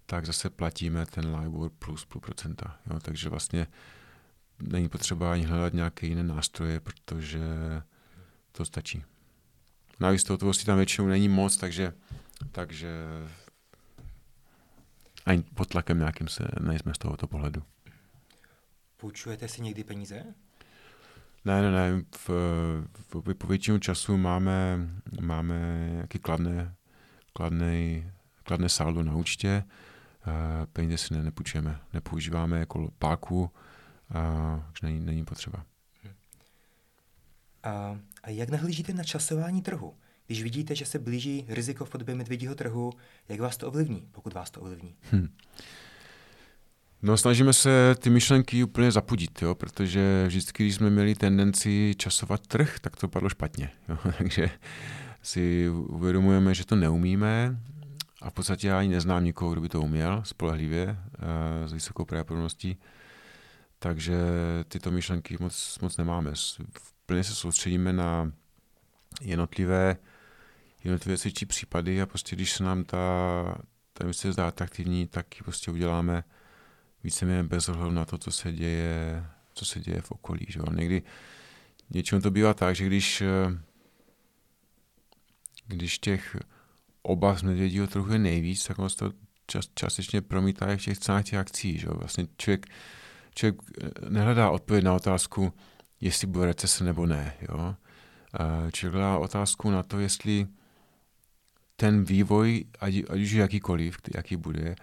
tak 0.07 0.26
zase 0.26 0.51
platíme 0.51 1.07
ten 1.07 1.36
LIBOR 1.36 1.70
plus 1.70 2.05
půl 2.05 2.20
procenta. 2.20 2.78
Jo? 2.90 3.01
Takže 3.01 3.28
vlastně 3.28 3.66
není 4.59 4.88
potřeba 4.88 5.32
ani 5.32 5.44
hledat 5.44 5.72
nějaké 5.72 6.07
jiné 6.07 6.22
nástroje, 6.22 6.80
protože 6.80 7.40
to 8.53 8.64
stačí. 8.64 9.05
Navíc 10.01 10.24
toho 10.24 10.34
hotovosti 10.34 10.64
tam 10.64 10.76
většinou 10.76 11.09
není 11.09 11.28
moc, 11.28 11.57
takže, 11.57 11.92
takže 12.53 12.88
ani 15.26 15.42
pod 15.42 15.68
tlakem 15.68 15.99
nějakým 15.99 16.28
se 16.28 16.49
nejsme 16.61 16.94
z 16.94 16.99
tohoto 16.99 17.26
pohledu. 17.26 17.62
Půjčujete 18.96 19.49
si 19.49 19.62
někdy 19.62 19.84
peníze? 19.84 20.34
Ne, 21.49 21.62
ne, 21.62 21.70
ne. 21.70 22.03
V, 22.16 22.28
v, 23.14 23.34
po 23.34 23.46
většinu 23.46 23.78
času 23.78 24.16
máme, 24.16 24.88
máme 25.20 25.88
nějaký 25.92 26.18
kladné, 26.18 26.74
kladné, 27.32 28.12
kladné 28.42 28.68
saldo 28.68 29.03
na 29.03 29.14
účtě. 29.14 29.64
Peníze 30.72 30.99
si 30.99 31.14
ne, 31.14 31.22
nepůjčujeme. 31.22 31.80
Nepoužíváme 31.92 32.59
jako 32.59 32.90
páku, 32.99 33.51
a 34.14 34.70
už 34.72 34.82
není, 34.82 35.01
není 35.01 35.24
potřeba. 35.24 35.64
A, 37.62 37.99
a 38.22 38.30
jak 38.30 38.49
nahlížíte 38.49 38.92
na 38.92 39.05
časování 39.05 39.62
trhu? 39.62 39.94
Když 40.26 40.42
vidíte, 40.42 40.74
že 40.74 40.86
se 40.86 40.99
blíží 40.99 41.44
riziko 41.49 41.84
v 41.84 41.90
podobě 41.90 42.14
medvědího 42.14 42.55
trhu, 42.55 42.92
jak 43.28 43.40
vás 43.40 43.57
to 43.57 43.68
ovlivní, 43.68 44.09
pokud 44.12 44.34
vás 44.34 44.51
to 44.51 44.61
ovlivní? 44.61 44.96
Hmm. 45.11 45.28
No 47.03 47.16
snažíme 47.16 47.53
se 47.53 47.94
ty 47.99 48.11
myšlenky 48.11 48.64
úplně 48.64 48.92
zapudit, 48.92 49.42
jo, 49.42 49.55
protože 49.55 50.24
vždycky, 50.26 50.64
když 50.64 50.74
jsme 50.74 50.90
měli 50.90 51.14
tendenci 51.14 51.94
časovat 51.99 52.46
trh, 52.46 52.78
tak 52.78 52.96
to 52.96 53.09
padlo 53.09 53.28
špatně. 53.28 53.70
Jo. 53.88 53.99
Takže 54.18 54.51
si 55.22 55.68
uvědomujeme, 55.68 56.55
že 56.55 56.66
to 56.66 56.76
neumíme 56.76 57.61
a 58.22 58.30
v 58.30 58.32
podstatě 58.32 58.68
já 58.68 58.78
ani 58.78 58.88
neznám 58.88 59.24
nikoho, 59.24 59.53
kdo 59.53 59.61
by 59.61 59.68
to 59.68 59.80
uměl 59.82 60.22
spolehlivě 60.24 60.99
eh, 60.99 61.68
s 61.68 61.72
vysokou 61.72 62.05
pravděpodobností. 62.05 62.78
Takže 63.78 64.16
tyto 64.68 64.90
myšlenky 64.90 65.36
moc, 65.40 65.78
moc 65.82 65.96
nemáme. 65.96 66.32
Plně 67.07 67.24
se 67.24 67.34
soustředíme 67.34 67.92
na 67.92 68.32
jednotlivé, 69.20 69.96
jednotlivé 70.84 71.18
cvičí 71.18 71.46
případy 71.46 72.03
a 72.03 72.07
prostě 72.07 72.36
když 72.36 72.53
se 72.53 72.64
nám 72.64 72.84
ta, 72.84 72.99
ta 73.92 74.05
investice 74.05 74.32
zdá 74.32 74.49
atraktivní, 74.49 75.07
tak 75.07 75.36
ji 75.36 75.42
prostě 75.44 75.70
uděláme 75.70 76.24
víceméně 77.05 77.42
bez 77.42 77.68
ohledu 77.68 77.90
na 77.90 78.05
to, 78.05 78.18
co 78.18 78.30
se 78.30 78.53
děje, 78.53 79.24
co 79.55 79.64
se 79.64 79.80
děje 79.80 80.01
v 80.01 80.11
okolí. 80.11 80.46
Že? 80.49 80.61
Někdy 80.74 81.03
něčemu 81.90 82.22
to 82.22 82.30
bývá 82.30 82.55
tak, 82.55 82.76
že 82.76 82.86
když, 82.86 83.22
když 85.66 85.99
těch 85.99 86.36
obav 87.03 87.38
z 87.38 87.42
medvědího 87.42 87.86
trochu 87.86 88.12
je 88.12 88.18
nejvíc, 88.18 88.64
tak 88.64 88.78
on 88.78 88.90
se 88.90 88.96
to 88.96 89.12
čas, 89.46 89.68
částečně 89.74 90.20
promítá 90.20 90.72
i 90.72 90.76
v 90.76 90.82
těch 90.82 90.99
cenách 90.99 91.24
těch 91.24 91.38
akcí. 91.38 91.78
Že? 91.78 91.88
Vlastně 91.90 92.26
člověk, 92.36 92.66
člověk 93.34 93.62
nehledá 94.09 94.51
odpověď 94.51 94.84
na 94.84 94.94
otázku, 94.94 95.53
jestli 96.01 96.26
bude 96.26 96.46
recese 96.46 96.84
nebo 96.84 97.07
ne. 97.07 97.34
Jo? 97.40 97.74
Člověk 98.72 98.94
hledá 98.94 99.18
otázku 99.18 99.70
na 99.70 99.82
to, 99.82 99.99
jestli 99.99 100.46
ten 101.76 102.05
vývoj, 102.05 102.64
ať, 102.80 102.94
ať 103.09 103.20
už 103.20 103.32
jakýkoliv, 103.32 103.96
jaký 104.14 104.36
bude, 104.36 104.76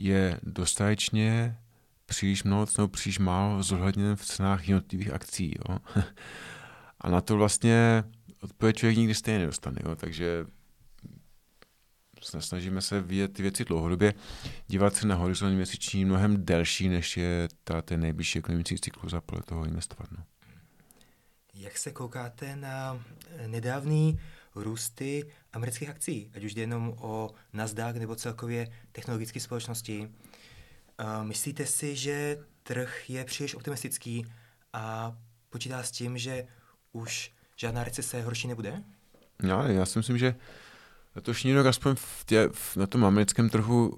je 0.00 0.40
dostatečně 0.42 1.58
příliš 2.06 2.44
mnoho 2.44 2.66
nebo 2.78 2.88
příliš 2.88 3.18
málo 3.18 3.62
zohledněn 3.62 4.16
v 4.16 4.24
cenách 4.24 4.68
jednotlivých 4.68 5.12
akcí. 5.12 5.54
Jo? 5.68 5.78
A 7.00 7.10
na 7.10 7.20
to 7.20 7.36
vlastně 7.36 8.04
odpověď 8.42 8.76
člověk 8.76 8.98
nikdy 8.98 9.14
stejně 9.14 9.38
nedostane. 9.38 9.78
Jo? 9.84 9.96
Takže 9.96 10.46
snažíme 12.22 12.82
se 12.82 13.00
vidět 13.00 13.32
ty 13.32 13.42
věci 13.42 13.64
dlouhodobě, 13.64 14.14
dívat 14.66 14.94
se 14.94 15.06
na 15.06 15.14
horizont 15.14 15.54
měsíční 15.54 16.04
mnohem 16.04 16.44
delší, 16.44 16.88
než 16.88 17.16
je 17.16 17.48
ta, 17.64 17.82
ten 17.82 18.00
nejbližší 18.00 18.38
ekonomický 18.38 18.78
cyklus 18.78 19.12
a 19.12 19.20
podle 19.20 19.42
toho 19.42 19.64
investovat. 19.64 20.08
No. 20.12 20.24
Jak 21.54 21.78
se 21.78 21.90
koukáte 21.90 22.56
na 22.56 23.04
nedávný 23.46 24.20
růsty 24.54 25.30
amerických 25.52 25.88
akcí, 25.90 26.30
ať 26.34 26.44
už 26.44 26.54
jde 26.54 26.62
jenom 26.62 26.94
o 26.98 27.30
Nasdaq 27.52 27.98
nebo 27.98 28.16
celkově 28.16 28.68
technologické 28.92 29.40
společnosti? 29.40 30.08
Myslíte 31.22 31.66
si, 31.66 31.96
že 31.96 32.38
trh 32.62 33.10
je 33.10 33.24
příliš 33.24 33.54
optimistický 33.54 34.26
a 34.72 35.16
počítá 35.50 35.82
s 35.82 35.90
tím, 35.90 36.18
že 36.18 36.46
už 36.92 37.32
žádná 37.56 37.84
recese 37.84 38.22
horší 38.22 38.48
nebude? 38.48 38.82
Já, 39.42 39.68
já 39.68 39.86
si 39.86 39.98
myslím, 39.98 40.18
že 40.18 40.34
letošní 41.16 41.54
rok 41.54 41.66
aspoň 41.66 41.94
v 41.94 42.24
tě, 42.26 42.48
v, 42.52 42.76
na 42.76 42.86
tom 42.86 43.04
americkém 43.04 43.50
trhu 43.50 43.96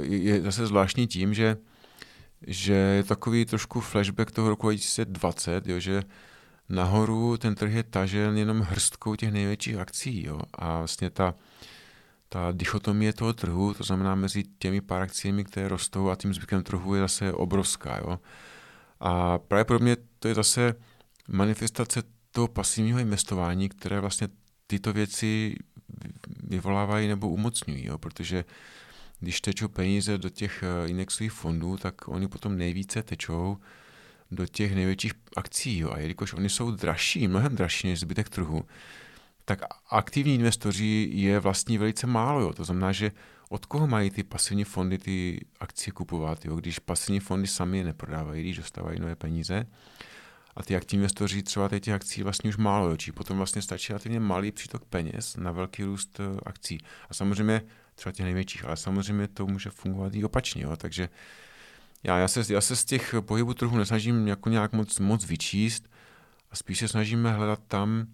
je, 0.00 0.18
je 0.18 0.42
zase 0.42 0.66
zvláštní 0.66 1.06
tím, 1.06 1.34
že, 1.34 1.56
že 2.46 2.72
je 2.72 3.04
takový 3.04 3.44
trošku 3.44 3.80
flashback 3.80 4.30
toho 4.30 4.48
roku 4.48 4.66
2020, 4.66 5.66
jo, 5.66 5.80
že 5.80 6.02
nahoru 6.68 7.36
ten 7.36 7.54
trh 7.54 7.72
je 7.72 7.82
tažen 7.82 8.36
jenom 8.38 8.60
hrstkou 8.60 9.16
těch 9.16 9.32
největších 9.32 9.76
akcí. 9.76 10.26
Jo? 10.26 10.40
A 10.52 10.78
vlastně 10.78 11.10
ta, 11.10 11.34
ta 12.28 12.52
dichotomie 12.52 13.12
toho 13.12 13.32
trhu, 13.32 13.74
to 13.74 13.84
znamená 13.84 14.14
mezi 14.14 14.44
těmi 14.58 14.80
pár 14.80 15.02
akciemi, 15.02 15.44
které 15.44 15.68
rostou 15.68 16.10
a 16.10 16.16
tím 16.16 16.34
zbytkem 16.34 16.62
trhu 16.62 16.94
je 16.94 17.00
zase 17.00 17.32
obrovská. 17.32 17.98
Jo? 17.98 18.18
A 19.00 19.38
právě 19.38 19.64
pro 19.64 19.78
mě 19.78 19.96
to 20.18 20.28
je 20.28 20.34
zase 20.34 20.74
manifestace 21.28 22.02
toho 22.30 22.48
pasivního 22.48 22.98
investování, 22.98 23.68
které 23.68 24.00
vlastně 24.00 24.28
tyto 24.66 24.92
věci 24.92 25.56
vyvolávají 26.42 27.08
nebo 27.08 27.28
umocňují, 27.28 27.86
jo? 27.86 27.98
protože 27.98 28.44
když 29.20 29.40
tečou 29.40 29.68
peníze 29.68 30.18
do 30.18 30.28
těch 30.28 30.62
eh, 30.62 30.88
indexových 30.88 31.32
fondů, 31.32 31.76
tak 31.76 32.08
oni 32.08 32.28
potom 32.28 32.58
nejvíce 32.58 33.02
tečou 33.02 33.56
do 34.30 34.46
těch 34.46 34.74
největších 34.74 35.12
akcí. 35.36 35.78
Jo. 35.78 35.90
A 35.90 35.98
jelikož 35.98 36.32
oni 36.32 36.48
jsou 36.48 36.70
dražší, 36.70 37.28
mnohem 37.28 37.56
dražší 37.56 37.88
než 37.88 38.00
zbytek 38.00 38.28
trhu, 38.28 38.64
tak 39.44 39.60
aktivní 39.90 40.34
investoři 40.34 41.08
je 41.12 41.40
vlastní 41.40 41.78
velice 41.78 42.06
málo. 42.06 42.40
Jo. 42.40 42.52
To 42.52 42.64
znamená, 42.64 42.92
že 42.92 43.10
od 43.48 43.66
koho 43.66 43.86
mají 43.86 44.10
ty 44.10 44.22
pasivní 44.22 44.64
fondy 44.64 44.98
ty 44.98 45.46
akcie 45.60 45.92
kupovat, 45.92 46.44
jo? 46.44 46.56
když 46.56 46.78
pasivní 46.78 47.20
fondy 47.20 47.46
sami 47.46 47.78
je 47.78 47.84
neprodávají, 47.84 48.42
když 48.42 48.56
dostávají 48.56 49.00
nové 49.00 49.16
peníze. 49.16 49.66
A 50.56 50.62
ty 50.62 50.76
aktivní 50.76 51.02
investoři 51.02 51.42
třeba 51.42 51.68
těch 51.68 51.94
akcí 51.94 52.22
vlastně 52.22 52.50
už 52.50 52.56
málo, 52.56 52.90
jo? 52.90 52.96
potom 53.14 53.36
vlastně 53.36 53.62
stačí 53.62 53.92
relativně 53.92 54.20
malý 54.20 54.52
přítok 54.52 54.84
peněz 54.84 55.36
na 55.36 55.52
velký 55.52 55.84
růst 55.84 56.20
eh, 56.20 56.40
akcí. 56.46 56.78
A 57.10 57.14
samozřejmě 57.14 57.62
třeba 57.94 58.12
těch 58.12 58.24
největších, 58.24 58.64
ale 58.64 58.76
samozřejmě 58.76 59.28
to 59.28 59.46
může 59.46 59.70
fungovat 59.70 60.14
i 60.14 60.24
opačně. 60.24 60.62
Jo? 60.62 60.76
Takže 60.76 61.08
já, 62.04 62.18
já, 62.18 62.28
se, 62.28 62.52
já 62.52 62.60
se 62.60 62.76
z 62.76 62.84
těch 62.84 63.14
pohybů 63.20 63.54
trhu 63.54 63.78
nesnažím 63.78 64.28
jako 64.28 64.48
nějak 64.48 64.72
moc, 64.72 64.98
moc 64.98 65.26
vyčíst 65.26 65.88
a 66.50 66.56
spíš 66.56 66.78
se 66.78 66.88
snažíme 66.88 67.32
hledat 67.32 67.60
tam, 67.68 68.06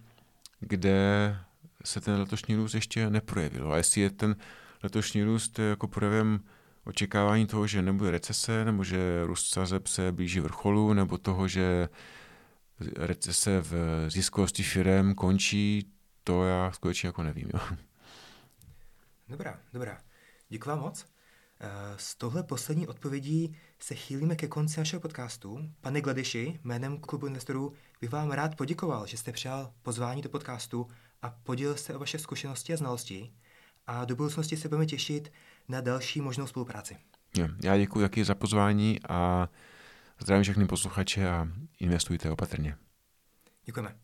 kde 0.61 1.36
se 1.84 2.01
ten 2.01 2.18
letošní 2.18 2.55
růst 2.55 2.74
ještě 2.74 3.11
neprojevil. 3.11 3.72
A 3.72 3.76
jestli 3.76 4.01
je 4.01 4.11
ten 4.11 4.36
letošní 4.82 5.22
růst 5.24 5.59
jako 5.59 5.88
projevem 5.88 6.41
očekávání 6.84 7.47
toho, 7.47 7.66
že 7.66 7.82
nebude 7.82 8.11
recese, 8.11 8.64
nebo 8.64 8.84
že 8.84 9.24
růst 9.24 9.53
sazeb 9.53 9.86
se 9.86 10.12
blíží 10.12 10.41
vrcholu, 10.41 10.93
nebo 10.93 11.18
toho, 11.18 11.49
že 11.49 11.88
recese 12.97 13.61
v 13.61 13.74
ziskovosti 14.11 14.62
firm 14.62 15.14
končí, 15.14 15.93
to 16.24 16.45
já 16.45 16.72
skutečně 16.72 17.07
jako 17.07 17.22
nevím. 17.22 17.51
Jo. 17.55 17.61
Dobrá, 19.28 19.61
dobrá. 19.72 20.01
Děkuji 20.49 20.68
vám 20.68 20.80
moc. 20.80 21.07
S 21.97 22.14
tohle 22.14 22.43
poslední 22.43 22.86
odpovědí 22.88 23.57
se 23.83 23.95
chýlíme 23.95 24.37
ke 24.37 24.49
konci 24.49 24.81
našeho 24.81 25.01
podcastu. 25.01 25.59
Pane 25.81 26.01
Gladeši, 26.01 26.61
jménem 26.64 26.99
klubu 26.99 27.26
investorů 27.26 27.72
bych 28.01 28.11
vám 28.11 28.31
rád 28.31 28.57
poděkoval, 28.57 29.07
že 29.07 29.16
jste 29.16 29.33
přijal 29.33 29.72
pozvání 29.83 30.22
do 30.22 30.28
podcastu 30.28 30.89
a 31.22 31.31
podělil 31.31 31.76
se 31.76 31.95
o 31.95 31.99
vaše 31.99 32.18
zkušenosti 32.18 32.72
a 32.72 32.76
znalosti. 32.76 33.33
A 33.87 34.05
do 34.05 34.16
budoucnosti 34.16 34.57
se 34.57 34.68
budeme 34.68 34.87
těšit 34.87 35.33
na 35.68 35.81
další 35.81 36.20
možnou 36.20 36.47
spolupráci. 36.47 36.97
Já 37.64 37.78
děkuji 37.78 38.01
taky 38.01 38.24
za 38.24 38.35
pozvání 38.35 38.99
a 39.09 39.49
zdravím 40.22 40.43
všechny 40.43 40.66
posluchače 40.66 41.28
a 41.28 41.49
investujte 41.81 42.31
opatrně. 42.31 42.76
Děkujeme. 43.64 43.97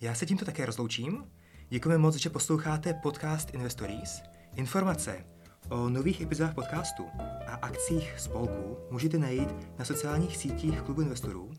Já 0.00 0.14
se 0.14 0.26
tímto 0.26 0.44
také 0.44 0.66
rozloučím. 0.66 1.24
Děkujeme 1.68 2.02
moc, 2.02 2.14
že 2.14 2.30
posloucháte 2.30 2.94
podcast 2.94 3.54
Investories. 3.54 4.22
Informace 4.54 5.35
O 5.68 5.88
nových 5.88 6.20
epizodách 6.20 6.54
podcastu 6.54 7.06
a 7.46 7.54
akcích 7.54 8.14
spolku 8.20 8.76
můžete 8.90 9.18
najít 9.18 9.54
na 9.78 9.84
sociálních 9.84 10.36
sítích 10.36 10.82
klubu 10.82 11.00
investorů. 11.00 11.50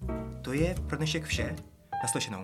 To 0.42 0.54
je 0.54 0.76
pro 0.88 0.98
dnešek 0.98 1.24
vše. 1.24 1.56
Naslyšenou. 2.04 2.42